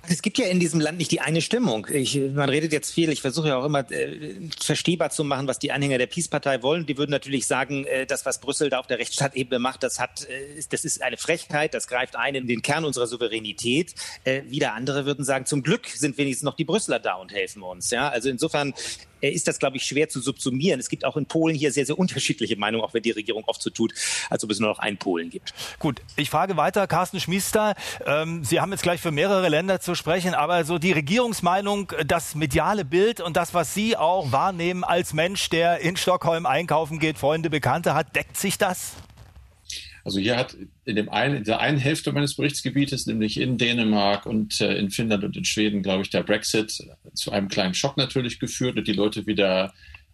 Es 0.09 0.21
gibt 0.21 0.37
ja 0.37 0.47
in 0.47 0.59
diesem 0.59 0.81
Land 0.81 0.97
nicht 0.97 1.11
die 1.11 1.21
eine 1.21 1.41
Stimmung. 1.41 1.87
Ich, 1.89 2.19
man 2.19 2.49
redet 2.49 2.73
jetzt 2.73 2.91
viel, 2.91 3.09
ich 3.09 3.21
versuche 3.21 3.47
ja 3.47 3.57
auch 3.57 3.63
immer 3.63 3.89
äh, 3.89 4.49
verstehbar 4.59 5.11
zu 5.11 5.23
machen, 5.23 5.47
was 5.47 5.59
die 5.59 5.71
Anhänger 5.71 5.97
der 5.97 6.07
Peace-Partei 6.07 6.61
wollen. 6.61 6.85
Die 6.85 6.97
würden 6.97 7.11
natürlich 7.11 7.47
sagen, 7.47 7.85
äh, 7.85 8.05
das, 8.05 8.25
was 8.25 8.39
Brüssel 8.39 8.69
da 8.69 8.79
auf 8.79 8.87
der 8.87 8.99
Rechtsstaatebene 8.99 9.59
macht, 9.59 9.81
das, 9.81 9.99
hat, 9.99 10.27
äh, 10.27 10.61
das 10.69 10.83
ist 10.83 11.01
eine 11.01 11.15
Frechheit, 11.15 11.73
das 11.73 11.87
greift 11.87 12.17
ein 12.17 12.35
in 12.35 12.47
den 12.47 12.61
Kern 12.61 12.83
unserer 12.83 13.07
Souveränität. 13.07 13.95
Äh, 14.25 14.43
wieder 14.47 14.73
andere 14.73 15.05
würden 15.05 15.23
sagen, 15.23 15.45
zum 15.45 15.63
Glück 15.63 15.87
sind 15.87 16.17
wenigstens 16.17 16.43
noch 16.43 16.55
die 16.55 16.65
Brüsseler 16.65 16.99
da 16.99 17.15
und 17.15 17.31
helfen 17.31 17.61
uns. 17.63 17.89
Ja? 17.89 18.09
Also 18.09 18.29
insofern 18.29 18.73
ist 19.31 19.47
das, 19.47 19.59
glaube 19.59 19.77
ich, 19.77 19.85
schwer 19.85 20.09
zu 20.09 20.19
subsumieren. 20.19 20.79
Es 20.79 20.89
gibt 20.89 21.05
auch 21.05 21.17
in 21.17 21.25
Polen 21.25 21.55
hier 21.55 21.71
sehr, 21.71 21.85
sehr 21.85 21.97
unterschiedliche 21.97 22.55
Meinungen, 22.55 22.83
auch 22.83 22.93
wenn 22.93 23.03
die 23.03 23.11
Regierung 23.11 23.43
oft 23.45 23.61
so 23.61 23.69
tut, 23.69 23.93
als 24.29 24.43
ob 24.43 24.51
es 24.51 24.59
nur 24.59 24.69
noch 24.69 24.79
einen 24.79 24.97
Polen 24.97 25.29
gibt. 25.29 25.53
Gut, 25.79 26.01
ich 26.15 26.29
frage 26.29 26.57
weiter, 26.57 26.87
Carsten 26.87 27.19
Schmiester. 27.19 27.75
Ähm, 28.05 28.43
Sie 28.43 28.59
haben 28.59 28.71
jetzt 28.71 28.83
gleich 28.83 29.01
für 29.01 29.11
mehrere 29.11 29.49
Länder 29.49 29.79
zu 29.79 29.95
sprechen, 29.95 30.33
aber 30.33 30.65
so 30.65 30.77
die 30.77 30.91
Regierungsmeinung, 30.91 31.91
das 32.05 32.35
mediale 32.35 32.85
Bild 32.85 33.21
und 33.21 33.37
das, 33.37 33.53
was 33.53 33.73
Sie 33.73 33.95
auch 33.95 34.31
wahrnehmen 34.31 34.83
als 34.83 35.13
Mensch, 35.13 35.49
der 35.49 35.79
in 35.79 35.97
Stockholm 35.97 36.45
einkaufen 36.45 36.99
geht, 36.99 37.17
Freunde, 37.17 37.49
Bekannte 37.49 37.93
hat, 37.93 38.15
deckt 38.15 38.37
sich 38.37 38.57
das? 38.57 38.93
Also 40.03 40.19
hier 40.19 40.35
hat 40.35 40.55
in, 40.85 40.95
dem 40.95 41.09
einen, 41.09 41.37
in 41.37 41.43
der 41.45 41.61
einen 41.61 41.77
Hälfte 41.77 42.11
meines 42.11 42.35
Berichtsgebietes, 42.35 43.07
nämlich 43.07 43.39
in 43.39 43.57
Dänemark 43.57 44.25
und 44.25 44.59
äh, 44.59 44.75
in 44.75 44.89
Finnland 44.89 45.23
und 45.23 45.37
in 45.37 45.45
Schweden, 45.45 45.81
glaube 45.81 46.03
ich, 46.03 46.09
der 46.09 46.23
Brexit 46.23 46.83
zu 47.13 47.31
einem 47.31 47.47
kleinen 47.47 47.73
Schock 47.73 47.95
natürlich 47.95 48.39
geführt 48.39 48.77
und 48.77 48.87
die 48.87 48.93
Leute 48.93 49.25
wieder, 49.25 49.73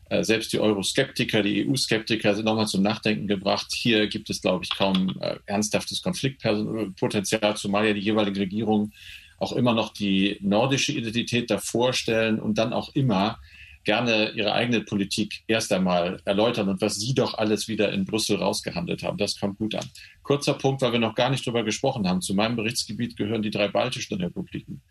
äh, 0.10 0.24
selbst 0.24 0.54
die 0.54 0.60
Euroskeptiker, 0.60 1.42
die 1.42 1.68
EU-Skeptiker 1.68 2.36
sind 2.36 2.46
nochmal 2.46 2.68
zum 2.68 2.84
Nachdenken 2.84 3.28
gebracht. 3.28 3.74
Hier 3.74 4.08
gibt 4.08 4.30
es, 4.30 4.42
glaube 4.42 4.64
ich, 4.64 4.76
kaum 4.76 5.18
äh, 5.22 5.38
ernsthaftes 5.48 6.04
Konfliktpotenzial, 6.04 7.58
zumal 7.58 7.88
ja 7.88 7.94
die 7.94 8.00
jeweiligen 8.00 8.38
Regierungen 8.38 8.94
auch 9.38 9.54
immer 9.54 9.74
noch 9.74 9.94
die 9.94 10.38
nordische 10.42 10.92
Identität 10.92 11.50
davor 11.50 11.94
stellen 11.94 12.40
und 12.40 12.58
dann 12.58 12.74
auch 12.74 12.94
immer 12.94 13.40
gerne 13.84 14.32
ihre 14.32 14.54
eigene 14.54 14.82
Politik 14.82 15.44
erst 15.48 15.72
einmal 15.72 16.22
erläutern 16.26 16.70
und 16.70 16.82
was 16.82 16.96
sie 16.96 17.14
doch 17.14 17.34
alles 17.34 17.68
wieder 17.68 17.92
in 17.92 18.06
Brüssel 18.06 18.38
rausgehandelt 18.38 19.04
haben. 19.04 19.18
Das 19.18 19.40
kommt 19.40 19.58
gut 19.58 19.76
an. 19.76 19.86
Kurzer 20.22 20.54
Punkt, 20.54 20.82
weil 20.82 20.92
wir 20.92 21.00
noch 21.00 21.16
gar 21.16 21.30
nicht 21.30 21.46
drüber 21.46 21.64
gesprochen 21.64 22.08
haben. 22.08 22.22
Zu 22.22 22.36
meinem 22.36 22.56
Berichtsgebiet 22.56 23.18
gehören 23.18 23.42
die 23.42 23.52
drei 23.52 23.68
baltischen 23.68 24.18
Republiken. 24.18 24.82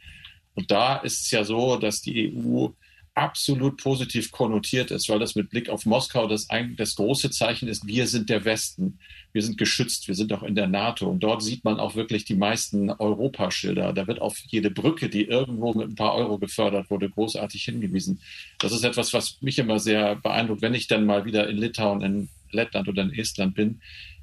Und 0.55 0.70
da 0.70 0.97
ist 0.97 1.24
es 1.24 1.30
ja 1.30 1.45
so, 1.45 1.76
dass 1.76 2.01
die 2.01 2.34
EU 2.34 2.68
absolut 3.18 3.82
positiv 3.82 4.30
konnotiert 4.30 4.92
ist, 4.92 5.08
weil 5.08 5.18
das 5.18 5.34
mit 5.34 5.50
Blick 5.50 5.68
auf 5.68 5.86
Moskau 5.86 6.28
das, 6.28 6.50
ein, 6.50 6.76
das 6.76 6.94
große 6.94 7.30
Zeichen 7.30 7.68
ist, 7.68 7.86
wir 7.86 8.06
sind 8.06 8.30
der 8.30 8.44
Westen, 8.44 9.00
wir 9.32 9.42
sind 9.42 9.58
geschützt, 9.58 10.06
wir 10.06 10.14
sind 10.14 10.32
auch 10.32 10.44
in 10.44 10.54
der 10.54 10.68
NATO. 10.68 11.08
Und 11.08 11.20
dort 11.20 11.42
sieht 11.42 11.64
man 11.64 11.80
auch 11.80 11.96
wirklich 11.96 12.24
die 12.24 12.36
meisten 12.36 12.90
Europaschilder. 12.90 13.92
Da 13.92 14.06
wird 14.06 14.20
auf 14.20 14.38
jede 14.46 14.70
Brücke, 14.70 15.08
die 15.08 15.24
irgendwo 15.24 15.74
mit 15.74 15.88
ein 15.88 15.94
paar 15.96 16.14
Euro 16.14 16.38
gefördert 16.38 16.90
wurde, 16.90 17.10
großartig 17.10 17.64
hingewiesen. 17.64 18.20
Das 18.60 18.72
ist 18.72 18.84
etwas, 18.84 19.12
was 19.12 19.42
mich 19.42 19.58
immer 19.58 19.80
sehr 19.80 20.16
beeindruckt, 20.16 20.62
wenn 20.62 20.74
ich 20.74 20.86
dann 20.86 21.04
mal 21.04 21.24
wieder 21.24 21.48
in 21.48 21.58
Litauen, 21.58 22.02
in 22.02 22.28
Lettland 22.52 22.88
oder 22.88 23.02
in 23.02 23.12
Estland 23.12 23.54
bin, 23.54 23.80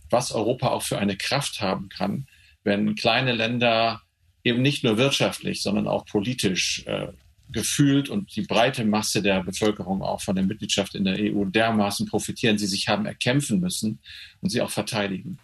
was 0.09 0.31
Europa 0.31 0.69
auch 0.69 0.83
für 0.83 0.99
eine 0.99 1.17
Kraft 1.17 1.59
haben 1.61 1.89
kann, 1.89 2.27
wenn 2.63 2.95
kleine 2.95 3.33
Länder 3.33 4.01
eben 4.43 4.61
nicht 4.61 4.83
nur 4.83 4.97
wirtschaftlich, 4.97 5.61
sondern 5.61 5.87
auch 5.87 6.05
politisch 6.05 6.83
äh, 6.85 7.07
gefühlt 7.49 8.09
und 8.09 8.35
die 8.35 8.41
breite 8.41 8.85
Masse 8.85 9.21
der 9.21 9.43
Bevölkerung 9.43 10.01
auch 10.01 10.21
von 10.21 10.35
der 10.35 10.45
Mitgliedschaft 10.45 10.95
in 10.95 11.05
der 11.05 11.17
EU 11.19 11.45
dermaßen 11.45 12.07
profitieren, 12.07 12.57
sie 12.57 12.67
sich 12.67 12.87
haben 12.87 13.05
erkämpfen 13.05 13.59
müssen 13.59 13.99
und 14.41 14.49
sie 14.49 14.61
auch 14.61 14.71
verteidigen. 14.71 15.37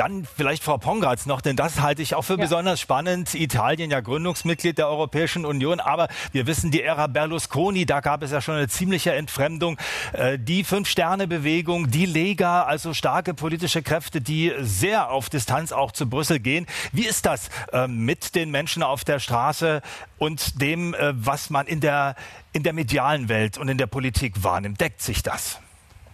Dann 0.00 0.24
vielleicht 0.24 0.64
Frau 0.64 0.78
Pongratz 0.78 1.26
noch, 1.26 1.42
denn 1.42 1.56
das 1.56 1.82
halte 1.82 2.00
ich 2.00 2.14
auch 2.14 2.22
für 2.22 2.38
ja. 2.38 2.40
besonders 2.40 2.80
spannend. 2.80 3.34
Italien 3.34 3.90
ja 3.90 4.00
Gründungsmitglied 4.00 4.78
der 4.78 4.88
Europäischen 4.88 5.44
Union, 5.44 5.78
aber 5.78 6.08
wir 6.32 6.46
wissen, 6.46 6.70
die 6.70 6.82
Ära 6.82 7.06
Berlusconi, 7.06 7.84
da 7.84 8.00
gab 8.00 8.22
es 8.22 8.30
ja 8.30 8.40
schon 8.40 8.54
eine 8.54 8.68
ziemliche 8.68 9.12
Entfremdung. 9.12 9.76
Äh, 10.14 10.38
die 10.38 10.64
Fünf-Sterne-Bewegung, 10.64 11.90
die 11.90 12.06
Lega, 12.06 12.62
also 12.62 12.94
starke 12.94 13.34
politische 13.34 13.82
Kräfte, 13.82 14.22
die 14.22 14.54
sehr 14.60 15.10
auf 15.10 15.28
Distanz 15.28 15.70
auch 15.70 15.92
zu 15.92 16.08
Brüssel 16.08 16.40
gehen. 16.40 16.64
Wie 16.92 17.04
ist 17.04 17.26
das 17.26 17.50
äh, 17.74 17.86
mit 17.86 18.34
den 18.34 18.50
Menschen 18.50 18.82
auf 18.82 19.04
der 19.04 19.18
Straße 19.18 19.82
und 20.16 20.62
dem, 20.62 20.94
äh, 20.94 21.12
was 21.14 21.50
man 21.50 21.66
in 21.66 21.80
der, 21.80 22.14
in 22.54 22.62
der 22.62 22.72
medialen 22.72 23.28
Welt 23.28 23.58
und 23.58 23.68
in 23.68 23.76
der 23.76 23.86
Politik 23.86 24.42
wahrnimmt? 24.42 24.80
Deckt 24.80 25.02
sich 25.02 25.22
das? 25.22 25.60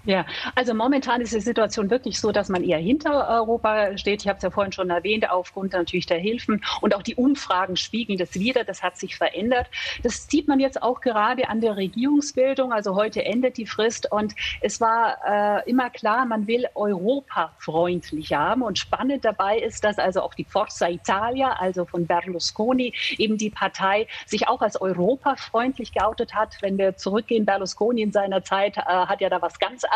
Ja, 0.07 0.25
also 0.55 0.73
momentan 0.73 1.21
ist 1.21 1.35
die 1.35 1.41
Situation 1.41 1.91
wirklich 1.91 2.21
so, 2.21 2.31
dass 2.31 2.49
man 2.49 2.63
eher 2.63 2.79
hinter 2.79 3.29
Europa 3.29 3.99
steht. 3.99 4.23
Ich 4.23 4.29
habe 4.29 4.37
es 4.37 4.43
ja 4.45 4.51
vorhin 4.51 4.73
schon 4.73 4.89
erwähnt, 4.89 5.29
aufgrund 5.29 5.73
natürlich 5.73 6.07
der 6.07 6.19
Hilfen 6.19 6.65
und 6.81 6.95
auch 6.95 7.03
die 7.03 7.17
Umfragen 7.17 7.77
spiegeln 7.77 8.17
das 8.17 8.35
wieder. 8.35 8.63
Das 8.63 8.85
hat 8.85 8.97
sich 8.97 9.17
verändert. 9.17 9.67
Das 10.05 10.29
sieht 10.29 10.47
man 10.47 10.61
jetzt 10.61 10.81
auch 10.81 11.01
gerade 11.01 11.49
an 11.49 11.61
der 11.61 11.77
Regierungsbildung. 11.77 12.73
Also 12.73 12.95
heute 12.95 13.25
endet 13.25 13.57
die 13.57 13.67
Frist 13.67 14.13
und 14.13 14.37
es 14.61 14.81
war 14.81 15.19
äh, 15.27 15.69
immer 15.69 15.91
klar, 15.91 16.25
man 16.25 16.47
will 16.47 16.67
Europa 16.77 17.53
freundlich 17.59 18.33
haben. 18.33 18.63
Und 18.63 18.79
spannend 18.79 19.25
dabei 19.25 19.59
ist, 19.59 19.83
dass 19.83 19.99
also 19.99 20.23
auch 20.23 20.35
die 20.35 20.45
Forza 20.45 20.89
Italia, 20.89 21.55
also 21.55 21.85
von 21.85 22.07
Berlusconi, 22.07 22.95
eben 23.19 23.39
die 23.39 23.51
Partei 23.51 24.07
sich 24.25 24.47
auch 24.47 24.63
als 24.63 24.81
europafreundlich 24.81 25.93
geoutet 25.93 26.33
hat. 26.33 26.59
Wenn 26.61 26.79
wir 26.79 26.97
zurückgehen, 26.97 27.45
Berlusconi 27.45 28.03
in 28.03 28.13
seiner 28.13 28.45
Zeit 28.45 28.77
äh, 28.77 28.83
hat 28.83 29.21
ja 29.21 29.29
da 29.29 29.43
was 29.43 29.59
ganz 29.59 29.83
anderes 29.83 29.96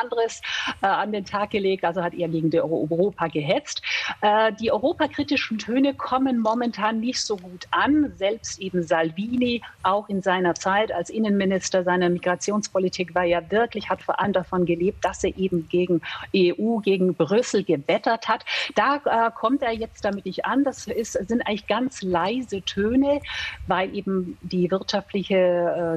äh, 0.83 0.87
an 0.87 1.13
den 1.13 1.25
Tag 1.25 1.51
gelegt, 1.51 1.85
also 1.85 2.03
hat 2.03 2.15
er 2.15 2.29
gegen 2.29 2.51
Europa 2.59 3.29
gehetzt. 3.29 3.83
Äh, 4.21 4.53
die 4.55 4.73
europakritischen 4.73 5.59
Töne 5.59 5.95
kommen 5.95 6.41
momentan 6.41 7.01
nicht 7.01 7.21
so 7.21 7.37
gut 7.37 7.67
an. 7.71 8.13
Selbst 8.17 8.59
eben 8.61 8.83
Salvini, 8.83 9.63
auch 9.83 10.09
in 10.09 10.23
seiner 10.23 10.55
Zeit 10.55 10.93
als 10.93 11.11
Innenminister 11.11 11.85
seiner 11.85 12.09
Migrationspolitik, 12.09 13.15
war 13.15 13.25
ja 13.25 13.51
wirklich, 13.51 13.89
hat 13.89 14.03
vor 14.03 14.21
allem 14.21 14.33
davon 14.33 14.67
gelebt, 14.67 15.05
dass 15.05 15.25
er 15.25 15.37
eben 15.37 15.69
gegen 15.69 16.01
EU, 16.35 16.79
gegen 16.79 17.15
Brüssel 17.15 17.65
gewettert 17.65 18.29
hat. 18.29 18.45
Da 18.75 18.97
äh, 19.05 19.31
kommt 19.33 19.63
er 19.63 19.73
jetzt 19.73 20.05
damit 20.05 20.25
nicht 20.27 20.45
an. 20.45 20.65
Das 20.65 20.87
ist, 20.87 21.13
sind 21.13 21.47
eigentlich 21.47 21.67
ganz 21.67 22.03
leise 22.03 22.63
Töne, 22.63 23.21
weil 23.67 23.95
eben 23.95 24.39
die 24.43 24.71
wirtschaftliche 24.71 25.37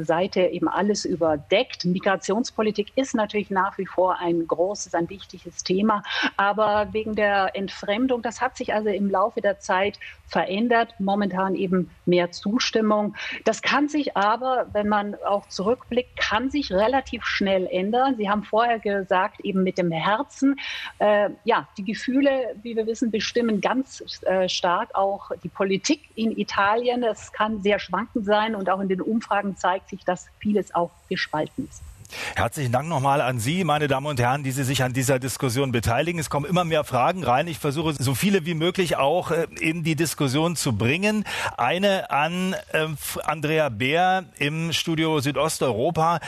äh, 0.02 0.04
Seite 0.04 0.42
eben 0.42 0.68
alles 0.68 1.06
überdeckt. 1.06 1.86
Migrationspolitik 1.86 2.92
ist 2.96 3.16
natürlich 3.16 3.50
nach 3.50 3.78
wie 3.78 3.86
vor 3.94 4.20
ein 4.20 4.48
großes, 4.48 4.94
ein 4.96 5.10
wichtiges 5.10 5.64
Thema. 5.64 6.04
Aber 6.38 6.90
wegen 6.92 7.16
der 7.16 7.56
Entfremdung, 7.56 8.22
das 8.22 8.42
hat 8.42 8.58
sich 8.58 8.74
also 8.74 8.90
im 8.90 9.10
Laufe 9.10 9.42
der 9.42 9.60
Zeit 9.60 10.00
verändert. 10.26 10.96
Momentan 11.00 11.56
eben 11.56 11.92
mehr 12.06 12.32
Zustimmung. 12.32 13.16
Das 13.46 13.62
kann 13.62 13.88
sich 13.88 14.18
aber, 14.18 14.68
wenn 14.74 14.88
man 14.88 15.16
auch 15.26 15.48
zurückblickt, 15.48 16.18
kann 16.18 16.50
sich 16.50 16.72
relativ 16.72 17.24
schnell 17.26 17.68
ändern. 17.68 18.16
Sie 18.18 18.30
haben 18.30 18.44
vorher 18.44 18.80
gesagt, 18.80 19.40
eben 19.42 19.64
mit 19.64 19.78
dem 19.78 19.92
Herzen. 19.92 20.56
Äh, 20.98 21.30
ja, 21.44 21.68
die 21.78 21.84
Gefühle, 21.84 22.56
wie 22.64 22.76
wir 22.76 22.88
wissen, 22.88 23.12
bestimmen 23.12 23.62
ganz 23.62 24.04
äh, 24.24 24.50
stark 24.50 24.96
auch 24.96 25.32
die 25.44 25.50
Politik 25.50 26.02
in 26.16 26.38
Italien. 26.38 27.04
Es 27.04 27.32
kann 27.32 27.62
sehr 27.62 27.80
schwankend 27.80 28.26
sein 28.26 28.56
und 28.56 28.70
auch 28.70 28.80
in 28.80 28.90
den 28.90 29.02
Umfragen 29.02 29.56
zeigt 29.56 29.90
sich, 29.90 30.04
dass 30.04 30.28
vieles 30.40 30.74
auch 30.74 30.92
gespalten 31.10 31.68
ist. 31.70 31.93
Herzlichen 32.36 32.72
Dank 32.72 32.88
nochmal 32.88 33.22
an 33.22 33.40
Sie, 33.40 33.64
meine 33.64 33.88
Damen 33.88 34.08
und 34.08 34.20
Herren, 34.20 34.44
die 34.44 34.52
Sie 34.52 34.64
sich 34.64 34.84
an 34.84 34.94
dieser 34.94 35.20
Diskussion 35.20 35.72
beteiligen. 35.72 36.20
Es 36.20 36.30
kommen 36.30 36.46
immer 36.46 36.64
mehr 36.64 36.84
Fragen 36.84 37.24
rein. 37.24 37.48
Ich 37.48 37.60
versuche 37.60 37.94
so 37.94 38.16
viele 38.16 38.46
wie 38.46 38.54
möglich 38.54 38.98
auch 38.98 39.32
äh, 39.32 39.48
in 39.60 39.84
die 39.84 39.96
Diskussion 39.96 40.56
zu 40.56 40.74
bringen. 40.74 41.26
Eine 41.58 42.12
an 42.12 42.56
äh, 42.72 42.88
Andrea 43.24 43.70
Beer 43.70 44.26
im 44.38 44.74
Studio 44.74 45.20
Südosteuropa. 45.20 46.20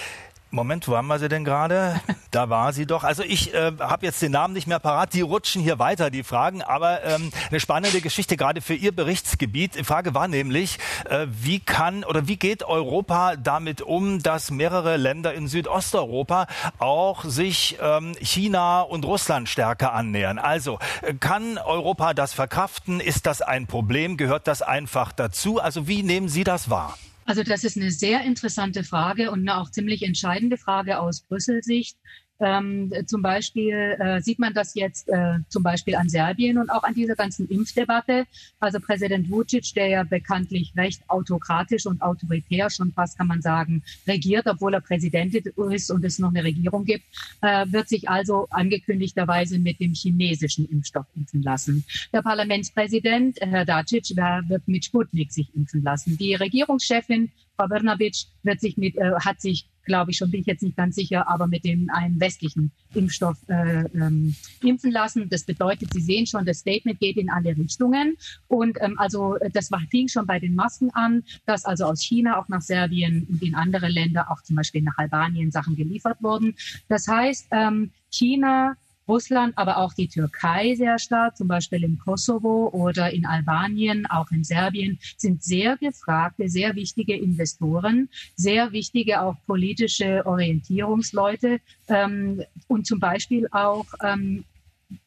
Moment, 0.56 0.88
wo 0.88 0.95
haben 0.95 1.08
wir 1.08 1.20
sie 1.20 1.28
denn 1.28 1.43
gerade? 1.43 1.99
Da 2.32 2.49
war 2.49 2.74
sie 2.74 2.86
doch. 2.86 3.03
Also 3.03 3.24
ich 3.24 3.53
äh, 3.53 3.72
habe 3.80 4.06
jetzt 4.06 4.22
den 4.22 4.32
Namen 4.32 4.53
nicht 4.53 4.68
mehr 4.68 4.80
parat. 4.80 5.14
Die 5.14 5.22
rutschen 5.22 5.62
hier 5.62 5.80
weiter, 5.80 6.10
die 6.10 6.24
Fragen. 6.24 6.62
Aber 6.62 7.03
ähm, 7.03 7.32
eine 7.49 7.60
spannende 7.60 8.01
Geschichte 8.01 8.36
gerade 8.36 8.62
für 8.62 8.74
Ihr 8.74 8.93
Berichtsgebiet. 8.93 9.76
Die 9.76 9.84
Frage 9.84 10.14
war 10.14 10.28
nämlich, 10.28 10.80
äh, 11.10 11.28
wie 11.30 11.60
kann 11.60 12.03
oder 12.03 12.28
wie 12.28 12.38
geht 12.38 12.64
Europa 12.64 13.36
damit 13.36 13.82
um, 13.82 14.22
dass 14.22 14.51
mehrere 14.51 14.97
Länder 14.97 15.34
in 15.34 15.47
Südosteuropa 15.47 16.47
auch 16.78 17.24
sich 17.24 17.78
ähm, 17.82 18.16
China 18.20 18.82
und 18.82 19.06
Russland 19.06 19.47
stärker 19.47 19.93
annähern? 19.93 20.38
Also 20.38 20.80
äh, 21.01 21.14
kann 21.14 21.58
Europa 21.58 22.14
das 22.14 22.34
verkraften? 22.34 22.99
Ist 22.99 23.26
das 23.26 23.41
ein 23.41 23.68
Problem? 23.68 24.18
Gehört 24.18 24.47
das 24.47 24.62
einfach 24.62 25.12
dazu? 25.12 25.62
Also 25.62 25.88
wie 25.88 26.03
nehmen 26.03 26.28
Sie 26.28 26.43
das 26.43 26.70
wahr? 26.70 26.97
Also 27.26 27.42
das 27.42 27.64
ist 27.64 27.76
eine 27.76 27.90
sehr 27.92 28.22
interessante 28.22 28.84
Frage 28.84 29.32
und 29.32 29.40
eine 29.40 29.58
auch 29.58 29.72
ziemlich 29.72 30.04
entscheidende 30.04 30.58
Frage 30.58 31.00
aus 31.00 31.22
Brüssel-Sicht. 31.22 31.98
Ähm, 32.40 32.92
zum 33.06 33.22
Beispiel 33.22 33.96
äh, 34.00 34.22
sieht 34.22 34.40
man 34.40 34.54
das 34.54 34.76
jetzt 34.76 35.08
äh, 35.08 35.40
zum 35.48 35.64
Beispiel 35.64 35.96
an 35.96 36.10
Serbien 36.10 36.58
und 36.58 36.70
auch 36.70 36.84
an 36.84 36.94
dieser 36.94 37.16
ganzen 37.16 37.48
Impfdebatte. 37.48 38.26
Also 38.60 38.80
Präsident 38.80 39.30
Vucic, 39.30 39.74
der 39.74 39.88
ja 39.88 40.04
bekanntlich 40.04 40.74
recht 40.76 41.02
autokratisch 41.08 41.86
und 41.86 42.02
autoritär 42.02 42.70
schon 42.70 42.92
fast 42.92 43.18
kann 43.18 43.28
man 43.28 43.42
sagen 43.42 43.84
regiert, 44.08 44.48
obwohl 44.48 44.74
er 44.74 44.82
Präsident 44.82 45.34
ist 45.36 45.92
und 45.92 46.04
es 46.04 46.20
noch 46.20 46.30
eine 46.30 46.44
Regierung 46.44 46.84
gibt, 46.84 47.06
äh, 47.42 47.66
wird 47.70 47.88
sich 47.88 48.10
also 48.10 48.48
angekündigterweise 48.50 49.58
mit 49.58 49.80
dem 49.80 49.94
chinesischen 49.94 50.66
Impfstoff 50.70 51.06
impfen 51.16 51.42
lassen. 51.42 51.86
Der 52.12 52.22
Parlamentspräsident 52.22 53.40
Herr 53.40 53.66
Dacic 53.66 54.16
wird 54.48 54.68
mit 54.68 54.86
Sputnik 54.86 55.32
sich 55.32 55.56
impfen 55.56 55.84
lassen. 55.84 56.18
Die 56.18 56.36
Regierungschefin 56.36 57.32
Frau 57.58 57.68
Brnabic 57.68 58.16
wird 58.43 58.60
sich 58.60 58.78
mit, 58.78 58.97
äh, 58.97 59.14
hat 59.24 59.41
sich, 59.41 59.70
glaube 59.86 60.12
ich 60.12 60.18
schon, 60.18 60.32
bin 60.32 60.41
ich 60.41 60.47
jetzt 60.47 60.64
nicht 60.64 60.76
ganz 60.76 60.95
sicher, 60.95 61.28
aber 61.30 61.47
mit 61.47 61.64
dem 61.64 61.89
einen 61.91 62.20
westlichen 62.20 62.72
Impfstoff 62.93 63.38
äh, 63.47 63.86
ähm, 63.93 64.36
impfen 64.62 64.91
lassen. 64.91 65.30
Das 65.30 65.43
bedeutet, 65.43 65.93
Sie 65.93 66.01
sehen 66.01 66.26
schon, 66.26 66.45
das 66.45 66.60
Statement 66.60 66.99
geht 66.99 67.18
in 67.18 67.30
alle 67.30 67.56
Richtungen. 67.56 68.18
Und 68.47 68.78
ähm, 68.82 68.97
also 68.97 69.38
das 69.53 69.72
war, 69.72 69.82
fing 69.91 70.08
schon 70.08 70.26
bei 70.26 70.39
den 70.39 70.56
Masken 70.56 70.89
an, 70.91 71.24
dass 71.45 71.66
also 71.66 71.86
aus 71.86 72.03
China 72.03 72.39
auch 72.39 72.47
nach 72.49 72.62
Serbien 72.62 73.28
und 73.30 73.41
in 73.43 73.56
andere 73.56 73.88
Länder, 73.88 74.32
auch 74.32 74.41
zum 74.41 74.56
Beispiel 74.56 74.82
nach 74.82 74.97
Albanien, 74.97 75.51
Sachen 75.51 75.76
geliefert 75.76 76.18
wurden. 76.22 76.56
Das 76.88 77.08
heißt, 77.08 77.47
ähm, 77.51 77.91
China 78.10 78.76
Russland, 79.08 79.58
aber 79.58 79.78
auch 79.78 79.93
die 79.93 80.08
Türkei 80.08 80.76
sehr 80.76 80.99
stark, 80.99 81.38
zum 81.38 81.47
Beispiel 81.47 81.84
im 81.84 81.97
Kosovo 81.97 82.70
oder 82.74 83.12
in 83.12 83.26
Albanien, 83.26 84.06
auch 84.06 84.32
in 84.32 84.43
Serbien, 84.43 84.99
sind 85.18 85.43
sehr 85.43 85.78
gefragte, 85.78 86.49
sehr 86.49 86.76
wichtige 86.76 87.16
Investoren, 87.16 88.10
sehr 88.36 88.72
wichtige 88.72 89.22
auch 89.22 89.36
politische 89.45 90.26
Orientierungsleute 90.26 91.60
ähm, 91.88 92.43
und 92.68 92.88
zum 92.88 92.99
Beispiel 92.99 93.47
auch 93.51 93.86
ähm, 94.03 94.43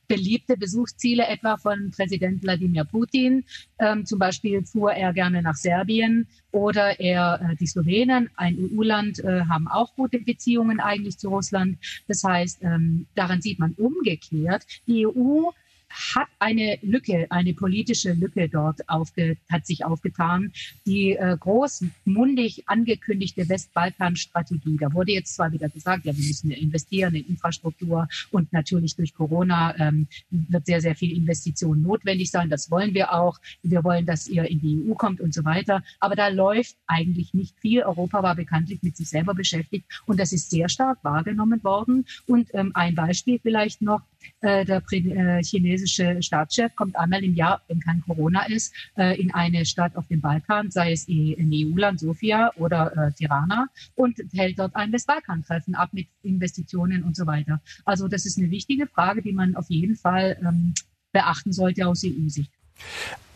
beliebte 0.08 0.56
Besuchsziele 0.56 1.26
etwa 1.26 1.56
von 1.58 1.90
Präsident 1.90 2.42
Wladimir 2.42 2.84
Putin. 2.84 3.44
Ähm, 3.78 4.04
zum 4.06 4.18
Beispiel 4.18 4.64
fuhr 4.64 4.92
er 4.92 5.12
gerne 5.12 5.42
nach 5.42 5.54
Serbien 5.54 6.26
oder 6.50 6.98
er, 6.98 7.40
äh, 7.42 7.56
die 7.56 7.66
Slowenen, 7.66 8.30
ein 8.36 8.56
EU-Land, 8.58 9.20
äh, 9.20 9.42
haben 9.42 9.68
auch 9.68 9.94
gute 9.94 10.18
Beziehungen 10.18 10.80
eigentlich 10.80 11.18
zu 11.18 11.28
Russland. 11.28 11.78
Das 12.08 12.24
heißt, 12.24 12.62
ähm, 12.62 13.06
daran 13.14 13.42
sieht 13.42 13.58
man 13.58 13.72
umgekehrt, 13.74 14.64
die 14.86 15.06
EU 15.06 15.50
hat 15.90 16.28
eine 16.38 16.78
Lücke, 16.82 17.26
eine 17.30 17.54
politische 17.54 18.12
Lücke 18.12 18.48
dort 18.48 18.88
aufge, 18.88 19.36
hat 19.50 19.66
sich 19.66 19.84
aufgetan. 19.84 20.52
Die 20.86 21.12
äh, 21.12 21.36
großmundig 21.38 22.68
angekündigte 22.68 23.48
Westbalkan-Strategie, 23.48 24.76
da 24.78 24.92
wurde 24.92 25.12
jetzt 25.12 25.34
zwar 25.34 25.52
wieder 25.52 25.68
gesagt, 25.68 26.04
ja, 26.04 26.16
wir 26.16 26.24
müssen 26.24 26.50
investieren 26.50 27.14
in 27.14 27.26
Infrastruktur 27.26 28.08
und 28.30 28.52
natürlich 28.52 28.96
durch 28.96 29.14
Corona 29.14 29.74
ähm, 29.78 30.06
wird 30.30 30.66
sehr, 30.66 30.80
sehr 30.80 30.94
viel 30.94 31.16
Investition 31.16 31.82
notwendig 31.82 32.30
sein. 32.30 32.50
Das 32.50 32.70
wollen 32.70 32.94
wir 32.94 33.12
auch. 33.12 33.38
Wir 33.62 33.82
wollen, 33.84 34.06
dass 34.06 34.28
ihr 34.28 34.44
in 34.44 34.60
die 34.60 34.84
EU 34.86 34.94
kommt 34.94 35.20
und 35.20 35.34
so 35.34 35.44
weiter. 35.44 35.82
Aber 36.00 36.16
da 36.16 36.28
läuft 36.28 36.76
eigentlich 36.86 37.34
nicht 37.34 37.58
viel. 37.60 37.82
Europa 37.82 38.22
war 38.22 38.34
bekanntlich 38.34 38.82
mit 38.82 38.96
sich 38.96 39.08
selber 39.08 39.34
beschäftigt 39.34 39.86
und 40.06 40.20
das 40.20 40.32
ist 40.32 40.50
sehr 40.50 40.68
stark 40.68 40.98
wahrgenommen 41.02 41.62
worden. 41.64 42.06
Und 42.26 42.48
ähm, 42.54 42.72
ein 42.74 42.94
Beispiel 42.94 43.38
vielleicht 43.40 43.82
noch, 43.82 44.02
äh, 44.40 44.64
der 44.64 44.82
äh, 44.90 45.42
chinesische 45.42 45.77
Staatschef 45.86 46.74
kommt 46.74 46.96
einmal 46.96 47.22
im 47.24 47.34
Jahr, 47.34 47.62
wenn 47.68 47.80
kein 47.80 48.00
Corona 48.02 48.46
ist, 48.46 48.74
äh, 48.96 49.20
in 49.20 49.32
eine 49.32 49.64
Stadt 49.64 49.96
auf 49.96 50.06
dem 50.08 50.20
Balkan, 50.20 50.70
sei 50.70 50.92
es 50.92 51.06
in 51.06 51.50
EU-Land 51.52 52.00
Sofia 52.00 52.52
oder 52.56 52.96
äh, 52.96 53.12
Tirana, 53.12 53.68
und 53.94 54.18
hält 54.32 54.58
dort 54.58 54.74
ein 54.76 54.92
Westbalkan-Treffen 54.92 55.74
ab 55.74 55.90
mit 55.92 56.08
Investitionen 56.22 57.02
und 57.04 57.16
so 57.16 57.26
weiter. 57.26 57.60
Also 57.84 58.08
das 58.08 58.26
ist 58.26 58.38
eine 58.38 58.50
wichtige 58.50 58.86
Frage, 58.86 59.22
die 59.22 59.32
man 59.32 59.56
auf 59.56 59.68
jeden 59.68 59.96
Fall 59.96 60.38
ähm, 60.42 60.74
beachten 61.12 61.52
sollte 61.52 61.86
aus 61.86 62.04
EU-Sicht. 62.04 62.52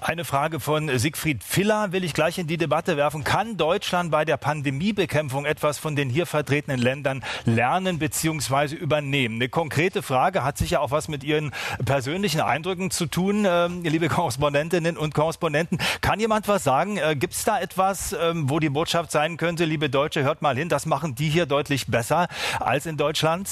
Eine 0.05 0.25
Frage 0.25 0.59
von 0.59 0.99
Siegfried 0.99 1.45
Filler 1.45 1.93
will 1.93 2.03
ich 2.03 2.13
gleich 2.13 2.37
in 2.37 2.49
die 2.49 2.57
Debatte 2.57 2.97
werfen. 2.97 3.23
Kann 3.23 3.57
Deutschland 3.57 4.11
bei 4.11 4.25
der 4.25 4.37
Pandemiebekämpfung 4.37 5.45
etwas 5.45 5.79
von 5.79 5.95
den 5.95 6.11
hier 6.11 6.27
vertretenen 6.27 6.81
Ländern 6.81 7.23
lernen 7.45 8.01
bzw. 8.01 8.75
übernehmen? 8.75 9.37
Eine 9.37 9.49
konkrete 9.49 10.03
Frage 10.03 10.43
hat 10.43 10.59
sicher 10.59 10.81
auch 10.81 10.91
was 10.91 11.07
mit 11.07 11.23
Ihren 11.23 11.53
persönlichen 11.85 12.41
Eindrücken 12.41 12.91
zu 12.91 13.07
tun, 13.07 13.45
äh, 13.45 13.69
liebe 13.69 14.09
Korrespondentinnen 14.09 14.99
und 14.99 15.15
Korrespondenten. 15.15 15.79
Kann 16.01 16.19
jemand 16.19 16.49
was 16.49 16.65
sagen? 16.65 16.97
Äh, 16.97 17.15
Gibt 17.15 17.35
es 17.35 17.45
da 17.45 17.61
etwas, 17.61 18.13
äh, 18.13 18.33
wo 18.35 18.59
die 18.59 18.71
Botschaft 18.71 19.13
sein 19.13 19.37
könnte, 19.37 19.67
liebe 19.67 19.89
Deutsche, 19.89 20.25
hört 20.25 20.43
mal 20.43 20.57
hin, 20.57 20.69
das 20.69 20.85
machen 20.85 21.15
die 21.15 21.29
hier 21.29 21.47
deutlich 21.47 21.87
besser 21.87 22.27
als 22.59 22.87
in 22.87 22.97
Deutschland? 22.97 23.49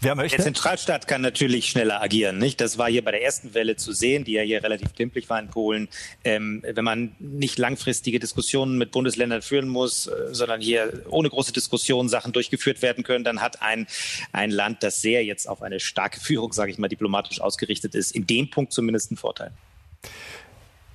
Wer 0.00 0.14
möchte? 0.14 0.36
Der 0.36 0.44
Zentralstaat 0.44 1.08
kann 1.08 1.22
natürlich 1.22 1.68
schneller 1.68 2.00
agieren. 2.00 2.38
Nicht? 2.38 2.60
Das 2.60 2.78
war 2.78 2.88
hier 2.88 3.02
bei 3.02 3.10
der 3.10 3.22
ersten 3.22 3.54
Welle 3.54 3.74
zu 3.74 3.92
sehen, 3.92 4.22
die 4.22 4.32
ja 4.32 4.42
hier 4.42 4.62
relativ 4.62 4.94
klimpflich 4.94 5.28
war 5.28 5.40
in 5.40 5.48
Polen. 5.48 5.88
Ähm, 6.22 6.62
wenn 6.64 6.84
man 6.84 7.16
nicht 7.18 7.58
langfristige 7.58 8.20
Diskussionen 8.20 8.78
mit 8.78 8.92
Bundesländern 8.92 9.42
führen 9.42 9.68
muss, 9.68 10.06
äh, 10.06 10.32
sondern 10.32 10.60
hier 10.60 11.02
ohne 11.10 11.28
große 11.28 11.52
Diskussionen 11.52 12.08
Sachen 12.08 12.32
durchgeführt 12.32 12.80
werden 12.80 13.02
können, 13.02 13.24
dann 13.24 13.40
hat 13.40 13.60
ein, 13.60 13.88
ein 14.32 14.52
Land, 14.52 14.84
das 14.84 15.02
sehr 15.02 15.24
jetzt 15.24 15.48
auf 15.48 15.62
eine 15.62 15.80
starke 15.80 16.20
Führung, 16.20 16.52
sage 16.52 16.70
ich 16.70 16.78
mal, 16.78 16.88
diplomatisch 16.88 17.40
ausgerichtet 17.40 17.96
ist, 17.96 18.12
in 18.12 18.26
dem 18.26 18.50
Punkt 18.50 18.72
zumindest 18.72 19.10
einen 19.10 19.18
Vorteil. 19.18 19.50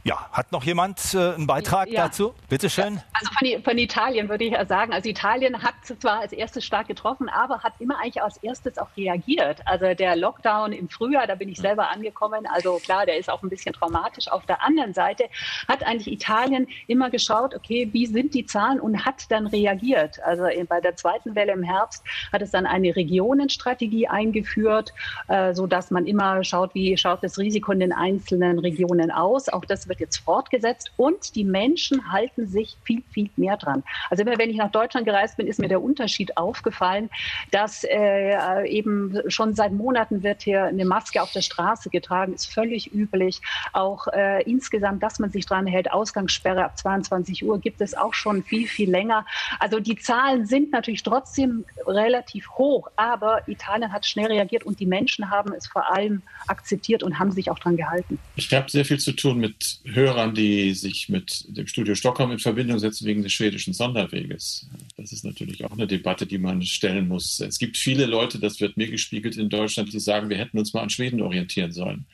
Ja, 0.05 0.27
hat 0.33 0.51
noch 0.51 0.65
jemand 0.65 1.13
äh, 1.13 1.33
einen 1.33 1.47
Beitrag 1.47 1.87
ja. 1.87 2.03
dazu? 2.03 2.33
Bitte 2.49 2.69
schön. 2.69 2.99
Also 3.13 3.31
von, 3.39 3.63
von, 3.63 3.77
Italien 3.77 4.27
würde 4.27 4.43
ich 4.43 4.53
sagen. 4.67 4.91
Also 4.91 5.07
Italien 5.09 5.63
hat 5.63 5.75
zwar 5.81 6.19
als 6.19 6.33
erstes 6.33 6.65
stark 6.65 6.89
getroffen, 6.89 7.29
aber 7.29 7.59
hat 7.59 7.75
immer 7.79 7.97
eigentlich 7.99 8.21
als 8.21 8.35
erstes 8.37 8.77
auch 8.77 8.89
reagiert. 8.97 9.61
Also 9.65 9.93
der 9.93 10.17
Lockdown 10.17 10.73
im 10.73 10.89
Frühjahr, 10.89 11.25
da 11.25 11.35
bin 11.35 11.47
ich 11.47 11.57
selber 11.57 11.89
angekommen. 11.89 12.45
Also 12.53 12.79
klar, 12.83 13.05
der 13.05 13.17
ist 13.17 13.29
auch 13.29 13.43
ein 13.43 13.49
bisschen 13.49 13.71
traumatisch. 13.71 14.27
Auf 14.27 14.45
der 14.45 14.61
anderen 14.61 14.93
Seite 14.93 15.29
hat 15.69 15.85
eigentlich 15.85 16.11
Italien 16.11 16.67
immer 16.87 17.09
geschaut, 17.09 17.55
okay, 17.55 17.87
wie 17.93 18.05
sind 18.05 18.33
die 18.33 18.45
Zahlen 18.45 18.81
und 18.81 19.05
hat 19.05 19.31
dann 19.31 19.47
reagiert. 19.47 20.21
Also 20.23 20.43
bei 20.67 20.81
der 20.81 20.97
zweiten 20.97 21.33
Welle 21.33 21.53
im 21.53 21.63
Herbst 21.63 22.03
hat 22.33 22.41
es 22.41 22.51
dann 22.51 22.65
eine 22.65 22.93
Regionenstrategie 22.93 24.09
eingeführt, 24.09 24.93
äh, 25.29 25.53
so 25.53 25.65
dass 25.65 25.91
man 25.91 26.07
immer 26.07 26.43
schaut, 26.43 26.75
wie 26.75 26.97
schaut 26.97 27.23
das 27.23 27.37
Risiko 27.37 27.71
in 27.71 27.79
den 27.79 27.93
einzelnen 27.93 28.59
Regionen 28.59 29.09
aus. 29.09 29.47
Auch 29.47 29.63
das 29.63 29.92
wird 29.93 29.99
jetzt 29.99 30.17
fortgesetzt 30.17 30.91
und 30.97 31.35
die 31.35 31.43
Menschen 31.43 32.11
halten 32.11 32.47
sich 32.47 32.77
viel, 32.83 33.03
viel 33.11 33.29
mehr 33.35 33.57
dran. 33.57 33.83
Also 34.09 34.23
immer 34.23 34.37
wenn 34.39 34.49
ich 34.49 34.57
nach 34.57 34.71
Deutschland 34.71 35.05
gereist 35.05 35.37
bin, 35.37 35.45
ist 35.45 35.59
mir 35.59 35.67
der 35.67 35.83
Unterschied 35.83 36.35
aufgefallen, 36.35 37.11
dass 37.51 37.83
äh, 37.83 38.67
eben 38.67 39.19
schon 39.27 39.53
seit 39.53 39.71
Monaten 39.71 40.23
wird 40.23 40.41
hier 40.41 40.63
eine 40.63 40.85
Maske 40.85 41.21
auf 41.21 41.31
der 41.31 41.41
Straße 41.41 41.91
getragen, 41.91 42.33
ist 42.33 42.51
völlig 42.51 42.91
üblich. 42.91 43.41
Auch 43.71 44.07
äh, 44.07 44.41
insgesamt, 44.49 45.03
dass 45.03 45.19
man 45.19 45.29
sich 45.29 45.45
dran 45.45 45.67
hält, 45.67 45.91
Ausgangssperre 45.91 46.65
ab 46.65 46.77
22 46.77 47.45
Uhr 47.45 47.59
gibt 47.59 47.79
es 47.81 47.93
auch 47.93 48.15
schon 48.15 48.43
viel, 48.43 48.67
viel 48.67 48.89
länger. 48.89 49.27
Also 49.59 49.79
die 49.79 49.97
Zahlen 49.97 50.47
sind 50.47 50.71
natürlich 50.71 51.03
trotzdem 51.03 51.65
relativ 51.85 52.49
hoch, 52.51 52.89
aber 52.95 53.47
Italien 53.47 53.93
hat 53.93 54.07
schnell 54.07 54.27
reagiert 54.27 54.63
und 54.63 54.79
die 54.79 54.87
Menschen 54.87 55.29
haben 55.29 55.53
es 55.53 55.67
vor 55.67 55.93
allem 55.93 56.23
akzeptiert 56.47 57.03
und 57.03 57.19
haben 57.19 57.31
sich 57.31 57.51
auch 57.51 57.59
dran 57.59 57.77
gehalten. 57.77 58.17
Ich 58.35 58.51
habe 58.51 58.69
sehr 58.69 58.85
viel 58.85 58.99
zu 58.99 59.11
tun 59.11 59.37
mit 59.39 59.82
Hörern, 59.85 60.33
die 60.33 60.73
sich 60.73 61.09
mit 61.09 61.45
dem 61.49 61.67
Studio 61.67 61.93
Stockholm 61.93 62.31
in 62.31 62.39
Verbindung 62.39 62.79
setzen 62.79 63.05
wegen 63.05 63.21
des 63.21 63.33
schwedischen 63.33 63.73
Sonderweges. 63.73 64.69
Das 64.95 65.11
ist 65.11 65.25
natürlich 65.25 65.65
auch 65.65 65.71
eine 65.71 65.87
Debatte, 65.87 66.25
die 66.25 66.37
man 66.37 66.61
stellen 66.61 67.07
muss. 67.07 67.39
Es 67.41 67.59
gibt 67.59 67.77
viele 67.77 68.05
Leute, 68.05 68.39
das 68.39 68.61
wird 68.61 68.77
mir 68.77 68.89
gespiegelt 68.89 69.35
in 69.35 69.49
Deutschland, 69.49 69.91
die 69.91 69.99
sagen, 69.99 70.29
wir 70.29 70.37
hätten 70.37 70.57
uns 70.57 70.73
mal 70.73 70.81
an 70.83 70.89
Schweden 70.89 71.21
orientieren 71.21 71.73
sollen. 71.73 72.05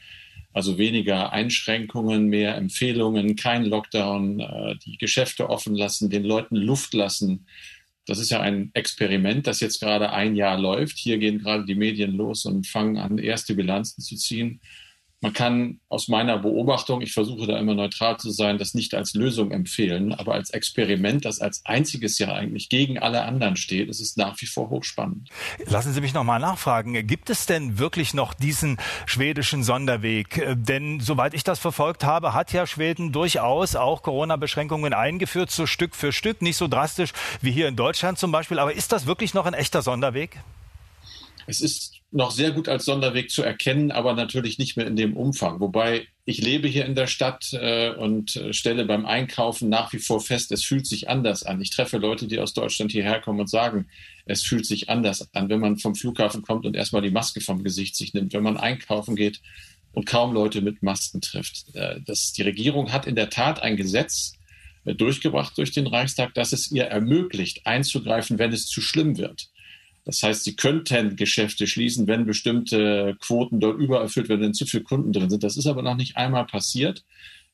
Also 0.51 0.79
weniger 0.79 1.31
Einschränkungen, 1.31 2.27
mehr 2.27 2.55
Empfehlungen, 2.55 3.35
kein 3.35 3.65
Lockdown, 3.65 4.39
äh, 4.39 4.75
die 4.83 4.97
Geschäfte 4.97 5.49
offen 5.49 5.75
lassen, 5.75 6.09
den 6.09 6.23
Leuten 6.23 6.55
Luft 6.55 6.95
lassen. 6.95 7.45
Das 8.07 8.17
ist 8.17 8.31
ja 8.31 8.41
ein 8.41 8.71
Experiment, 8.73 9.45
das 9.45 9.59
jetzt 9.59 9.79
gerade 9.79 10.11
ein 10.11 10.35
Jahr 10.35 10.59
läuft. 10.59 10.97
Hier 10.97 11.19
gehen 11.19 11.37
gerade 11.37 11.65
die 11.65 11.75
Medien 11.75 12.17
los 12.17 12.45
und 12.45 12.65
fangen 12.65 12.97
an, 12.97 13.19
erste 13.19 13.53
Bilanzen 13.53 14.01
zu 14.01 14.15
ziehen. 14.15 14.59
Man 15.21 15.33
kann 15.33 15.81
aus 15.89 16.07
meiner 16.07 16.37
Beobachtung, 16.37 17.01
ich 17.01 17.11
versuche 17.11 17.45
da 17.45 17.57
immer 17.57 17.75
neutral 17.75 18.17
zu 18.17 18.31
sein, 18.31 18.57
das 18.57 18.73
nicht 18.73 18.95
als 18.95 19.15
Lösung 19.15 19.51
empfehlen, 19.51 20.13
aber 20.13 20.33
als 20.33 20.51
Experiment, 20.51 21.25
das 21.25 21.41
als 21.41 21.61
einziges 21.65 22.17
ja 22.19 22.33
eigentlich 22.33 22.69
gegen 22.69 22.97
alle 22.97 23.23
anderen 23.23 23.57
steht, 23.57 23.89
ist 23.89 23.99
es 23.99 24.15
nach 24.15 24.39
wie 24.39 24.45
vor 24.45 24.69
hochspannend. 24.69 25.27
Lassen 25.65 25.91
Sie 25.91 25.99
mich 25.99 26.13
noch 26.13 26.23
mal 26.23 26.39
nachfragen, 26.39 27.05
gibt 27.05 27.29
es 27.29 27.45
denn 27.45 27.79
wirklich 27.79 28.13
noch 28.13 28.33
diesen 28.33 28.77
schwedischen 29.05 29.63
Sonderweg? 29.63 30.41
Denn 30.55 31.01
soweit 31.01 31.33
ich 31.33 31.43
das 31.43 31.59
verfolgt 31.59 32.05
habe, 32.05 32.33
hat 32.33 32.53
ja 32.53 32.65
Schweden 32.65 33.11
durchaus 33.11 33.75
auch 33.75 34.03
Corona-Beschränkungen 34.03 34.93
eingeführt, 34.93 35.51
so 35.51 35.65
Stück 35.65 35.95
für 35.95 36.13
Stück, 36.13 36.41
nicht 36.41 36.55
so 36.55 36.69
drastisch 36.69 37.11
wie 37.41 37.51
hier 37.51 37.67
in 37.67 37.75
Deutschland 37.75 38.19
zum 38.19 38.31
Beispiel. 38.31 38.57
Aber 38.57 38.73
ist 38.73 38.93
das 38.93 39.05
wirklich 39.05 39.33
noch 39.33 39.45
ein 39.45 39.53
echter 39.53 39.81
Sonderweg? 39.81 40.39
Es 41.45 41.59
ist 41.59 41.98
noch 42.11 42.31
sehr 42.31 42.51
gut 42.51 42.67
als 42.67 42.85
Sonderweg 42.85 43.29
zu 43.29 43.43
erkennen, 43.43 43.91
aber 43.91 44.13
natürlich 44.13 44.57
nicht 44.57 44.77
mehr 44.77 44.87
in 44.87 44.95
dem 44.95 45.15
Umfang. 45.15 45.59
Wobei 45.59 46.07
ich 46.25 46.41
lebe 46.41 46.67
hier 46.67 46.85
in 46.85 46.95
der 46.95 47.07
Stadt 47.07 47.53
äh, 47.53 47.91
und 47.91 48.35
äh, 48.35 48.51
stelle 48.53 48.85
beim 48.85 49.05
Einkaufen 49.05 49.69
nach 49.69 49.93
wie 49.93 49.99
vor 49.99 50.19
fest, 50.19 50.51
es 50.51 50.63
fühlt 50.63 50.87
sich 50.87 51.07
anders 51.07 51.43
an. 51.43 51.61
Ich 51.61 51.69
treffe 51.69 51.97
Leute, 51.97 52.27
die 52.27 52.39
aus 52.39 52.53
Deutschland 52.53 52.91
hierher 52.91 53.19
kommen 53.19 53.39
und 53.39 53.49
sagen, 53.49 53.87
es 54.25 54.43
fühlt 54.43 54.65
sich 54.65 54.89
anders 54.89 55.33
an, 55.33 55.49
wenn 55.49 55.59
man 55.59 55.77
vom 55.77 55.95
Flughafen 55.95 56.41
kommt 56.41 56.65
und 56.65 56.75
erstmal 56.75 57.03
die 57.03 57.11
Maske 57.11 57.41
vom 57.41 57.63
Gesicht 57.63 57.95
sich 57.95 58.13
nimmt, 58.13 58.33
wenn 58.33 58.43
man 58.43 58.57
einkaufen 58.57 59.15
geht 59.15 59.41
und 59.93 60.05
kaum 60.05 60.33
Leute 60.33 60.61
mit 60.61 60.81
Masken 60.81 61.21
trifft. 61.21 61.75
Äh, 61.75 62.01
das, 62.05 62.33
die 62.33 62.43
Regierung 62.43 62.91
hat 62.91 63.05
in 63.05 63.15
der 63.15 63.29
Tat 63.29 63.61
ein 63.61 63.77
Gesetz 63.77 64.33
äh, 64.85 64.95
durchgebracht 64.95 65.55
durch 65.57 65.71
den 65.71 65.85
Reichstag, 65.85 66.33
das 66.33 66.53
es 66.53 66.71
ihr 66.71 66.85
ermöglicht, 66.85 67.67
einzugreifen, 67.67 68.39
wenn 68.39 68.51
es 68.51 68.65
zu 68.65 68.81
schlimm 68.81 69.17
wird. 69.17 69.49
Das 70.05 70.23
heißt, 70.23 70.43
sie 70.43 70.55
könnten 70.55 71.15
Geschäfte 71.15 71.67
schließen, 71.67 72.07
wenn 72.07 72.25
bestimmte 72.25 73.15
Quoten 73.19 73.59
dort 73.59 73.79
übererfüllt 73.79 74.29
werden, 74.29 74.41
wenn 74.41 74.53
zu 74.53 74.65
viele 74.65 74.83
Kunden 74.83 75.13
drin 75.13 75.29
sind. 75.29 75.43
Das 75.43 75.57
ist 75.57 75.67
aber 75.67 75.81
noch 75.81 75.95
nicht 75.95 76.17
einmal 76.17 76.45
passiert. 76.45 77.03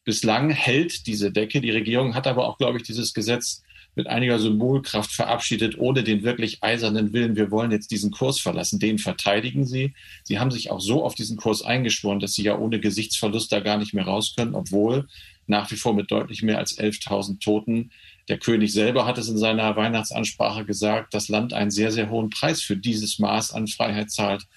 Bislang 0.04 0.52
hält 0.52 1.08
diese 1.08 1.32
Decke. 1.32 1.62
Die 1.62 1.72
Regierung 1.72 2.16
hat 2.16 2.28
aber 2.28 2.48
auch, 2.48 2.58
glaube 2.58 2.78
ich, 2.78 2.84
dieses 2.84 3.14
Gesetz 3.14 3.64
mit 3.96 4.08
einiger 4.08 4.40
Symbolkraft 4.40 5.12
verabschiedet, 5.12 5.78
ohne 5.78 6.04
den 6.04 6.24
wirklich 6.24 6.62
eisernen 6.62 7.14
Willen, 7.14 7.36
wir 7.36 7.50
wollen 7.50 7.72
jetzt 7.72 7.92
diesen 7.92 8.12
Kurs 8.12 8.40
verlassen. 8.40 8.80
Den 8.80 9.00
verteidigen 9.00 9.66
sie. 9.66 9.94
Sie 10.24 10.38
haben 10.38 10.52
sich 10.52 10.70
auch 10.70 10.82
so 10.82 11.04
auf 11.04 11.16
diesen 11.16 11.38
Kurs 11.38 11.62
eingeschworen, 11.62 12.20
dass 12.20 12.34
sie 12.34 12.44
ja 12.44 12.58
ohne 12.58 12.80
Gesichtsverlust 12.80 13.52
da 13.52 13.62
gar 13.62 13.78
nicht 13.78 13.94
mehr 13.94 14.06
raus 14.06 14.34
können, 14.36 14.54
obwohl 14.54 15.08
nach 15.48 15.72
wie 15.72 15.78
vor 15.78 15.94
mit 15.94 16.12
deutlich 16.12 16.44
mehr 16.44 16.58
als 16.58 16.78
11.000 16.78 17.40
Toten 17.40 17.92
der 18.28 18.40
König 18.40 18.74
selber 18.74 19.06
hat 19.06 19.18
es 19.18 19.30
in 19.30 19.38
seiner 19.38 19.76
Weihnachtsansprache 19.76 20.66
gesagt, 20.66 21.14
das 21.14 21.30
Land 21.30 21.54
einen 21.54 21.72
sehr, 21.72 21.92
sehr 21.92 22.10
hohen 22.10 22.30
Preis 22.30 22.62
für 22.62 22.76
dieses 22.76 23.20
Maß 23.20 23.54
an 23.54 23.68
Freiheit 23.68 24.12
zahlt 24.12 24.48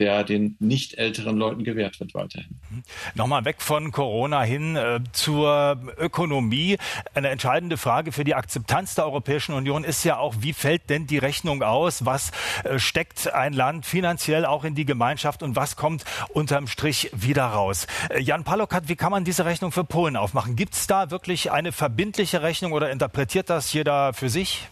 der 0.00 0.24
den 0.24 0.56
nicht 0.58 0.94
älteren 0.94 1.36
Leuten 1.36 1.62
gewährt 1.62 2.00
wird 2.00 2.14
weiterhin. 2.14 2.60
Mhm. 2.70 2.82
Nochmal 3.14 3.44
weg 3.44 3.56
von 3.60 3.92
Corona 3.92 4.42
hin 4.42 4.74
äh, 4.74 5.00
zur 5.12 5.78
Ökonomie. 5.98 6.78
Eine 7.14 7.28
entscheidende 7.28 7.76
Frage 7.76 8.10
für 8.10 8.24
die 8.24 8.34
Akzeptanz 8.34 8.96
der 8.96 9.04
Europäischen 9.04 9.54
Union 9.54 9.84
ist 9.84 10.04
ja 10.04 10.18
auch, 10.18 10.34
wie 10.40 10.52
fällt 10.52 10.90
denn 10.90 11.06
die 11.06 11.18
Rechnung 11.18 11.62
aus? 11.62 12.04
Was 12.04 12.32
äh, 12.64 12.78
steckt 12.78 13.32
ein 13.32 13.52
Land 13.52 13.86
finanziell 13.86 14.46
auch 14.46 14.64
in 14.64 14.74
die 14.74 14.84
Gemeinschaft 14.84 15.42
und 15.42 15.54
was 15.54 15.76
kommt 15.76 16.04
unterm 16.30 16.66
Strich 16.66 17.10
wieder 17.12 17.44
raus? 17.44 17.86
Äh, 18.10 18.20
Jan 18.20 18.42
Palokat, 18.42 18.88
wie 18.88 18.96
kann 18.96 19.12
man 19.12 19.24
diese 19.24 19.44
Rechnung 19.44 19.70
für 19.70 19.84
Polen 19.84 20.16
aufmachen? 20.16 20.56
Gibt 20.56 20.74
es 20.74 20.88
da 20.88 21.12
wirklich 21.12 21.52
eine 21.52 21.70
verbindliche 21.70 22.42
Rechnung 22.42 22.72
oder 22.72 22.90
interpretiert 22.90 23.48
das 23.48 23.72
jeder 23.72 24.12
für 24.12 24.28
sich? 24.28 24.68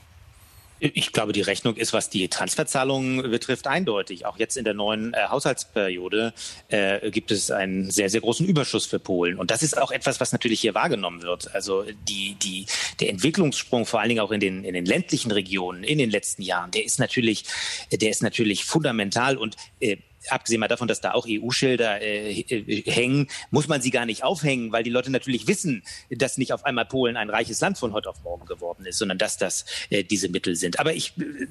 Ich 0.85 1.13
glaube, 1.13 1.33
die 1.33 1.43
Rechnung 1.43 1.77
ist, 1.77 1.93
was 1.93 2.11
die 2.11 2.27
Transferzahlungen 2.27 3.31
betrifft, 3.31 3.69
eindeutig. 3.69 4.27
Auch 4.27 4.37
jetzt 4.37 4.57
in 4.57 4.65
der 4.65 4.75
neuen 4.75 5.15
äh, 5.15 5.29
Haushaltsperiode 5.29 6.35
äh, 6.71 7.09
gibt 7.13 7.31
es 7.31 7.53
einen 7.53 7.93
sehr, 7.93 8.11
sehr 8.11 8.21
großen 8.21 8.45
Überschuss 8.45 8.87
für 8.87 8.99
Polen. 8.99 9.39
Und 9.39 9.53
das 9.53 9.63
ist 9.63 9.81
auch 9.81 9.93
etwas, 9.93 10.19
was 10.19 10.33
natürlich 10.33 10.61
hier 10.61 10.75
wahrgenommen 10.75 11.23
wird. 11.23 11.55
Also 11.55 11.85
die, 12.09 12.35
die, 12.43 12.67
der 12.99 13.11
Entwicklungssprung, 13.11 13.87
vor 13.87 14.01
allen 14.01 14.09
Dingen 14.09 14.21
auch 14.21 14.33
in 14.33 14.41
den, 14.41 14.65
in 14.65 14.75
den 14.75 14.85
ländlichen 14.85 15.31
Regionen 15.31 15.85
in 15.85 15.99
den 15.99 16.11
letzten 16.11 16.43
Jahren, 16.43 16.73
der 16.73 16.85
ist 16.85 16.99
natürlich, 16.99 17.45
der 17.93 18.11
ist 18.11 18.25
natürlich 18.25 18.65
fundamental 18.65 19.37
und 19.37 19.57
äh, 19.79 19.99
abgesehen 20.29 20.61
mal 20.61 20.69
davon, 20.69 20.89
dass 20.89 21.01
da 21.01 21.13
auch 21.13 21.27
EU-Schilder 21.29 22.01
äh, 22.01 22.41
äh, 22.41 22.83
hängen, 22.91 23.29
muss 23.51 23.69
man 23.69 23.83
sie 23.83 23.91
gar 23.91 24.07
nicht 24.07 24.25
aufhängen, 24.25 24.73
weil 24.73 24.83
die 24.83 24.91
Leute 24.91 25.11
natürlich 25.11 25.47
wissen, 25.47 25.83
dass 26.11 26.39
nicht 26.39 26.53
auf 26.53 26.65
einmal 26.65 26.87
Polen 26.87 27.17
ein 27.17 27.31
reiches 27.31 27.61
Land 27.61 27.79
von 27.79 27.93
heute 27.93 28.09
auf 28.11 28.23
morgen 28.23 28.47
geworden 28.47 28.87
ist, 28.87 28.99
sondern 28.99 29.19
dass 29.19 29.37
das 29.37 29.65
äh, 29.91 30.05
diese 30.05 30.29
Mittel 30.29 30.57
sind. 30.57 30.79
Aber 30.79 30.95
ich, 30.95 31.17
äh, 31.19 31.47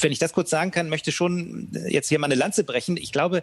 wenn 0.00 0.12
ich 0.12 0.18
das 0.18 0.32
kurz 0.32 0.50
sagen 0.50 0.70
kann, 0.70 0.88
möchte 0.88 1.12
schon 1.12 1.68
jetzt 1.88 2.08
hier 2.08 2.18
mal 2.18 2.26
eine 2.26 2.34
Lanze 2.34 2.64
brechen. 2.64 2.96
Ich 2.96 3.12
glaube, 3.12 3.42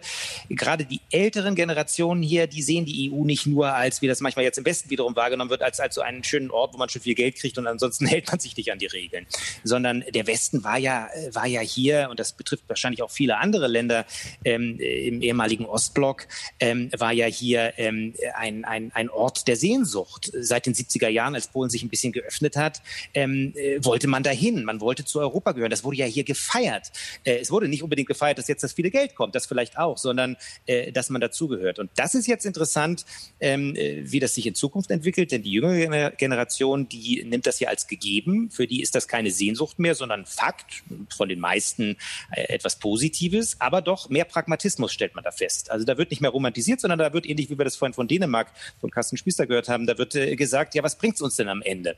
gerade 0.50 0.84
die 0.84 1.00
älteren 1.10 1.54
Generationen 1.54 2.22
hier, 2.22 2.46
die 2.46 2.62
sehen 2.62 2.84
die 2.84 3.10
EU 3.12 3.24
nicht 3.24 3.46
nur 3.46 3.74
als, 3.74 4.02
wie 4.02 4.06
das 4.06 4.20
manchmal 4.20 4.44
jetzt 4.44 4.58
im 4.58 4.64
Westen 4.64 4.90
wiederum 4.90 5.16
wahrgenommen 5.16 5.50
wird, 5.50 5.62
als, 5.62 5.80
als 5.80 5.94
so 5.94 6.00
einen 6.00 6.24
schönen 6.24 6.50
Ort, 6.50 6.74
wo 6.74 6.78
man 6.78 6.88
schon 6.88 7.02
viel 7.02 7.14
Geld 7.14 7.36
kriegt 7.36 7.58
und 7.58 7.66
ansonsten 7.66 8.06
hält 8.08 8.28
man 8.28 8.38
sich 8.38 8.56
nicht 8.56 8.72
an 8.72 8.78
die 8.78 8.86
Regeln, 8.86 9.26
sondern 9.64 10.04
der 10.14 10.26
Westen 10.26 10.64
war 10.64 10.78
ja, 10.78 11.08
war 11.32 11.46
ja 11.46 11.60
hier, 11.60 12.08
und 12.10 12.20
das 12.20 12.32
betrifft 12.32 12.64
wahrscheinlich 12.68 13.02
auch 13.02 13.10
viele 13.10 13.38
andere 13.38 13.68
Länder, 13.68 14.04
äh, 14.44 14.57
ähm, 14.58 14.78
im 14.78 15.22
ehemaligen 15.22 15.64
Ostblock, 15.66 16.26
ähm, 16.60 16.90
war 16.96 17.12
ja 17.12 17.26
hier 17.26 17.74
ähm, 17.76 18.14
ein, 18.34 18.64
ein, 18.64 18.92
ein 18.92 19.10
Ort 19.10 19.48
der 19.48 19.56
Sehnsucht. 19.56 20.30
Seit 20.38 20.66
den 20.66 20.74
70er 20.74 21.08
Jahren, 21.08 21.34
als 21.34 21.48
Polen 21.48 21.70
sich 21.70 21.82
ein 21.82 21.88
bisschen 21.88 22.12
geöffnet 22.12 22.56
hat, 22.56 22.82
ähm, 23.14 23.52
äh, 23.56 23.84
wollte 23.84 24.08
man 24.08 24.22
dahin. 24.22 24.64
Man 24.64 24.80
wollte 24.80 25.04
zu 25.04 25.20
Europa 25.20 25.52
gehören. 25.52 25.70
Das 25.70 25.84
wurde 25.84 25.96
ja 25.96 26.06
hier 26.06 26.24
gefeiert. 26.24 26.90
Äh, 27.24 27.38
es 27.38 27.50
wurde 27.50 27.68
nicht 27.68 27.82
unbedingt 27.82 28.08
gefeiert, 28.08 28.38
dass 28.38 28.48
jetzt 28.48 28.62
das 28.62 28.72
viele 28.72 28.90
Geld 28.90 29.14
kommt, 29.14 29.34
das 29.34 29.46
vielleicht 29.46 29.78
auch, 29.78 29.98
sondern 29.98 30.36
äh, 30.66 30.92
dass 30.92 31.10
man 31.10 31.20
dazugehört. 31.20 31.78
Und 31.78 31.90
das 31.96 32.14
ist 32.14 32.26
jetzt 32.26 32.46
interessant, 32.46 33.04
ähm, 33.40 33.74
äh, 33.76 34.02
wie 34.10 34.20
das 34.20 34.34
sich 34.34 34.46
in 34.46 34.54
Zukunft 34.54 34.90
entwickelt, 34.90 35.32
denn 35.32 35.42
die 35.42 35.52
jüngere 35.52 36.10
Generation, 36.12 36.88
die 36.88 37.24
nimmt 37.24 37.46
das 37.46 37.58
hier 37.58 37.68
als 37.68 37.86
gegeben. 37.86 38.50
Für 38.50 38.66
die 38.66 38.82
ist 38.82 38.94
das 38.94 39.08
keine 39.08 39.30
Sehnsucht 39.30 39.78
mehr, 39.78 39.94
sondern 39.94 40.26
Fakt, 40.26 40.82
von 41.10 41.28
den 41.28 41.40
meisten 41.40 41.96
äh, 42.32 42.42
etwas 42.48 42.78
Positives, 42.78 43.60
aber 43.60 43.82
doch 43.82 44.08
mehr 44.08 44.24
Pragmatismus 44.24 44.47
Realismus 44.78 44.92
stellt 44.92 45.14
man 45.14 45.24
da 45.24 45.30
fest. 45.30 45.70
Also 45.70 45.84
da 45.84 45.98
wird 45.98 46.10
nicht 46.10 46.20
mehr 46.20 46.30
romantisiert, 46.30 46.80
sondern 46.80 46.98
da 46.98 47.12
wird 47.12 47.26
ähnlich 47.26 47.50
wie 47.50 47.58
wir 47.58 47.64
das 47.64 47.76
vorhin 47.76 47.94
von 47.94 48.08
Dänemark, 48.08 48.48
von 48.80 48.90
Carsten 48.90 49.16
Spießer 49.16 49.46
gehört 49.46 49.68
haben, 49.68 49.86
da 49.86 49.98
wird 49.98 50.14
äh, 50.14 50.36
gesagt, 50.36 50.74
ja, 50.74 50.82
was 50.82 50.96
bringt 50.96 51.16
es 51.16 51.22
uns 51.22 51.36
denn 51.36 51.48
am 51.48 51.62
Ende? 51.62 51.96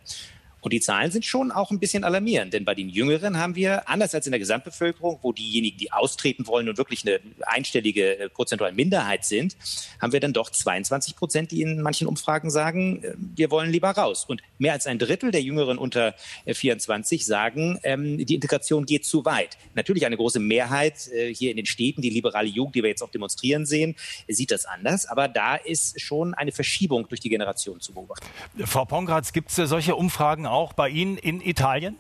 Und 0.61 0.73
die 0.73 0.81
Zahlen 0.81 1.11
sind 1.11 1.25
schon 1.25 1.51
auch 1.53 1.71
ein 1.71 1.79
bisschen 1.79 2.05
alarmierend, 2.05 2.53
denn 2.53 2.65
bei 2.65 2.75
den 2.75 2.89
Jüngeren 2.89 3.39
haben 3.39 3.55
wir, 3.55 3.89
anders 3.89 4.15
als 4.15 4.27
in 4.27 4.33
der 4.33 4.39
Gesamtbevölkerung, 4.39 5.19
wo 5.23 5.33
diejenigen, 5.33 5.79
die 5.79 5.93
austreten 5.93 6.47
wollen 6.47 6.69
und 6.69 6.79
wirklich 6.79 7.07
eine 7.07 7.21
einstellige 7.47 8.19
äh, 8.19 8.29
prozentuale 8.29 8.75
Minderheit 8.75 9.25
sind, 9.25 9.57
haben 10.01 10.13
wir 10.13 10.21
dann 10.21 10.33
doch 10.33 10.51
22 10.51 11.17
Prozent, 11.17 11.51
die 11.51 11.63
in 11.63 11.81
manchen 11.81 12.07
Umfragen 12.07 12.51
sagen, 12.51 13.03
äh, 13.03 13.15
wir 13.17 13.51
wollen 13.51 13.71
lieber 13.71 13.91
raus. 13.91 14.27
Und 14.29 14.43
mehr 14.59 14.73
als 14.73 14.87
ein 14.87 14.99
Drittel 14.99 15.31
der 15.31 15.43
Jüngeren 15.43 15.79
unter 15.79 16.15
24 16.47 17.21
äh, 17.21 17.25
sagen, 17.25 17.79
ähm, 17.83 18.25
die 18.25 18.35
Integration 18.35 18.87
geht 18.87 19.05
zu 19.05 19.25
weit. 19.25 19.57
Natürlich 19.75 20.07
eine 20.07 20.17
große 20.17 20.41
Mehrheit 20.41 21.11
hier 21.33 21.51
in 21.51 21.57
den 21.57 21.67
Städten, 21.67 22.03
die 22.03 22.11
liberale 22.11 22.49
Jugend, 22.49 22.75
die 22.75 22.83
wir 22.83 22.91
jetzt 22.91 23.03
auch 23.03 23.11
demonstrieren 23.11 23.67
sehen, 23.67 23.97
sieht 24.29 24.51
das 24.51 24.65
anders. 24.65 25.07
Aber 25.07 25.29
da 25.29 25.57
ist 25.57 26.01
schon 26.01 26.35
eine 26.35 26.53
Verschiebung 26.53 27.09
durch 27.09 27.21
die 27.21 27.29
Generation 27.29 27.81
zu 27.81 27.93
beobachten. 27.93 28.27
Frau 28.65 28.85
Pongratz, 28.85 29.33
gibt 29.33 29.51
es 29.51 29.57
solche 29.69 29.95
Umfragen 29.95 30.47
auch 30.51 30.73
bei 30.73 30.89
Ihnen 30.89 31.17
in 31.17 31.41
Italien? 31.41 31.97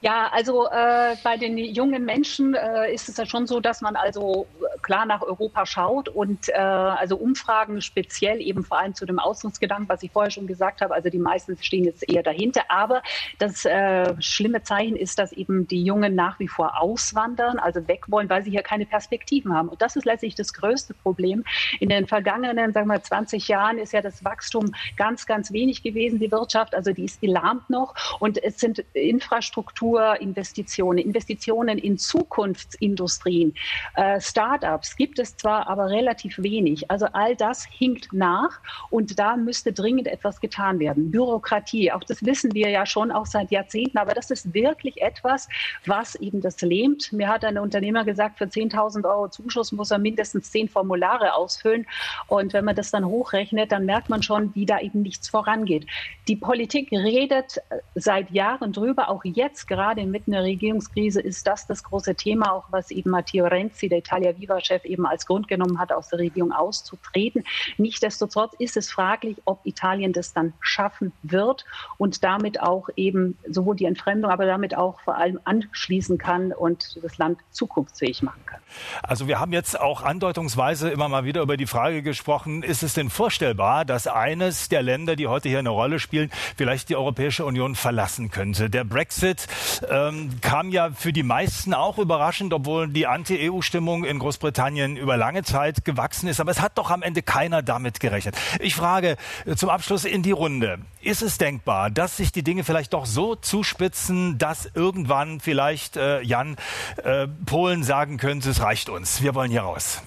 Ja, 0.00 0.28
also 0.32 0.66
äh, 0.66 1.16
bei 1.22 1.36
den 1.36 1.56
jungen 1.56 2.04
Menschen 2.04 2.54
äh, 2.54 2.92
ist 2.92 3.08
es 3.08 3.16
ja 3.16 3.26
schon 3.26 3.46
so, 3.46 3.60
dass 3.60 3.80
man 3.80 3.96
also 3.96 4.46
klar 4.82 5.06
nach 5.06 5.22
Europa 5.22 5.66
schaut 5.66 6.08
und 6.08 6.48
äh, 6.48 6.52
also 6.52 7.16
Umfragen 7.16 7.80
speziell 7.80 8.40
eben 8.40 8.62
vor 8.62 8.78
allem 8.78 8.94
zu 8.94 9.06
dem 9.06 9.18
Ausdrucksgedanken, 9.18 9.88
was 9.88 10.02
ich 10.02 10.12
vorher 10.12 10.30
schon 10.30 10.46
gesagt 10.46 10.80
habe, 10.80 10.94
also 10.94 11.08
die 11.08 11.18
meisten 11.18 11.56
stehen 11.58 11.84
jetzt 11.84 12.08
eher 12.08 12.22
dahinter. 12.22 12.62
Aber 12.68 13.02
das 13.38 13.64
äh, 13.64 14.14
schlimme 14.20 14.62
Zeichen 14.62 14.96
ist, 14.96 15.18
dass 15.18 15.32
eben 15.32 15.66
die 15.66 15.82
Jungen 15.82 16.14
nach 16.14 16.38
wie 16.38 16.48
vor 16.48 16.80
auswandern, 16.80 17.58
also 17.58 17.88
weg 17.88 18.04
wollen, 18.08 18.28
weil 18.28 18.42
sie 18.42 18.50
hier 18.50 18.62
keine 18.62 18.86
Perspektiven 18.86 19.54
haben. 19.54 19.68
Und 19.68 19.80
das 19.80 19.96
ist 19.96 20.04
letztlich 20.04 20.34
das 20.34 20.52
größte 20.52 20.94
Problem. 20.94 21.44
In 21.80 21.88
den 21.88 22.06
vergangenen, 22.06 22.72
sagen 22.72 22.88
wir, 22.88 23.02
20 23.02 23.48
Jahren 23.48 23.78
ist 23.78 23.92
ja 23.92 24.02
das 24.02 24.24
Wachstum 24.24 24.72
ganz, 24.96 25.26
ganz 25.26 25.52
wenig 25.52 25.82
gewesen, 25.82 26.18
die 26.18 26.30
Wirtschaft. 26.30 26.74
Also 26.74 26.92
die 26.92 27.04
ist 27.04 27.20
gelahmt 27.20 27.70
noch. 27.70 27.94
Und 28.20 28.42
es 28.42 28.58
sind 28.58 28.84
Infrastrukturen, 28.92 29.85
Infrastrukturinvestitionen, 29.86 30.98
Investitionen 30.98 31.78
in 31.78 31.98
Zukunftsindustrien, 31.98 33.54
äh, 33.94 34.20
Start-ups 34.20 34.96
gibt 34.96 35.18
es 35.18 35.36
zwar, 35.36 35.68
aber 35.68 35.90
relativ 35.90 36.38
wenig. 36.38 36.90
Also 36.90 37.06
all 37.12 37.36
das 37.36 37.64
hinkt 37.64 38.12
nach 38.12 38.60
und 38.90 39.18
da 39.18 39.36
müsste 39.36 39.72
dringend 39.72 40.08
etwas 40.08 40.40
getan 40.40 40.78
werden. 40.78 41.10
Bürokratie, 41.10 41.92
auch 41.92 42.04
das 42.04 42.24
wissen 42.24 42.54
wir 42.54 42.68
ja 42.70 42.86
schon 42.86 43.10
auch 43.10 43.26
seit 43.26 43.50
Jahrzehnten, 43.50 43.98
aber 43.98 44.14
das 44.14 44.30
ist 44.30 44.52
wirklich 44.52 45.00
etwas, 45.02 45.48
was 45.84 46.14
eben 46.16 46.40
das 46.40 46.60
lähmt. 46.60 47.12
Mir 47.12 47.28
hat 47.28 47.44
ein 47.44 47.58
Unternehmer 47.58 48.04
gesagt, 48.04 48.38
für 48.38 48.44
10.000 48.44 49.08
Euro 49.08 49.28
Zuschuss 49.28 49.72
muss 49.72 49.90
er 49.90 49.98
mindestens 49.98 50.50
zehn 50.50 50.68
Formulare 50.68 51.34
ausfüllen 51.34 51.86
und 52.26 52.52
wenn 52.52 52.64
man 52.64 52.76
das 52.76 52.90
dann 52.90 53.04
hochrechnet, 53.04 53.72
dann 53.72 53.84
merkt 53.86 54.08
man 54.08 54.22
schon, 54.22 54.54
wie 54.54 54.66
da 54.66 54.80
eben 54.80 55.02
nichts 55.02 55.28
vorangeht. 55.28 55.86
Die 56.28 56.36
Politik 56.36 56.90
redet 56.92 57.60
seit 57.94 58.30
Jahren 58.30 58.72
drüber, 58.72 59.08
auch 59.08 59.24
jetzt 59.24 59.66
gerade 59.66 59.75
inmitten 59.96 60.32
der 60.32 60.42
Regierungskrise 60.42 61.20
ist 61.20 61.46
das 61.46 61.66
das 61.66 61.82
große 61.84 62.14
Thema, 62.14 62.52
auch 62.52 62.64
was 62.70 62.90
eben 62.90 63.10
Matteo 63.10 63.46
Renzi, 63.46 63.88
der 63.88 63.98
Italia 63.98 64.38
Viva-Chef, 64.38 64.84
eben 64.84 65.06
als 65.06 65.26
Grund 65.26 65.48
genommen 65.48 65.78
hat, 65.78 65.92
aus 65.92 66.08
der 66.08 66.18
Regierung 66.18 66.52
auszutreten. 66.52 67.44
Nichtsdestotrotz 67.76 68.54
ist 68.58 68.76
es 68.76 68.90
fraglich, 68.90 69.36
ob 69.44 69.60
Italien 69.64 70.12
das 70.12 70.32
dann 70.32 70.54
schaffen 70.60 71.12
wird 71.22 71.64
und 71.98 72.24
damit 72.24 72.60
auch 72.60 72.88
eben 72.96 73.36
sowohl 73.48 73.76
die 73.76 73.84
Entfremdung, 73.84 74.30
aber 74.30 74.46
damit 74.46 74.76
auch 74.76 75.00
vor 75.00 75.16
allem 75.16 75.38
anschließen 75.44 76.18
kann 76.18 76.52
und 76.52 76.98
das 77.02 77.18
Land 77.18 77.38
zukunftsfähig 77.50 78.22
machen 78.22 78.40
kann. 78.46 78.60
Also 79.02 79.28
wir 79.28 79.38
haben 79.38 79.52
jetzt 79.52 79.78
auch 79.78 80.02
andeutungsweise 80.02 80.90
immer 80.90 81.08
mal 81.08 81.24
wieder 81.24 81.42
über 81.42 81.56
die 81.56 81.66
Frage 81.66 82.02
gesprochen, 82.02 82.62
ist 82.62 82.82
es 82.82 82.94
denn 82.94 83.10
vorstellbar, 83.10 83.84
dass 83.84 84.06
eines 84.06 84.68
der 84.68 84.82
Länder, 84.82 85.16
die 85.16 85.26
heute 85.26 85.48
hier 85.48 85.58
eine 85.58 85.70
Rolle 85.70 85.98
spielen, 85.98 86.30
vielleicht 86.56 86.88
die 86.88 86.96
Europäische 86.96 87.44
Union 87.44 87.74
verlassen 87.74 88.30
könnte? 88.30 88.70
Der 88.70 88.84
Brexit 88.84 89.46
ähm, 89.88 90.40
kam 90.40 90.70
ja 90.70 90.90
für 90.90 91.12
die 91.12 91.22
meisten 91.22 91.74
auch 91.74 91.98
überraschend, 91.98 92.52
obwohl 92.52 92.88
die 92.88 93.06
Anti-EU-Stimmung 93.06 94.04
in 94.04 94.18
Großbritannien 94.18 94.96
über 94.96 95.16
lange 95.16 95.42
Zeit 95.42 95.84
gewachsen 95.84 96.28
ist. 96.28 96.40
Aber 96.40 96.50
es 96.50 96.60
hat 96.60 96.78
doch 96.78 96.90
am 96.90 97.02
Ende 97.02 97.22
keiner 97.22 97.62
damit 97.62 98.00
gerechnet. 98.00 98.36
Ich 98.60 98.74
frage 98.74 99.16
zum 99.56 99.68
Abschluss 99.68 100.04
in 100.04 100.22
die 100.22 100.32
Runde. 100.32 100.78
Ist 101.00 101.22
es 101.22 101.38
denkbar, 101.38 101.90
dass 101.90 102.16
sich 102.16 102.32
die 102.32 102.42
Dinge 102.42 102.64
vielleicht 102.64 102.92
doch 102.92 103.06
so 103.06 103.36
zuspitzen, 103.36 104.38
dass 104.38 104.68
irgendwann 104.74 105.40
vielleicht 105.40 105.96
äh, 105.96 106.20
Jan 106.22 106.56
äh, 107.02 107.28
Polen 107.46 107.84
sagen 107.84 108.16
könnte, 108.18 108.50
es 108.50 108.60
reicht 108.60 108.88
uns, 108.88 109.22
wir 109.22 109.34
wollen 109.34 109.50
hier 109.50 109.62
raus? 109.62 110.02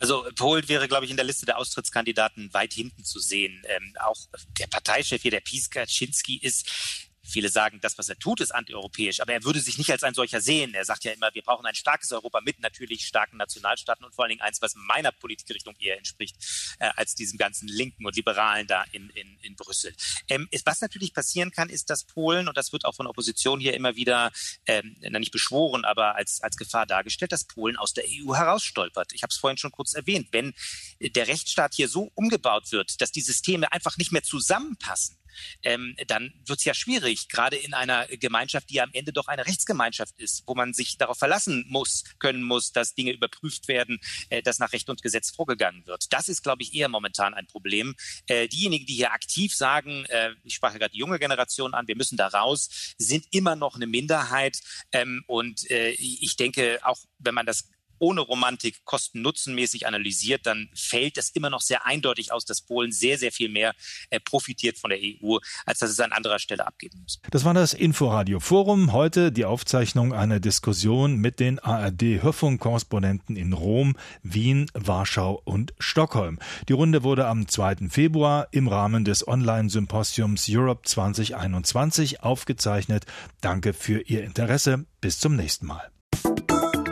Also 0.00 0.24
Polen 0.36 0.68
wäre, 0.68 0.86
glaube 0.86 1.04
ich, 1.04 1.10
in 1.10 1.16
der 1.16 1.26
Liste 1.26 1.44
der 1.44 1.58
Austrittskandidaten 1.58 2.52
weit 2.54 2.72
hinten 2.72 3.04
zu 3.04 3.18
sehen. 3.18 3.62
Ähm, 3.66 3.94
auch 4.00 4.16
der 4.58 4.68
Parteichef 4.68 5.22
hier, 5.22 5.32
der 5.32 5.40
Pies 5.40 5.70
Kaczynski, 5.70 6.38
ist 6.38 7.07
Viele 7.28 7.50
sagen, 7.50 7.78
das, 7.82 7.98
was 7.98 8.08
er 8.08 8.18
tut, 8.18 8.40
ist 8.40 8.54
antieuropäisch, 8.54 9.20
aber 9.20 9.34
er 9.34 9.44
würde 9.44 9.60
sich 9.60 9.76
nicht 9.76 9.90
als 9.90 10.02
ein 10.02 10.14
solcher 10.14 10.40
sehen. 10.40 10.72
Er 10.74 10.84
sagt 10.84 11.04
ja 11.04 11.12
immer, 11.12 11.32
wir 11.34 11.42
brauchen 11.42 11.66
ein 11.66 11.74
starkes 11.74 12.10
Europa 12.10 12.40
mit 12.40 12.60
natürlich 12.60 13.06
starken 13.06 13.36
Nationalstaaten 13.36 14.04
und 14.04 14.14
vor 14.14 14.24
allen 14.24 14.30
Dingen 14.30 14.40
eins, 14.40 14.62
was 14.62 14.74
meiner 14.74 15.12
Politikrichtung 15.12 15.74
eher 15.78 15.98
entspricht, 15.98 16.36
äh, 16.78 16.88
als 16.96 17.14
diesem 17.14 17.36
ganzen 17.36 17.68
Linken 17.68 18.06
und 18.06 18.16
Liberalen 18.16 18.66
da 18.66 18.84
in, 18.92 19.10
in, 19.10 19.38
in 19.42 19.56
Brüssel. 19.56 19.94
Ähm, 20.28 20.48
was 20.64 20.80
natürlich 20.80 21.12
passieren 21.12 21.50
kann, 21.50 21.68
ist, 21.68 21.90
dass 21.90 22.04
Polen, 22.04 22.48
und 22.48 22.56
das 22.56 22.72
wird 22.72 22.86
auch 22.86 22.94
von 22.94 23.06
Opposition 23.06 23.60
hier 23.60 23.74
immer 23.74 23.96
wieder, 23.96 24.32
ähm, 24.66 24.96
nicht 25.00 25.32
beschworen, 25.32 25.84
aber 25.84 26.16
als, 26.16 26.40
als 26.42 26.56
Gefahr 26.56 26.86
dargestellt, 26.86 27.32
dass 27.32 27.44
Polen 27.44 27.76
aus 27.76 27.92
der 27.92 28.04
EU 28.06 28.34
herausstolpert. 28.34 29.12
Ich 29.12 29.22
habe 29.22 29.30
es 29.30 29.36
vorhin 29.36 29.58
schon 29.58 29.72
kurz 29.72 29.94
erwähnt. 29.94 30.28
Wenn 30.32 30.54
der 31.00 31.28
Rechtsstaat 31.28 31.74
hier 31.74 31.88
so 31.88 32.10
umgebaut 32.14 32.72
wird, 32.72 33.00
dass 33.00 33.12
die 33.12 33.20
Systeme 33.20 33.70
einfach 33.72 33.98
nicht 33.98 34.12
mehr 34.12 34.22
zusammenpassen, 34.22 35.17
ähm, 35.62 35.96
dann 36.06 36.32
wird 36.46 36.58
es 36.58 36.64
ja 36.64 36.74
schwierig, 36.74 37.28
gerade 37.28 37.56
in 37.56 37.74
einer 37.74 38.06
Gemeinschaft, 38.06 38.70
die 38.70 38.80
am 38.80 38.90
Ende 38.92 39.12
doch 39.12 39.28
eine 39.28 39.46
Rechtsgemeinschaft 39.46 40.18
ist, 40.18 40.44
wo 40.46 40.54
man 40.54 40.74
sich 40.74 40.98
darauf 40.98 41.18
verlassen 41.18 41.64
muss, 41.68 42.04
können 42.18 42.42
muss, 42.42 42.72
dass 42.72 42.94
Dinge 42.94 43.12
überprüft 43.12 43.68
werden, 43.68 44.00
äh, 44.30 44.42
dass 44.42 44.58
nach 44.58 44.72
Recht 44.72 44.88
und 44.88 45.02
Gesetz 45.02 45.30
vorgegangen 45.30 45.86
wird. 45.86 46.12
Das 46.12 46.28
ist, 46.28 46.42
glaube 46.42 46.62
ich, 46.62 46.74
eher 46.74 46.88
momentan 46.88 47.34
ein 47.34 47.46
Problem. 47.46 47.94
Äh, 48.26 48.48
diejenigen, 48.48 48.86
die 48.86 48.94
hier 48.94 49.12
aktiv 49.12 49.54
sagen, 49.54 50.04
äh, 50.06 50.34
ich 50.44 50.54
sprach 50.54 50.72
ja 50.72 50.78
gerade 50.78 50.92
die 50.92 50.98
junge 50.98 51.18
Generation 51.18 51.74
an, 51.74 51.88
wir 51.88 51.96
müssen 51.96 52.16
da 52.16 52.28
raus, 52.28 52.94
sind 52.98 53.26
immer 53.30 53.56
noch 53.56 53.76
eine 53.76 53.86
Minderheit. 53.86 54.60
Ähm, 54.92 55.24
und 55.26 55.70
äh, 55.70 55.90
ich 55.90 56.36
denke, 56.36 56.80
auch 56.82 56.98
wenn 57.18 57.34
man 57.34 57.46
das 57.46 57.68
ohne 57.98 58.20
Romantik 58.20 58.84
kosten-nutzenmäßig 58.84 59.86
analysiert, 59.86 60.46
dann 60.46 60.68
fällt 60.74 61.18
es 61.18 61.30
immer 61.30 61.50
noch 61.50 61.60
sehr 61.60 61.86
eindeutig 61.86 62.32
aus, 62.32 62.44
dass 62.44 62.60
Polen 62.62 62.92
sehr, 62.92 63.18
sehr 63.18 63.32
viel 63.32 63.48
mehr 63.48 63.74
äh, 64.10 64.20
profitiert 64.20 64.78
von 64.78 64.90
der 64.90 64.98
EU, 65.00 65.38
als 65.66 65.78
dass 65.78 65.90
es 65.90 66.00
an 66.00 66.12
anderer 66.12 66.38
Stelle 66.38 66.66
abgeben 66.66 67.00
muss. 67.02 67.20
Das 67.30 67.44
war 67.44 67.54
das 67.54 67.74
Inforadio 67.74 68.40
Forum. 68.40 68.92
Heute 68.92 69.32
die 69.32 69.44
Aufzeichnung 69.44 70.12
einer 70.12 70.40
Diskussion 70.40 71.16
mit 71.16 71.40
den 71.40 71.58
ARD-Hörfunkkorrespondenten 71.58 73.36
in 73.36 73.52
Rom, 73.52 73.96
Wien, 74.22 74.70
Warschau 74.74 75.40
und 75.44 75.74
Stockholm. 75.78 76.38
Die 76.68 76.72
Runde 76.72 77.02
wurde 77.02 77.26
am 77.26 77.48
2. 77.48 77.88
Februar 77.88 78.48
im 78.50 78.68
Rahmen 78.68 79.04
des 79.04 79.26
Online-Symposiums 79.26 80.46
Europe 80.48 80.82
2021 80.84 82.22
aufgezeichnet. 82.22 83.06
Danke 83.40 83.72
für 83.72 84.00
Ihr 84.02 84.24
Interesse. 84.24 84.86
Bis 85.00 85.18
zum 85.18 85.36
nächsten 85.36 85.66
Mal. 85.66 85.90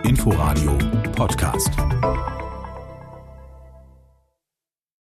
Inforadio 0.07 0.78
Podcast. 1.16 1.74